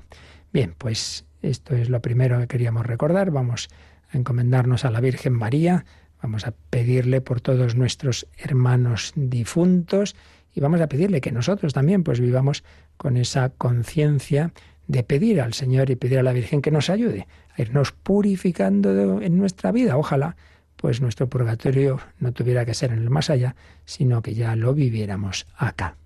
Bien, 0.53 0.75
pues 0.77 1.27
esto 1.45 1.75
es 1.75 1.89
lo 1.89 2.01
primero 2.01 2.39
que 2.41 2.47
queríamos 2.47 2.87
recordar. 2.87 3.31
Vamos 3.31 3.69
a 4.11 4.19
encomendarnos 4.19 4.85
a 4.85 4.91
la 4.91 5.01
Virgen 5.01 5.35
María, 5.35 5.85
vamos 6.23 6.47
a 6.47 6.55
pedirle 6.71 7.21
por 7.21 7.41
todos 7.41 7.77
nuestros 7.77 8.27
hermanos 8.39 9.13
difuntos 9.15 10.17
y 10.55 10.61
vamos 10.61 10.81
a 10.81 10.89
pedirle 10.89 11.21
que 11.21 11.33
nosotros 11.33 11.73
también 11.73 12.05
pues 12.05 12.21
vivamos 12.21 12.65
con 12.97 13.17
esa 13.17 13.51
conciencia 13.51 14.53
de 14.87 15.03
pedir 15.03 15.41
al 15.41 15.55
Señor 15.55 15.91
y 15.91 15.97
pedir 15.97 16.19
a 16.19 16.23
la 16.23 16.33
Virgen 16.33 16.63
que 16.63 16.71
nos 16.71 16.91
ayude 16.91 17.27
a 17.57 17.63
irnos 17.63 17.93
purificando 17.93 19.21
en 19.21 19.39
nuestra 19.39 19.73
vida. 19.73 19.97
Ojalá 19.97 20.37
pues 20.77 21.01
nuestro 21.01 21.29
purgatorio 21.29 22.01
no 22.19 22.33
tuviera 22.33 22.65
que 22.65 22.75
ser 22.75 22.93
en 22.93 22.99
el 22.99 23.11
más 23.11 23.31
allá, 23.31 23.57
sino 23.85 24.23
que 24.23 24.35
ya 24.35 24.55
lo 24.57 24.75
viviéramos 24.75 25.47
acá. 25.57 25.97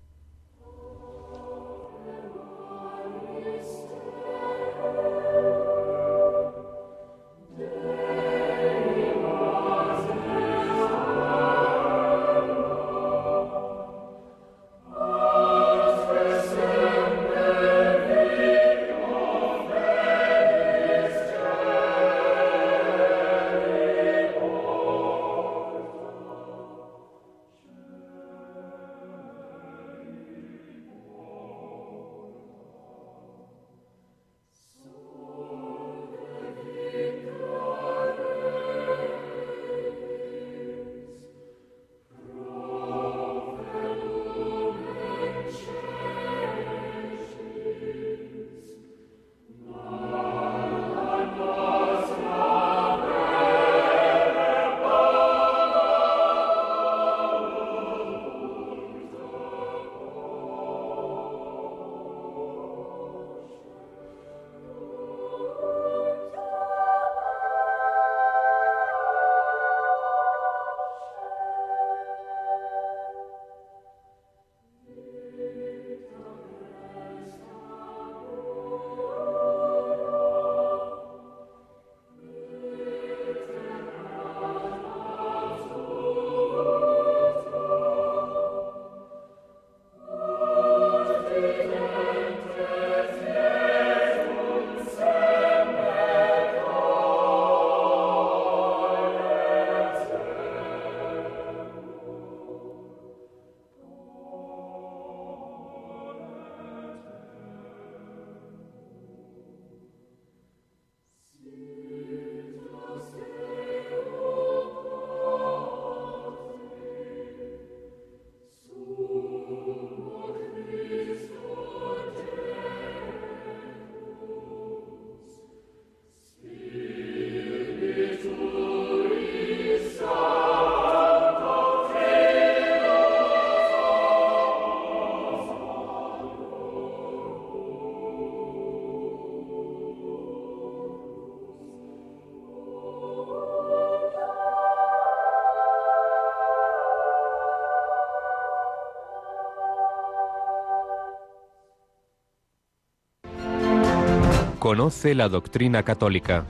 Conoce 154.69 155.15
la 155.15 155.29
doctrina 155.29 155.81
católica. 155.81 156.45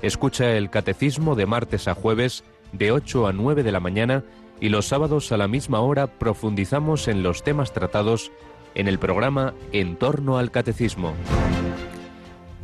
Escucha 0.00 0.52
el 0.56 0.70
catecismo 0.70 1.34
de 1.34 1.44
martes 1.46 1.88
a 1.88 1.96
jueves 1.96 2.44
de 2.70 2.92
8 2.92 3.26
a 3.26 3.32
9 3.32 3.64
de 3.64 3.72
la 3.72 3.80
mañana 3.80 4.22
y 4.60 4.68
los 4.68 4.86
sábados 4.86 5.32
a 5.32 5.36
la 5.36 5.48
misma 5.48 5.80
hora 5.80 6.06
profundizamos 6.06 7.08
en 7.08 7.24
los 7.24 7.42
temas 7.42 7.72
tratados 7.72 8.30
en 8.76 8.86
el 8.86 9.00
programa 9.00 9.54
En 9.72 9.96
torno 9.96 10.38
al 10.38 10.52
catecismo. 10.52 11.14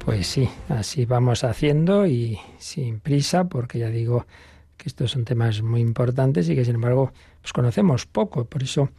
Pues 0.05 0.29
sí, 0.29 0.49
así 0.69 1.07
vamos 1.07 1.43
haciendo 1.43 2.07
y 2.07 2.39
sin 2.59 3.01
prisa, 3.01 3.49
porque 3.49 3.81
ya 3.81 3.89
digo 3.89 4.27
que 4.77 4.89
estos 4.89 5.11
son 5.11 5.25
temas 5.25 5.61
muy 5.61 5.81
importantes 5.81 6.49
y 6.49 6.55
que 6.55 6.65
sin 6.65 6.77
embargo 6.77 7.13
pues 7.41 7.53
conocemos 7.53 8.07
poco, 8.07 8.45
por 8.45 8.63
eso 8.63 8.91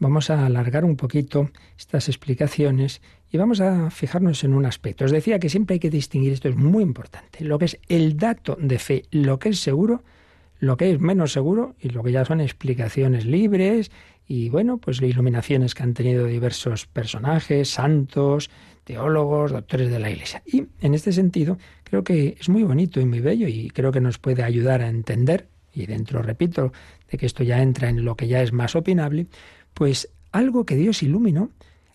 vamos 0.00 0.30
a 0.30 0.44
alargar 0.44 0.84
un 0.84 0.96
poquito 0.96 1.50
estas 1.78 2.08
explicaciones 2.08 3.00
y 3.30 3.36
vamos 3.36 3.60
a 3.60 3.90
fijarnos 3.90 4.42
en 4.42 4.54
un 4.54 4.66
aspecto. 4.66 5.04
Os 5.04 5.12
decía 5.12 5.38
que 5.38 5.48
siempre 5.48 5.74
hay 5.74 5.80
que 5.80 5.90
distinguir, 5.90 6.32
esto 6.32 6.48
es 6.48 6.56
muy 6.56 6.82
importante, 6.82 7.44
lo 7.44 7.58
que 7.58 7.66
es 7.66 7.78
el 7.88 8.16
dato 8.16 8.56
de 8.60 8.78
fe, 8.78 9.04
lo 9.12 9.38
que 9.38 9.50
es 9.50 9.60
seguro, 9.60 10.02
lo 10.58 10.76
que 10.76 10.90
es 10.90 11.00
menos 11.00 11.32
seguro 11.32 11.76
y 11.78 11.90
lo 11.90 12.02
que 12.02 12.12
ya 12.12 12.24
son 12.24 12.40
explicaciones 12.40 13.24
libres 13.24 13.92
y 14.26 14.48
bueno, 14.48 14.78
pues 14.78 15.00
iluminaciones 15.02 15.74
que 15.74 15.82
han 15.82 15.94
tenido 15.94 16.26
diversos 16.26 16.86
personajes, 16.86 17.70
santos, 17.70 18.50
teólogos, 18.84 19.52
doctores 19.52 19.90
de 19.90 19.98
la 19.98 20.10
Iglesia. 20.10 20.42
Y 20.46 20.66
en 20.80 20.94
este 20.94 21.12
sentido, 21.12 21.58
creo 21.84 22.04
que 22.04 22.36
es 22.40 22.48
muy 22.48 22.62
bonito 22.62 23.00
y 23.00 23.04
muy 23.04 23.20
bello 23.20 23.48
y 23.48 23.70
creo 23.70 23.92
que 23.92 24.00
nos 24.00 24.18
puede 24.18 24.42
ayudar 24.42 24.82
a 24.82 24.88
entender, 24.88 25.48
y 25.72 25.86
dentro, 25.86 26.22
repito, 26.22 26.72
de 27.10 27.18
que 27.18 27.26
esto 27.26 27.42
ya 27.42 27.62
entra 27.62 27.88
en 27.88 28.04
lo 28.04 28.16
que 28.16 28.28
ya 28.28 28.42
es 28.42 28.52
más 28.52 28.74
opinable, 28.76 29.26
pues 29.80 30.10
algo 30.30 30.66
que 30.66 30.76
Dios 30.76 31.02
iluminó 31.02 31.48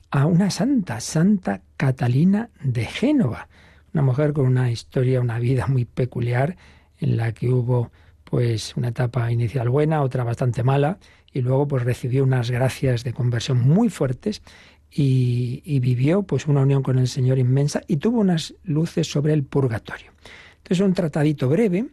a 0.09 0.25
una 0.25 0.49
santa, 0.49 0.99
Santa 1.01 1.61
Catalina 1.77 2.49
de 2.63 2.83
Génova, 2.85 3.47
una 3.93 4.01
mujer 4.01 4.33
con 4.33 4.47
una 4.47 4.71
historia, 4.71 5.21
una 5.21 5.37
vida 5.37 5.67
muy 5.67 5.85
peculiar, 5.85 6.57
en 6.97 7.15
la 7.15 7.31
que 7.31 7.51
hubo 7.51 7.91
pues 8.23 8.75
una 8.75 8.87
etapa 8.87 9.31
inicial 9.31 9.69
buena, 9.69 10.01
otra 10.01 10.23
bastante 10.23 10.63
mala, 10.63 10.97
y 11.31 11.41
luego 11.41 11.67
pues 11.67 11.83
recibió 11.83 12.23
unas 12.23 12.49
gracias 12.49 13.03
de 13.03 13.13
conversión 13.13 13.59
muy 13.59 13.89
fuertes 13.89 14.41
y, 14.89 15.79
vivió 15.79 16.23
pues 16.23 16.47
una 16.47 16.61
unión 16.61 16.81
con 16.81 16.97
el 16.97 17.07
Señor 17.07 17.37
inmensa 17.37 17.83
y 17.85 17.97
tuvo 17.97 18.19
unas 18.19 18.55
luces 18.63 19.05
sobre 19.11 19.33
el 19.33 19.43
purgatorio. 19.43 20.11
Entonces 20.57 20.79
un 20.83 20.95
tratadito 20.95 21.49
breve 21.49 21.85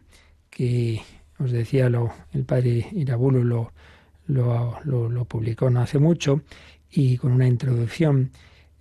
que 0.48 1.02
os 1.38 1.52
decía 1.52 1.90
lo, 1.90 2.14
el 2.32 2.46
padre 2.46 2.88
Irabulo 2.92 3.44
lo, 3.44 3.72
lo, 4.26 5.24
publicó 5.28 5.70
no 5.70 5.80
hace 5.80 5.98
mucho 5.98 6.42
y 6.90 7.16
con 7.16 7.32
una 7.32 7.46
introducción 7.46 8.30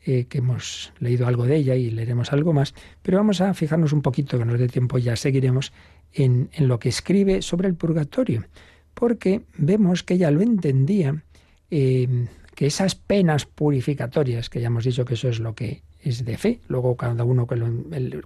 eh, 0.05 0.25
que 0.25 0.39
hemos 0.39 0.93
leído 0.99 1.27
algo 1.27 1.45
de 1.45 1.57
ella 1.57 1.75
y 1.75 1.91
leeremos 1.91 2.33
algo 2.33 2.53
más, 2.53 2.73
pero 3.01 3.17
vamos 3.17 3.41
a 3.41 3.53
fijarnos 3.53 3.93
un 3.93 4.01
poquito, 4.01 4.37
que 4.37 4.45
nos 4.45 4.59
dé 4.59 4.67
tiempo 4.67 4.97
ya 4.97 5.15
seguiremos, 5.15 5.71
en, 6.13 6.49
lo 6.57 6.79
que 6.79 6.89
escribe 6.89 7.41
sobre 7.41 7.67
el 7.67 7.75
purgatorio, 7.75 8.45
porque 8.93 9.41
vemos 9.57 10.03
que 10.03 10.15
ella 10.15 10.31
lo 10.31 10.41
entendía, 10.41 11.23
eh, 11.69 12.27
que 12.55 12.65
esas 12.65 12.95
penas 12.95 13.45
purificatorias, 13.45 14.49
que 14.49 14.59
ya 14.59 14.67
hemos 14.67 14.83
dicho 14.83 15.05
que 15.05 15.13
eso 15.13 15.29
es 15.29 15.39
lo 15.39 15.55
que 15.55 15.83
es 16.01 16.25
de 16.25 16.37
fe, 16.37 16.59
luego 16.67 16.95
cada 16.95 17.23
uno 17.23 17.47
que 17.47 17.55
lo, 17.55 17.69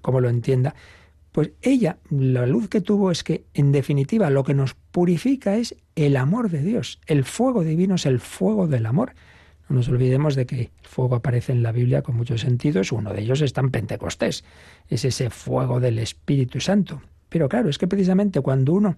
como 0.01 0.22
lo 0.22 0.30
entienda, 0.30 0.74
pues 1.36 1.51
ella, 1.61 1.97
la 2.09 2.45
luz 2.45 2.69
que 2.69 2.79
tuvo 2.79 3.11
es 3.11 3.25
que, 3.25 3.43
en 3.53 3.73
definitiva, 3.73 4.29
lo 4.29 4.45
que 4.45 4.53
nos 4.53 4.73
purifica 4.73 5.57
es 5.57 5.75
el 5.95 6.15
amor 6.15 6.49
de 6.49 6.61
Dios. 6.61 7.01
El 7.07 7.25
fuego 7.25 7.65
divino 7.65 7.95
es 7.95 8.05
el 8.05 8.21
fuego 8.21 8.67
del 8.67 8.86
amor. 8.86 9.15
No 9.67 9.75
nos 9.75 9.89
olvidemos 9.89 10.36
de 10.36 10.45
que 10.45 10.61
el 10.61 10.69
fuego 10.83 11.15
aparece 11.15 11.51
en 11.51 11.61
la 11.61 11.73
Biblia 11.73 12.03
con 12.03 12.15
muchos 12.15 12.39
sentidos. 12.39 12.93
Uno 12.93 13.11
de 13.11 13.19
ellos 13.19 13.41
está 13.41 13.59
en 13.59 13.71
Pentecostés. 13.71 14.45
Es 14.88 15.03
ese 15.03 15.29
fuego 15.29 15.81
del 15.81 15.99
Espíritu 15.99 16.61
Santo. 16.61 17.01
Pero 17.27 17.49
claro, 17.49 17.67
es 17.67 17.77
que 17.77 17.88
precisamente 17.88 18.39
cuando 18.39 18.71
uno 18.71 18.95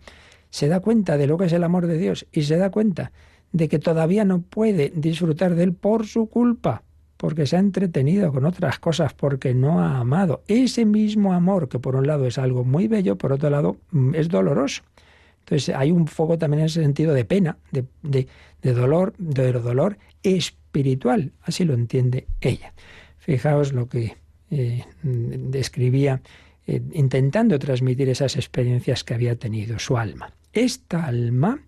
se 0.52 0.68
da 0.68 0.80
cuenta 0.80 1.18
de 1.18 1.26
lo 1.26 1.40
que 1.40 1.46
es 1.46 1.54
el 1.54 1.64
amor 1.64 1.88
de 1.88 1.98
Dios 1.98 2.28
y 2.32 2.44
se 2.44 2.58
da 2.58 2.70
cuenta 2.70 3.12
de 3.52 3.68
que 3.68 3.80
todavía 3.80 4.26
no 4.26 4.44
puede 4.44 4.94
disfrutar 4.96 5.56
de 5.56 5.64
él 5.64 5.74
por 5.74 6.06
su 6.06 6.30
culpa, 6.30 6.84
porque 7.18 7.48
se 7.48 7.58
ha 7.58 7.60
entretenido 7.60 8.32
con 8.32 8.46
otras 8.46 8.80
cosas, 8.80 9.14
porque 9.14 9.54
no 9.54 9.80
ha 9.80 10.00
amado. 10.00 10.44
Ese 10.48 10.86
mismo 10.86 11.34
amor, 11.34 11.68
que 11.68 11.80
por 11.80 11.96
un 11.96 12.08
lado 12.08 12.26
es 12.28 12.38
algo 12.38 12.64
muy 12.64 12.88
bello, 12.88 13.18
por 13.18 13.34
otro 13.34 13.50
lado 13.50 13.78
mm, 13.92 14.16
es 14.16 14.30
doloroso. 14.30 14.84
Entonces 15.40 15.76
hay 15.76 15.92
un 15.92 16.08
foco 16.08 16.38
también 16.38 16.62
en 16.62 16.66
ese 16.68 16.82
sentido 16.82 17.14
de 17.14 17.26
pena, 17.26 17.58
de, 17.72 17.86
de, 18.04 18.74
dolor, 18.74 19.14
de 19.18 19.52
dolor 19.54 19.98
espiritual. 20.22 21.32
Así 21.42 21.64
lo 21.64 21.74
entiende 21.74 22.28
ella. 22.42 22.74
Fijaos 23.18 23.74
lo 23.74 23.88
que 23.88 24.18
eh, 24.52 24.84
describía 25.04 26.22
eh, 26.66 26.82
intentando 26.94 27.58
transmitir 27.60 28.10
esas 28.10 28.36
experiencias 28.36 29.06
que 29.06 29.14
había 29.14 29.38
tenido 29.38 29.80
su 29.80 29.98
alma. 29.98 30.34
Esta 30.52 31.06
alma 31.06 31.62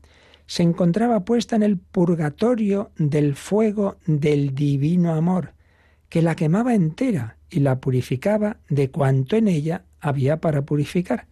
se 0.49 0.63
encontraba 0.63 1.25
puesta 1.25 1.55
en 1.55 1.61
el 1.61 1.77
purgatorio 1.77 2.89
del 2.97 3.35
fuego 3.35 3.97
del 4.07 4.55
divino 4.55 5.13
amor, 5.13 5.53
que 6.09 6.23
la 6.23 6.35
quemaba 6.35 6.73
entera 6.73 7.37
y 7.51 7.59
la 7.59 7.79
purificaba 7.79 8.57
de 8.67 8.89
cuanto 8.89 9.35
en 9.35 9.47
ella 9.47 9.85
había 9.99 10.41
para 10.41 10.63
purificar, 10.63 11.27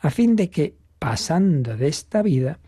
a 0.00 0.10
fin 0.10 0.34
de 0.34 0.50
que, 0.50 0.74
pasando 0.98 1.76
de 1.76 1.86
esta 1.86 2.22
vida, 2.22 2.58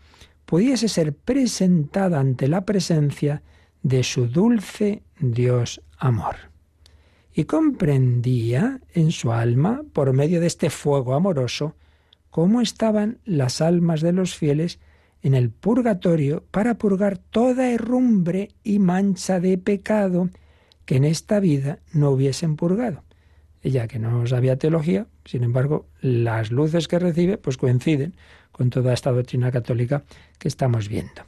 pudiese 0.45 0.87
ser 0.87 1.13
presentada 1.13 2.21
ante 2.21 2.47
la 2.47 2.63
presencia 2.63 3.43
de 3.83 4.03
su 4.03 4.27
dulce 4.27 5.03
Dios 5.19 5.81
amor. 5.97 6.37
Y 7.33 7.43
comprendía 7.43 8.79
en 8.93 9.11
su 9.11 9.33
alma, 9.33 9.81
por 9.91 10.13
medio 10.13 10.39
de 10.39 10.47
este 10.47 10.69
fuego 10.69 11.13
amoroso, 11.13 11.75
cómo 12.29 12.61
estaban 12.61 13.17
las 13.25 13.59
almas 13.59 13.99
de 13.99 14.13
los 14.13 14.33
fieles 14.33 14.79
en 15.21 15.33
el 15.33 15.49
purgatorio 15.49 16.43
para 16.51 16.75
purgar 16.75 17.17
toda 17.17 17.69
herrumbre 17.69 18.49
y 18.63 18.79
mancha 18.79 19.39
de 19.39 19.57
pecado 19.57 20.29
que 20.85 20.95
en 20.95 21.03
esta 21.03 21.39
vida 21.39 21.79
no 21.93 22.11
hubiesen 22.11 22.55
purgado. 22.55 23.03
Ella 23.61 23.87
que 23.87 23.99
no 23.99 24.25
sabía 24.25 24.57
teología, 24.57 25.07
sin 25.25 25.43
embargo, 25.43 25.87
las 26.01 26.51
luces 26.51 26.87
que 26.87 26.99
recibe 26.99 27.37
pues 27.37 27.57
coinciden 27.57 28.15
con 28.51 28.69
toda 28.69 28.93
esta 28.93 29.11
doctrina 29.11 29.51
católica 29.51 30.03
que 30.37 30.47
estamos 30.47 30.87
viendo. 30.87 31.23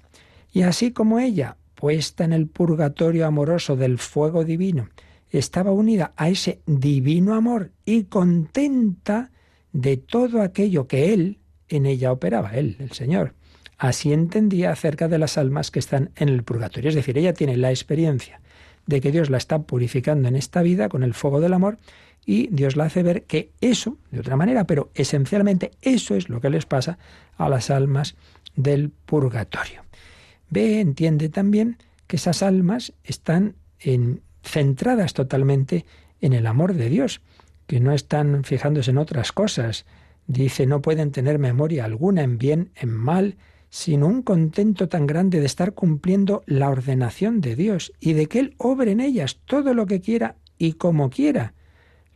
Y 0.54 0.62
así 0.62 0.92
como 0.92 1.20
ella, 1.20 1.58
puesta 1.76 2.24
en 2.24 2.32
el 2.34 2.48
purgatorio 2.48 3.28
amoroso 3.28 3.76
del 3.76 3.98
fuego 3.98 4.46
divino, 4.46 4.90
estaba 5.30 5.72
unida 5.72 6.14
a 6.16 6.30
ese 6.30 6.62
divino 6.66 7.36
amor 7.36 7.72
y 7.86 8.06
contenta 8.06 9.32
de 9.74 9.98
todo 9.98 10.42
aquello 10.42 10.88
que 10.88 11.14
él 11.14 11.40
en 11.68 11.86
ella 11.86 12.12
operaba, 12.12 12.56
él, 12.56 12.78
el 12.80 12.92
Señor 12.92 13.34
Así 13.82 14.14
entendía 14.14 14.72
acerca 14.72 15.08
de 15.08 15.18
las 15.18 15.40
almas 15.40 15.72
que 15.72 15.80
están 15.80 16.12
en 16.16 16.30
el 16.30 16.44
purgatorio. 16.44 16.90
Es 16.90 16.94
decir, 16.94 17.18
ella 17.18 17.34
tiene 17.34 17.58
la 17.58 17.72
experiencia 17.72 18.40
de 18.86 19.02
que 19.02 19.12
Dios 19.12 19.32
la 19.32 19.38
está 19.38 19.64
purificando 19.64 20.28
en 20.28 20.36
esta 20.36 20.62
vida 20.62 20.88
con 20.88 21.02
el 21.02 21.16
fuego 21.16 21.42
del 21.42 21.52
amor 21.52 21.80
y 22.24 22.48
Dios 22.52 22.76
la 22.76 22.84
hace 22.84 23.02
ver 23.02 23.24
que 23.24 23.50
eso, 23.60 23.98
de 24.12 24.20
otra 24.20 24.36
manera, 24.36 24.66
pero 24.66 24.92
esencialmente 24.94 25.72
eso 25.82 26.14
es 26.14 26.30
lo 26.30 26.42
que 26.42 26.52
les 26.52 26.68
pasa 26.68 27.00
a 27.38 27.50
las 27.50 27.72
almas 27.72 28.14
del 28.56 28.92
purgatorio. 28.92 29.82
Ve, 30.52 30.80
entiende 30.80 31.30
también 31.30 31.78
que 32.06 32.18
esas 32.18 32.44
almas 32.44 32.94
están 33.04 33.56
en, 33.80 34.22
centradas 34.44 35.16
totalmente 35.16 35.88
en 36.20 36.34
el 36.34 36.46
amor 36.46 36.76
de 36.76 36.88
Dios, 36.88 37.22
que 37.66 37.80
no 37.80 37.94
están 37.94 38.44
fijándose 38.44 38.92
en 38.92 39.00
otras 39.00 39.32
cosas. 39.32 39.88
Dice, 40.28 40.68
no 40.68 40.84
pueden 40.84 41.10
tener 41.10 41.40
memoria 41.40 41.84
alguna 41.84 42.22
en 42.22 42.38
bien, 42.38 42.70
en 42.76 42.92
mal, 42.92 43.38
sino 43.72 44.06
un 44.06 44.22
contento 44.22 44.90
tan 44.90 45.08
grande 45.08 45.40
de 45.40 45.46
estar 45.46 45.74
cumpliendo 45.74 46.44
la 46.46 46.70
ordenación 46.70 47.40
de 47.40 47.56
Dios 47.56 47.94
y 48.02 48.12
de 48.14 48.28
que 48.28 48.40
Él 48.40 48.54
obre 48.58 48.92
en 48.92 49.00
ellas 49.00 49.40
todo 49.46 49.74
lo 49.74 49.86
que 49.86 50.02
quiera 50.02 50.36
y 50.58 50.74
como 50.74 51.10
quiera. 51.10 51.54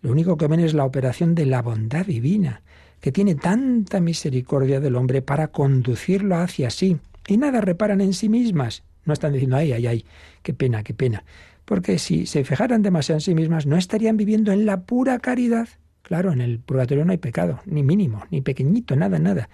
Lo 0.01 0.12
único 0.12 0.36
que 0.36 0.47
ven 0.47 0.60
es 0.60 0.74
la 0.74 0.84
operación 0.84 1.34
de 1.34 1.45
la 1.45 1.62
bondad 1.62 2.06
divina, 2.06 2.62
que 2.99 3.14
tiene 3.14 3.36
tanta 3.36 4.01
misericordia 4.01 4.82
del 4.82 4.97
hombre 4.97 5.22
para 5.22 5.47
conducirlo 5.47 6.36
hacia 6.36 6.70
sí, 6.70 6.97
y 7.26 7.38
nada 7.38 7.62
reparan 7.62 8.01
en 8.01 8.14
sí 8.14 8.28
mismas. 8.28 8.84
No 9.06 9.14
están 9.14 9.32
diciendo, 9.32 9.56
ay, 9.56 9.72
ay, 9.72 9.88
ay, 9.88 10.06
qué 10.43 10.53
pena, 10.53 10.84
qué 10.84 10.93
pena. 10.93 11.24
Porque 11.64 11.99
si 11.99 12.26
se 12.26 12.43
fijaran 12.43 12.82
demasiado 12.82 13.18
en 13.18 13.22
sí 13.22 13.34
mismas, 13.34 13.66
no 13.66 13.78
estarían 13.78 14.18
viviendo 14.18 14.51
en 14.51 14.66
la 14.66 14.82
pura 14.82 15.20
caridad. 15.20 15.70
Claro, 16.01 16.34
en 16.34 16.41
el 16.41 16.60
purgatorio 16.60 17.06
no 17.06 17.14
hay 17.14 17.18
pecado, 17.18 17.62
ni 17.66 17.82
mínimo, 17.82 18.26
ni 18.30 18.41
pequeñito, 18.41 18.97
nada, 18.97 19.20
nada 19.20 19.49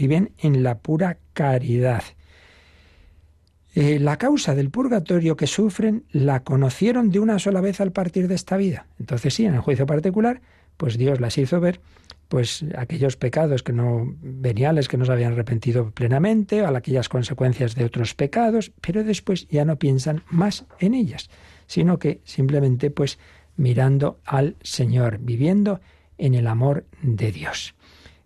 viven 0.00 0.32
en 0.38 0.62
la 0.62 0.78
pura 0.78 1.18
caridad. 1.34 2.02
Eh, 3.74 3.98
la 3.98 4.16
causa 4.16 4.54
del 4.54 4.70
purgatorio 4.70 5.36
que 5.36 5.46
sufren 5.46 6.04
la 6.10 6.42
conocieron 6.42 7.10
de 7.10 7.20
una 7.20 7.38
sola 7.38 7.60
vez 7.60 7.82
al 7.82 7.92
partir 7.92 8.26
de 8.26 8.34
esta 8.34 8.56
vida. 8.56 8.86
Entonces 8.98 9.34
sí, 9.34 9.44
en 9.44 9.54
el 9.54 9.60
juicio 9.60 9.84
particular, 9.84 10.40
pues 10.78 10.96
Dios 10.96 11.20
las 11.20 11.36
hizo 11.36 11.60
ver 11.60 11.82
pues 12.28 12.64
aquellos 12.78 13.16
pecados 13.16 13.62
que 13.62 13.72
no 13.72 14.16
veniales 14.22 14.88
que 14.88 14.96
no 14.96 15.04
se 15.04 15.12
habían 15.12 15.32
arrepentido 15.32 15.90
plenamente, 15.90 16.62
o 16.62 16.68
aquellas 16.68 17.08
consecuencias 17.08 17.74
de 17.74 17.84
otros 17.84 18.14
pecados, 18.14 18.72
pero 18.80 19.02
después 19.04 19.48
ya 19.48 19.64
no 19.64 19.76
piensan 19.76 20.22
más 20.30 20.64
en 20.78 20.94
ellas, 20.94 21.28
sino 21.66 21.98
que 21.98 22.20
simplemente 22.24 22.90
pues 22.90 23.18
mirando 23.56 24.20
al 24.24 24.56
Señor, 24.62 25.18
viviendo 25.18 25.80
en 26.18 26.34
el 26.34 26.46
amor 26.46 26.86
de 27.02 27.32
Dios. 27.32 27.74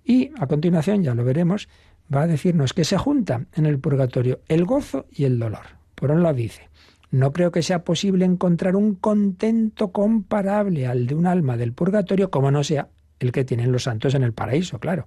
Y 0.05 0.31
a 0.39 0.47
continuación, 0.47 1.03
ya 1.03 1.15
lo 1.15 1.25
veremos, 1.25 1.69
va 2.15 2.23
a 2.23 2.27
decirnos 2.27 2.73
que 2.73 2.85
se 2.85 2.99
juntan 2.99 3.49
en 3.55 3.67
el 3.67 3.79
purgatorio 3.79 4.41
el 4.49 4.65
gozo 4.65 5.07
y 5.11 5.25
el 5.25 5.39
dolor. 5.39 5.65
Por 5.95 6.11
un 6.11 6.23
lado 6.23 6.35
dice, 6.35 6.69
no 7.11 7.33
creo 7.33 7.51
que 7.51 7.63
sea 7.63 7.85
posible 7.85 8.25
encontrar 8.25 8.77
un 8.77 8.97
contento 8.97 9.93
comparable 9.93 10.87
al 10.87 11.07
de 11.07 11.15
un 11.15 11.27
alma 11.27 11.57
del 11.57 11.73
purgatorio 11.73 12.31
como 12.31 12.51
no 12.51 12.65
sea 12.65 12.89
el 13.21 13.33
que 13.33 13.45
tienen 13.45 13.73
los 13.73 13.85
santos 13.85 14.15
en 14.15 14.23
el 14.23 14.33
paraíso, 14.33 14.79
claro. 14.79 15.07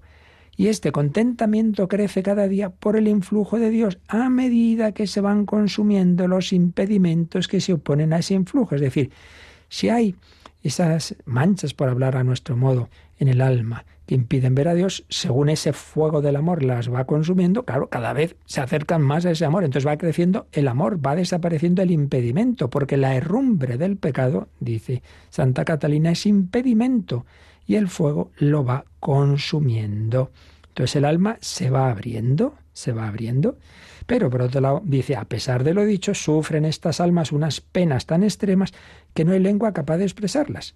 Y 0.56 0.68
este 0.68 0.92
contentamiento 0.92 1.88
crece 1.88 2.24
cada 2.24 2.48
día 2.48 2.72
por 2.72 2.96
el 2.96 3.08
influjo 3.08 3.60
de 3.60 3.70
Dios 3.70 4.00
a 4.08 4.30
medida 4.30 4.92
que 4.92 5.06
se 5.06 5.22
van 5.22 5.46
consumiendo 5.46 6.28
los 6.28 6.52
impedimentos 6.52 7.48
que 7.48 7.62
se 7.62 7.74
oponen 7.74 8.12
a 8.12 8.20
ese 8.20 8.34
influjo. 8.34 8.74
Es 8.74 8.82
decir, 8.82 9.12
si 9.70 9.90
hay 9.90 10.16
esas 10.64 11.16
manchas, 11.26 11.76
por 11.76 11.90
hablar 11.90 12.18
a 12.18 12.24
nuestro 12.24 12.58
modo, 12.58 12.90
en 13.20 13.28
el 13.28 13.42
alma, 13.42 13.86
que 14.08 14.16
impiden 14.16 14.56
ver 14.56 14.70
a 14.70 14.74
Dios, 14.74 15.06
según 15.10 15.50
ese 15.50 15.74
fuego 15.74 16.22
del 16.22 16.38
amor 16.38 16.64
las 16.64 16.92
va 16.92 17.06
consumiendo, 17.06 17.64
claro, 17.64 17.90
cada 17.90 18.14
vez 18.14 18.38
se 18.46 18.62
acercan 18.62 19.02
más 19.02 19.26
a 19.26 19.32
ese 19.32 19.46
amor, 19.46 19.66
entonces 19.66 19.88
va 19.88 19.98
creciendo 19.98 20.48
el 20.54 20.70
amor, 20.70 21.06
va 21.06 21.16
desapareciendo 21.16 21.82
el 21.82 21.92
impedimento, 21.92 22.70
porque 22.70 22.96
la 22.96 23.16
herrumbre 23.16 23.78
del 23.78 23.98
pecado, 23.98 24.48
dice 24.62 25.04
Santa 25.30 25.66
Catalina, 25.66 26.12
es 26.12 26.26
impedimento 26.26 27.26
y 27.68 27.76
el 27.76 27.90
fuego 27.90 28.32
lo 28.38 28.64
va 28.64 28.86
consumiendo. 29.02 30.32
Entonces 30.70 30.96
el 30.96 31.06
alma 31.06 31.38
se 31.42 31.70
va 31.70 31.92
abriendo, 31.92 32.56
se 32.72 32.94
va 32.94 33.10
abriendo, 33.10 33.58
pero 34.06 34.30
por 34.30 34.42
otro 34.42 34.62
lado 34.62 34.82
dice, 34.86 35.18
a 35.18 35.26
pesar 35.26 35.66
de 35.66 35.74
lo 35.74 35.84
dicho, 35.84 36.14
sufren 36.14 36.64
estas 36.64 37.02
almas 37.02 37.34
unas 37.34 37.60
penas 37.60 38.06
tan 38.06 38.24
extremas 38.24 38.74
que 39.14 39.26
no 39.26 39.34
hay 39.34 39.40
lengua 39.40 39.74
capaz 39.74 39.98
de 39.98 40.06
expresarlas. 40.06 40.76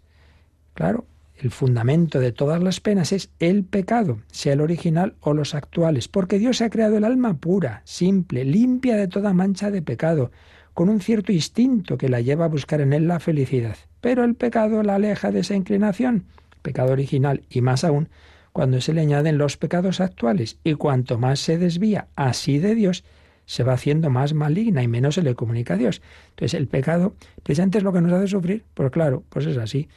Claro, 0.74 1.06
el 1.42 1.52
fundamento 1.52 2.20
de 2.20 2.32
todas 2.32 2.62
las 2.62 2.80
penas 2.80 3.12
es 3.12 3.32
el 3.40 3.64
pecado, 3.64 4.20
sea 4.32 4.54
el 4.54 4.62
original 4.62 5.16
o 5.22 5.34
los 5.34 5.56
actuales, 5.56 6.08
porque 6.08 6.38
Dios 6.38 6.62
ha 6.62 6.70
creado 6.70 6.98
el 6.98 7.04
alma 7.04 7.38
pura, 7.38 7.82
simple, 7.84 8.46
limpia 8.46 8.96
de 8.96 9.08
toda 9.08 9.34
mancha 9.34 9.72
de 9.72 9.82
pecado, 9.82 10.32
con 10.74 10.88
un 10.88 11.02
cierto 11.02 11.32
instinto 11.32 11.98
que 11.98 12.10
la 12.10 12.22
lleva 12.22 12.46
a 12.46 12.50
buscar 12.50 12.80
en 12.82 12.94
él 12.94 13.08
la 13.08 13.20
felicidad. 13.20 13.76
Pero 14.02 14.24
el 14.24 14.36
pecado 14.36 14.84
la 14.84 14.96
aleja 14.96 15.32
de 15.32 15.40
esa 15.40 15.56
inclinación 15.56 16.26
pecado 16.62 16.92
original 16.92 17.42
y 17.50 17.62
más 17.62 17.84
aún 17.84 18.10
cuando 18.54 18.82
se 18.82 18.94
le 18.94 19.02
añaden 19.02 19.38
los 19.38 19.58
pecados 19.58 20.00
actuales 20.00 20.58
y 20.64 20.74
cuanto 20.74 21.18
más 21.18 21.40
se 21.40 21.58
desvía 21.58 22.08
así 22.16 22.60
de 22.60 22.76
Dios, 22.76 23.04
se 23.46 23.64
va 23.64 23.74
haciendo 23.74 24.10
más 24.10 24.34
maligna 24.34 24.84
y 24.84 24.88
menos 24.88 25.16
se 25.16 25.24
le 25.24 25.36
comunica 25.36 25.74
a 25.74 25.78
Dios. 25.78 26.02
Entonces 26.32 26.60
el 26.60 26.68
pecado 26.68 27.16
precisamente 27.44 27.78
es 27.78 27.84
lo 27.84 27.94
que 27.94 28.02
nos 28.02 28.12
hace 28.12 28.28
sufrir, 28.28 28.64
pues 28.74 28.92
claro, 28.92 29.24
pues 29.30 29.46
es 29.46 29.58
así. 29.58 29.88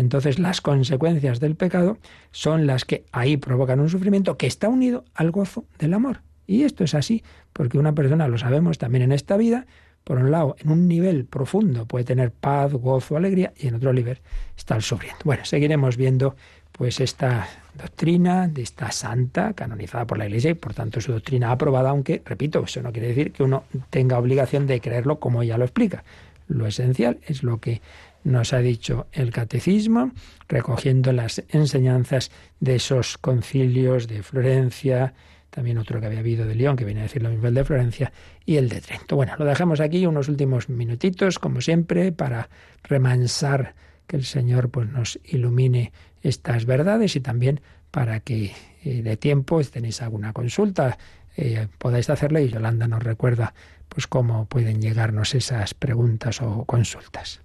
Entonces 0.00 0.38
las 0.38 0.62
consecuencias 0.62 1.40
del 1.40 1.56
pecado 1.56 1.98
son 2.30 2.66
las 2.66 2.86
que 2.86 3.04
ahí 3.12 3.36
provocan 3.36 3.80
un 3.80 3.90
sufrimiento 3.90 4.38
que 4.38 4.46
está 4.46 4.70
unido 4.70 5.04
al 5.14 5.30
gozo 5.30 5.66
del 5.78 5.92
amor. 5.92 6.22
Y 6.46 6.62
esto 6.62 6.84
es 6.84 6.94
así, 6.94 7.22
porque 7.52 7.78
una 7.78 7.94
persona, 7.94 8.26
lo 8.26 8.38
sabemos 8.38 8.78
también 8.78 9.02
en 9.02 9.12
esta 9.12 9.36
vida, 9.36 9.66
por 10.02 10.16
un 10.16 10.30
lado, 10.30 10.56
en 10.58 10.70
un 10.70 10.88
nivel 10.88 11.26
profundo 11.26 11.84
puede 11.84 12.06
tener 12.06 12.32
paz, 12.32 12.72
gozo, 12.72 13.18
alegría, 13.18 13.52
y 13.58 13.68
en 13.68 13.74
otro 13.74 13.92
nivel 13.92 14.18
está 14.56 14.74
el 14.74 14.82
sufriendo. 14.82 15.20
Bueno, 15.24 15.44
seguiremos 15.44 15.98
viendo 15.98 16.34
pues 16.72 16.98
esta 16.98 17.46
doctrina 17.74 18.48
de 18.48 18.62
esta 18.62 18.90
santa 18.92 19.52
canonizada 19.52 20.06
por 20.06 20.16
la 20.16 20.26
Iglesia 20.26 20.52
y 20.52 20.54
por 20.54 20.72
tanto 20.72 21.02
su 21.02 21.12
doctrina 21.12 21.52
aprobada, 21.52 21.90
aunque, 21.90 22.22
repito, 22.24 22.64
eso 22.64 22.80
no 22.80 22.90
quiere 22.90 23.08
decir 23.08 23.32
que 23.32 23.42
uno 23.42 23.64
tenga 23.90 24.18
obligación 24.18 24.66
de 24.66 24.80
creerlo 24.80 25.20
como 25.20 25.42
ella 25.42 25.58
lo 25.58 25.64
explica. 25.64 26.04
Lo 26.48 26.66
esencial 26.66 27.18
es 27.26 27.44
lo 27.44 27.60
que 27.60 27.80
nos 28.24 28.52
ha 28.52 28.58
dicho 28.58 29.06
el 29.12 29.30
catecismo, 29.32 30.12
recogiendo 30.48 31.12
las 31.12 31.42
enseñanzas 31.48 32.30
de 32.60 32.76
esos 32.76 33.18
concilios 33.18 34.08
de 34.08 34.22
Florencia, 34.22 35.14
también 35.50 35.78
otro 35.78 36.00
que 36.00 36.06
había 36.06 36.20
habido 36.20 36.46
de 36.46 36.54
León, 36.54 36.76
que 36.76 36.84
viene 36.84 37.00
a 37.00 37.04
decir 37.04 37.22
lo 37.22 37.30
mismo 37.30 37.48
el 37.48 37.54
de 37.54 37.64
Florencia, 37.64 38.12
y 38.46 38.56
el 38.56 38.68
de 38.68 38.80
Trento. 38.80 39.16
Bueno, 39.16 39.34
lo 39.38 39.44
dejamos 39.44 39.80
aquí 39.80 40.06
unos 40.06 40.28
últimos 40.28 40.68
minutitos, 40.68 41.38
como 41.38 41.60
siempre, 41.60 42.12
para 42.12 42.48
remansar 42.84 43.74
que 44.06 44.16
el 44.16 44.24
Señor 44.24 44.70
pues, 44.70 44.88
nos 44.88 45.18
ilumine 45.24 45.92
estas 46.22 46.66
verdades 46.66 47.16
y 47.16 47.20
también 47.20 47.60
para 47.90 48.20
que 48.20 48.52
eh, 48.84 49.02
de 49.02 49.16
tiempo, 49.16 49.62
si 49.62 49.70
tenéis 49.70 50.02
alguna 50.02 50.32
consulta, 50.32 50.98
eh, 51.36 51.68
podáis 51.78 52.10
hacerla 52.10 52.40
y 52.40 52.48
Yolanda 52.48 52.86
nos 52.88 53.02
recuerda 53.02 53.54
pues 53.88 54.06
cómo 54.06 54.46
pueden 54.46 54.80
llegarnos 54.80 55.34
esas 55.34 55.74
preguntas 55.74 56.40
o 56.42 56.64
consultas. 56.64 57.40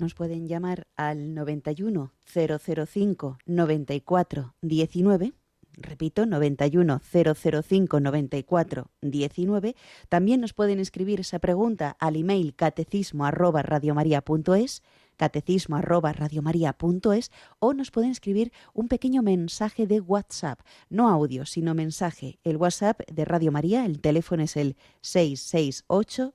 Nos 0.00 0.14
pueden 0.14 0.46
llamar 0.46 0.86
al 0.96 1.34
91 1.34 2.12
005 2.24 3.38
94 3.46 4.54
19 4.62 5.32
Repito, 5.80 6.26
91 6.26 7.00
005 7.00 8.00
94 8.00 8.90
19. 9.00 9.76
También 10.08 10.40
nos 10.40 10.52
pueden 10.52 10.80
escribir 10.80 11.20
esa 11.20 11.38
pregunta 11.38 11.96
al 12.00 12.16
email 12.16 12.54
catecismo 12.54 13.24
arroba 13.24 13.62
radiomaria.es 13.62 14.82
catecismo 15.16 15.76
arroba 15.76 16.12
radiomaria.es 16.12 17.30
o 17.58 17.74
nos 17.74 17.90
pueden 17.90 18.10
escribir 18.10 18.52
un 18.72 18.88
pequeño 18.88 19.22
mensaje 19.22 19.86
de 19.86 20.00
WhatsApp, 20.00 20.60
no 20.88 21.08
audio, 21.08 21.44
sino 21.44 21.74
mensaje. 21.74 22.38
El 22.44 22.56
WhatsApp 22.56 23.00
de 23.10 23.24
Radio 23.24 23.50
María, 23.50 23.84
el 23.84 24.00
teléfono 24.00 24.44
es 24.44 24.56
el 24.56 24.76
668 25.00 26.34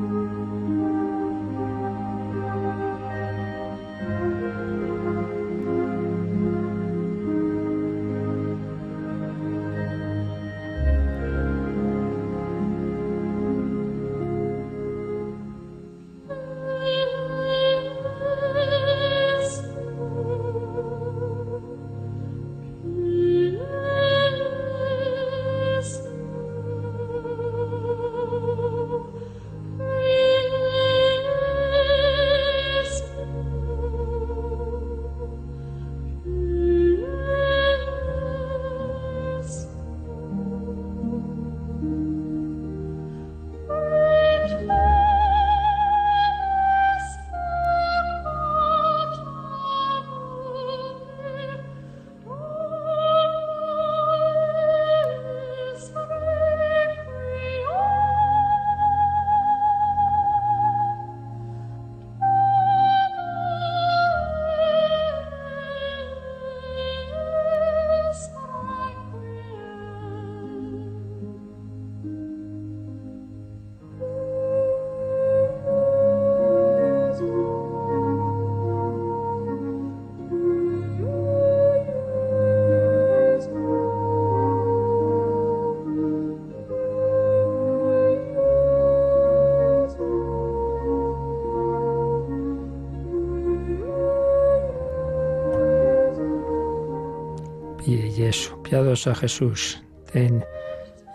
594 98.15 98.63
383. 98.63 99.07
a 99.07 99.15
Jesús, 99.15 99.83
ten 100.11 100.45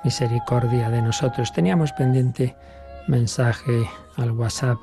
misericordia 0.05 0.90
de 0.90 1.03
nosotros. 1.03 1.53
Teníamos 1.53 1.92
pendiente 1.92 2.55
mensaje 3.09 3.88
al 4.16 4.30
WhatsApp. 4.32 4.78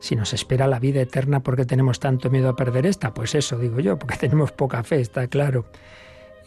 Si 0.00 0.16
nos 0.16 0.32
espera 0.32 0.66
la 0.66 0.78
vida 0.78 1.02
eterna, 1.02 1.40
¿por 1.40 1.56
qué 1.56 1.66
tenemos 1.66 2.00
tanto 2.00 2.30
miedo 2.30 2.48
a 2.48 2.56
perder 2.56 2.86
esta? 2.86 3.12
Pues 3.12 3.34
eso 3.34 3.58
digo 3.58 3.80
yo, 3.80 3.98
porque 3.98 4.16
tenemos 4.20 4.52
poca 4.52 4.82
fe, 4.82 5.00
está 5.00 5.26
claro. 5.26 5.66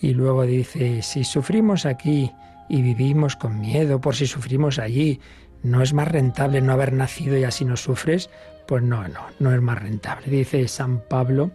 Y 0.01 0.13
luego 0.13 0.43
dice, 0.43 1.01
si 1.01 1.23
sufrimos 1.23 1.85
aquí 1.85 2.31
y 2.67 2.81
vivimos 2.81 3.35
con 3.35 3.59
miedo 3.59 4.01
por 4.01 4.15
si 4.15 4.25
sufrimos 4.25 4.79
allí, 4.79 5.19
¿no 5.61 5.81
es 5.81 5.93
más 5.93 6.07
rentable 6.07 6.61
no 6.61 6.73
haber 6.73 6.93
nacido 6.93 7.37
y 7.37 7.43
así 7.43 7.63
no 7.63 7.77
sufres? 7.77 8.29
Pues 8.67 8.81
no, 8.83 9.07
no, 9.07 9.21
no 9.39 9.53
es 9.53 9.61
más 9.61 9.81
rentable. 9.81 10.27
Dice 10.27 10.67
San 10.67 10.99
Pablo 11.07 11.51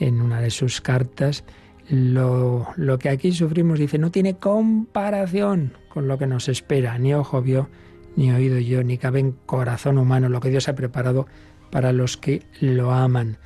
en 0.00 0.20
una 0.20 0.40
de 0.40 0.50
sus 0.50 0.80
cartas, 0.80 1.44
lo, 1.88 2.98
que 2.98 3.08
aquí 3.08 3.32
sufrimos, 3.32 3.78
dice, 3.78 3.98
no 3.98 4.10
tiene 4.10 4.34
comparación 4.34 5.76
con 5.88 6.08
lo 6.08 6.18
que 6.18 6.26
nos 6.26 6.48
espera, 6.48 6.98
ni 6.98 7.14
ojo 7.14 7.42
vio, 7.42 7.68
ni 8.16 8.30
oído 8.30 8.58
yo, 8.58 8.82
ni 8.82 8.98
cabe 8.98 9.20
en 9.20 9.32
corazón 9.32 9.98
humano 9.98 10.28
lo 10.28 10.40
que 10.40 10.50
Dios 10.50 10.68
ha 10.68 10.74
preparado 10.74 11.26
para 11.70 11.92
los 11.92 12.16
que 12.16 12.42
lo 12.60 12.92
aman. 12.92 13.38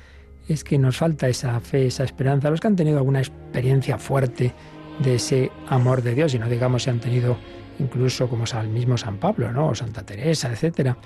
Es 0.47 0.63
que 0.63 0.77
nos 0.77 0.97
falta 0.97 1.27
esa 1.27 1.59
fe, 1.59 1.87
esa 1.87 2.03
esperanza, 2.03 2.49
los 2.49 2.59
que 2.59 2.67
han 2.67 2.75
tenido 2.75 2.97
alguna 2.97 3.19
experiencia 3.19 3.97
fuerte 3.97 4.53
de 4.99 5.15
ese 5.15 5.51
amor 5.67 6.01
de 6.01 6.15
Dios, 6.15 6.33
y 6.33 6.39
no 6.39 6.47
digamos 6.47 6.83
si 6.83 6.89
han 6.89 6.99
tenido 6.99 7.37
incluso 7.79 8.27
como 8.27 8.45
el 8.45 8.69
mismo 8.69 8.97
San 8.97 9.17
Pablo, 9.17 9.51
¿no? 9.51 9.69
o 9.69 9.75
Santa 9.75 10.03
Teresa, 10.03 10.51
etcétera, 10.51 10.97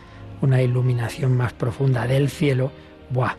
una 0.42 0.62
iluminación 0.62 1.36
más 1.36 1.54
profunda 1.54 2.08
del 2.08 2.30
cielo, 2.30 2.72
¡buah! 3.10 3.36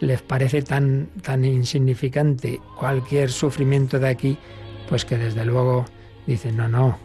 Les 0.00 0.22
parece 0.22 0.62
tan, 0.62 1.06
tan 1.22 1.44
insignificante 1.44 2.60
cualquier 2.78 3.30
sufrimiento 3.30 3.98
de 3.98 4.08
aquí, 4.08 4.38
pues 4.88 5.04
que 5.04 5.16
desde 5.16 5.44
luego 5.44 5.84
dicen, 6.26 6.56
no, 6.56 6.68
no, 6.68 6.98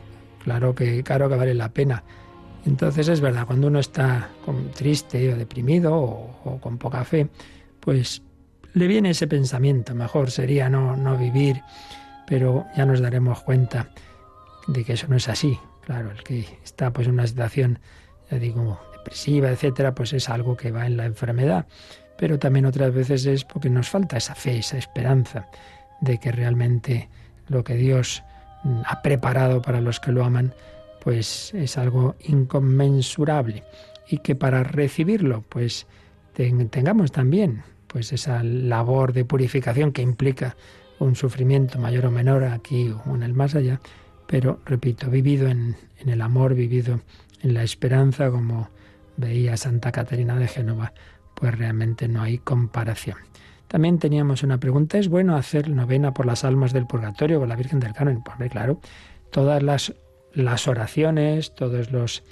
claro 0.44 0.76
que, 0.76 1.04
claro 1.04 1.30
que 1.30 1.36
vale 1.36 1.54
la 1.54 1.70
pena. 1.70 2.04
Entonces 2.66 3.08
es 3.08 3.22
verdad, 3.22 3.48
cuando 3.48 3.68
uno 3.68 3.80
está 3.80 4.30
triste 4.76 5.34
o 5.34 5.38
deprimido 5.38 5.96
o, 5.96 6.60
con 6.62 6.78
poca 6.78 7.04
fe, 7.04 7.28
pues 7.80 8.22
le 8.74 8.88
viene 8.88 9.12
ese 9.12 9.28
pensamiento, 9.28 9.96
mejor 9.96 10.30
sería 10.30 10.70
no, 10.70 10.96
no 10.96 11.18
vivir, 11.18 11.62
pero 12.28 12.66
ya 12.76 12.86
nos 12.86 13.02
daremos 13.02 13.42
cuenta 13.42 13.90
de 14.68 14.84
que 14.84 14.94
eso 14.94 15.08
no 15.08 15.16
es 15.16 15.28
así. 15.28 15.58
Claro, 15.86 16.12
el 16.12 16.24
que 16.24 16.46
está 16.64 16.94
pues 16.94 17.08
en 17.08 17.14
una 17.14 17.26
situación, 17.26 17.80
digo, 18.30 18.80
depresiva, 18.94 19.50
etcétera, 19.50 19.96
pues 19.96 20.14
es 20.14 20.30
algo 20.30 20.56
que 20.56 20.72
va 20.72 20.86
en 20.86 20.98
la 20.98 21.06
enfermedad 21.06 21.66
pero 22.18 22.40
también 22.40 22.66
otras 22.66 22.94
veces 22.94 23.26
es 23.26 23.44
porque 23.44 23.70
nos 23.70 23.90
falta 23.90 24.18
esa 24.18 24.36
fe, 24.36 24.58
esa 24.58 24.78
esperanza 24.78 25.48
de 26.02 26.18
que 26.20 26.32
realmente 26.32 27.10
lo 27.48 27.64
que 27.64 27.76
Dios 27.76 28.24
mm, 28.64 28.82
ha 28.86 29.02
preparado 29.02 29.62
para 29.62 29.82
los 29.82 30.00
que 30.00 30.12
lo 30.12 30.24
aman, 30.24 30.54
pues 31.04 31.54
es 31.54 31.78
algo 31.78 32.16
inconmensurable 32.20 33.64
y 34.08 34.20
que 34.20 34.36
para 34.36 34.64
recibirlo, 34.64 35.44
pues 35.50 35.88
tengamos 36.34 37.12
también 37.12 37.64
pues 37.88 38.14
esa 38.14 38.44
labor 38.44 39.14
de 39.14 39.26
purificación 39.26 39.92
que 39.92 40.02
implica 40.02 40.56
un 41.00 41.16
sufrimiento 41.16 41.80
mayor 41.80 42.06
o 42.06 42.12
menor 42.12 42.44
aquí 42.44 42.94
o 43.06 43.16
en 43.16 43.24
el 43.24 43.34
más 43.34 43.56
allá, 43.56 43.82
pero 44.28 44.60
repito, 44.66 45.10
vivido 45.10 45.48
en, 45.48 45.76
en 46.00 46.10
el 46.10 46.22
amor, 46.22 46.56
vivido 46.56 47.02
en 47.42 47.54
la 47.54 47.64
esperanza, 47.64 48.30
como 48.30 48.70
veía 49.18 49.58
Santa 49.58 49.92
Catarina 49.92 50.38
de 50.38 50.48
Génova, 50.48 50.94
pues 51.42 51.58
realmente 51.58 52.08
no 52.08 52.22
hay 52.22 52.38
comparación. 52.38 53.18
También 53.68 53.98
teníamos 53.98 54.44
una 54.44 54.60
pregunta, 54.60 55.00
¿es 55.00 55.08
bueno 55.08 55.36
hacer 55.36 55.72
novena 55.72 56.14
por 56.14 56.28
las 56.28 56.44
almas 56.44 56.72
del 56.72 56.86
purgatorio 56.86 57.40
con 57.40 57.50
la 57.50 57.56
Virgen 57.56 57.80
del 57.80 57.94
Carmen? 57.94 58.22
Pues 58.22 58.52
claro, 58.52 58.80
todas 59.32 59.64
las, 59.64 59.96
las 60.36 60.68
oraciones, 60.68 61.56
todos 61.56 61.92
los 61.92 62.24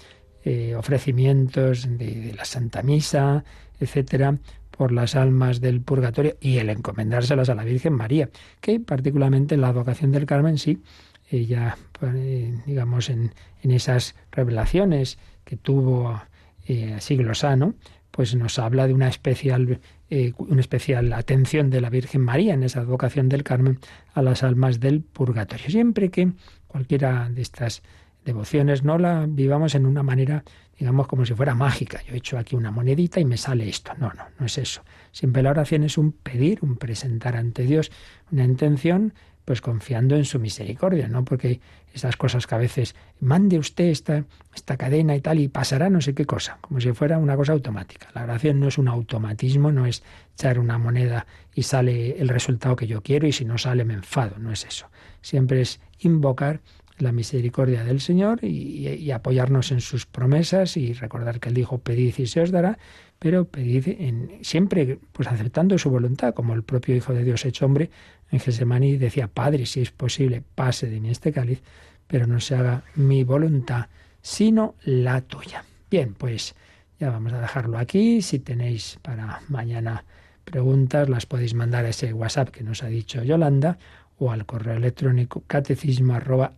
eh, 0.43 0.75
ofrecimientos 0.75 1.87
de, 1.97 2.35
la 2.37 2.45
Santa 2.45 2.83
Misa, 2.83 3.43
etcétera, 3.79 4.37
por 4.69 4.91
las 4.91 5.15
almas 5.15 5.59
del 5.59 5.81
purgatorio 5.81 6.37
y 6.39 6.59
el 6.59 6.69
encomendárselas 6.69 7.49
a 7.49 7.55
la 7.55 7.63
Virgen 7.63 7.93
María, 7.93 8.29
que 8.61 8.79
particularmente 8.79 9.55
en 9.55 9.61
la 9.61 9.69
advocación 9.69 10.11
del 10.11 10.27
Carmen 10.27 10.59
sí, 10.59 10.83
ella, 11.31 11.77
pues, 11.93 12.13
eh, 12.15 12.53
digamos, 12.67 13.09
en, 13.09 13.33
en, 13.63 13.71
esas 13.71 14.13
revelaciones 14.31 15.17
que 15.45 15.57
tuvo 15.57 16.21
eh, 16.67 16.93
a 16.93 17.01
siglo 17.01 17.33
sano, 17.33 17.73
pues 18.19 18.35
nos 18.35 18.59
habla 18.59 18.85
de 18.85 18.93
una 18.93 19.07
especial, 19.07 19.79
eh, 20.09 20.33
una 20.39 20.59
especial 20.59 21.13
atención 21.13 21.69
de 21.69 21.79
la 21.79 21.89
Virgen 21.89 22.19
María 22.19 22.53
en 22.53 22.63
esa 22.63 22.81
advocación 22.81 23.29
del 23.29 23.45
Carmen 23.45 23.79
a 24.13 24.21
las 24.21 24.43
almas 24.43 24.81
del 24.81 24.99
purgatorio. 24.99 25.69
Siempre 25.69 26.09
que 26.09 26.33
cualquiera 26.67 27.29
de 27.29 27.41
estas 27.41 27.81
devociones 28.25 28.83
no 28.83 28.97
la 28.97 29.25
vivamos 29.25 29.73
en 29.73 29.85
una 29.85 30.03
manera, 30.03 30.43
digamos, 30.77 31.07
como 31.07 31.25
si 31.25 31.33
fuera 31.33 31.55
mágica. 31.55 32.03
Yo 32.03 32.13
he 32.13 32.17
hecho 32.17 32.37
aquí 32.37 32.57
una 32.57 32.71
monedita 32.71 33.21
y 33.21 33.23
me 33.23 33.37
sale 33.37 33.69
esto. 33.69 33.93
No, 33.97 34.07
no, 34.09 34.25
no 34.37 34.45
es 34.47 34.57
eso. 34.57 34.81
Siempre 35.13 35.41
la 35.41 35.51
oración 35.51 35.85
es 35.85 35.97
un 35.97 36.11
pedir, 36.11 36.59
un 36.61 36.75
presentar 36.75 37.37
ante 37.37 37.63
Dios 37.63 37.89
una 38.33 38.43
intención 38.43 39.13
pues 39.49 39.61
confiando 39.61 40.15
en 40.15 40.25
su 40.25 40.37
misericordia, 40.37 41.07
¿no? 41.07 41.25
Porque 41.25 41.59
esas 41.91 42.17
cosas 42.17 42.45
que 42.45 42.53
a 42.53 42.59
veces 42.59 42.93
mande 43.19 43.57
usted 43.57 43.85
esta, 43.85 44.23
esta 44.53 44.77
cadena 44.77 45.15
y 45.15 45.21
tal 45.21 45.39
y 45.39 45.47
pasará 45.47 45.89
no 45.89 46.01
sé 46.01 46.13
qué 46.13 46.23
cosa, 46.23 46.59
como 46.61 46.79
si 46.79 46.91
fuera 46.91 47.17
una 47.17 47.35
cosa 47.35 47.53
automática. 47.53 48.09
La 48.13 48.25
oración 48.25 48.59
no 48.59 48.67
es 48.67 48.77
un 48.77 48.87
automatismo, 48.87 49.71
no 49.71 49.87
es 49.87 50.03
echar 50.35 50.59
una 50.59 50.77
moneda 50.77 51.25
y 51.55 51.63
sale 51.63 52.21
el 52.21 52.29
resultado 52.29 52.75
que 52.75 52.85
yo 52.85 53.01
quiero 53.01 53.25
y 53.25 53.31
si 53.31 53.43
no 53.43 53.57
sale 53.57 53.85
me 53.85 53.95
enfado, 53.95 54.37
no 54.37 54.51
es 54.51 54.65
eso. 54.65 54.85
Siempre 55.23 55.61
es 55.61 55.79
invocar 55.97 56.59
la 56.99 57.11
misericordia 57.11 57.83
del 57.83 58.01
Señor 58.01 58.43
y, 58.43 59.09
apoyarnos 59.09 59.71
en 59.71 59.81
sus 59.81 60.05
promesas 60.05 60.77
y 60.77 60.93
recordar 60.93 61.39
que 61.39 61.49
Él 61.49 61.55
dijo, 61.55 61.79
pedid 61.79 62.13
y 62.19 62.27
se 62.27 62.41
os 62.41 62.51
dará, 62.51 62.77
pero 63.19 63.45
pedid 63.45 63.87
en, 63.99 64.39
siempre 64.41 64.97
pues 65.11 65.27
aceptando 65.27 65.77
su 65.77 65.89
voluntad, 65.89 66.33
como 66.33 66.53
el 66.53 66.63
propio 66.63 66.95
Hijo 66.95 67.13
de 67.13 67.23
Dios 67.23 67.45
hecho 67.45 67.65
hombre 67.65 67.89
en 68.31 68.39
Gesemaní 68.39 68.97
decía, 68.97 69.27
Padre, 69.27 69.65
si 69.65 69.81
es 69.81 69.91
posible, 69.91 70.41
pase 70.55 70.89
de 70.89 70.99
mí 70.99 71.09
este 71.09 71.31
cáliz, 71.31 71.61
pero 72.07 72.27
no 72.27 72.39
se 72.39 72.55
haga 72.55 72.83
mi 72.95 73.23
voluntad, 73.23 73.87
sino 74.21 74.75
la 74.83 75.21
tuya. 75.21 75.63
Bien, 75.91 76.13
pues 76.13 76.55
ya 76.99 77.09
vamos 77.09 77.33
a 77.33 77.41
dejarlo 77.41 77.77
aquí. 77.77 78.21
Si 78.21 78.39
tenéis 78.39 78.99
para 79.01 79.41
mañana 79.47 80.05
preguntas, 80.45 81.09
las 81.09 81.25
podéis 81.25 81.53
mandar 81.53 81.85
a 81.85 81.89
ese 81.89 82.13
WhatsApp 82.13 82.49
que 82.49 82.63
nos 82.63 82.83
ha 82.83 82.87
dicho 82.87 83.23
Yolanda 83.23 83.77
o 84.17 84.31
al 84.31 84.45
correo 84.45 84.75
electrónico 84.75 85.43
catecismo 85.47 86.13
arroba 86.13 86.53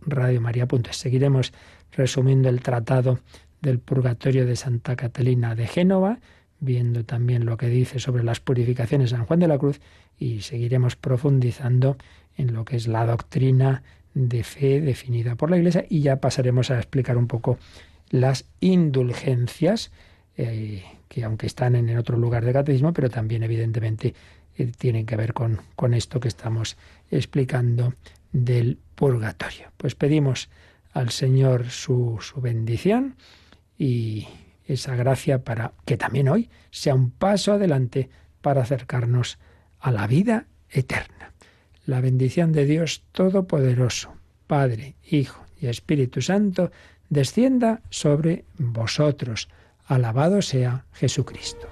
Seguiremos 0.90 1.52
resumiendo 1.92 2.48
el 2.48 2.60
tratado 2.60 3.20
del 3.60 3.78
purgatorio 3.78 4.44
de 4.44 4.56
Santa 4.56 4.96
Catalina 4.96 5.54
de 5.54 5.66
Génova, 5.66 6.18
viendo 6.62 7.04
también 7.04 7.44
lo 7.44 7.56
que 7.56 7.66
dice 7.66 7.98
sobre 7.98 8.22
las 8.22 8.40
purificaciones 8.40 9.10
San 9.10 9.26
Juan 9.26 9.40
de 9.40 9.48
la 9.48 9.58
Cruz 9.58 9.80
y 10.18 10.42
seguiremos 10.42 10.94
profundizando 10.94 11.96
en 12.36 12.54
lo 12.54 12.64
que 12.64 12.76
es 12.76 12.86
la 12.86 13.04
doctrina 13.04 13.82
de 14.14 14.44
fe 14.44 14.80
definida 14.80 15.34
por 15.34 15.50
la 15.50 15.56
Iglesia 15.56 15.84
y 15.88 16.00
ya 16.00 16.20
pasaremos 16.20 16.70
a 16.70 16.76
explicar 16.76 17.18
un 17.18 17.26
poco 17.26 17.58
las 18.10 18.44
indulgencias, 18.60 19.90
eh, 20.36 20.84
que 21.08 21.24
aunque 21.24 21.46
están 21.46 21.74
en 21.74 21.96
otro 21.98 22.16
lugar 22.16 22.44
de 22.44 22.52
catecismo, 22.52 22.92
pero 22.92 23.10
también 23.10 23.42
evidentemente 23.42 24.14
eh, 24.56 24.70
tienen 24.78 25.04
que 25.04 25.16
ver 25.16 25.32
con, 25.32 25.60
con 25.74 25.94
esto 25.94 26.20
que 26.20 26.28
estamos 26.28 26.76
explicando 27.10 27.94
del 28.32 28.78
purgatorio. 28.94 29.72
Pues 29.78 29.96
pedimos 29.96 30.48
al 30.92 31.10
Señor 31.10 31.70
su, 31.70 32.18
su 32.20 32.40
bendición 32.40 33.16
y 33.78 34.28
esa 34.72 34.96
gracia 34.96 35.44
para 35.44 35.72
que 35.84 35.96
también 35.96 36.28
hoy 36.28 36.50
sea 36.70 36.94
un 36.94 37.10
paso 37.10 37.52
adelante 37.52 38.10
para 38.40 38.62
acercarnos 38.62 39.38
a 39.80 39.90
la 39.90 40.06
vida 40.06 40.46
eterna. 40.70 41.32
La 41.84 42.00
bendición 42.00 42.52
de 42.52 42.66
Dios 42.66 43.02
Todopoderoso, 43.12 44.14
Padre, 44.46 44.94
Hijo 45.04 45.44
y 45.60 45.66
Espíritu 45.66 46.22
Santo, 46.22 46.70
descienda 47.08 47.80
sobre 47.90 48.44
vosotros. 48.58 49.48
Alabado 49.86 50.42
sea 50.42 50.84
Jesucristo. 50.92 51.71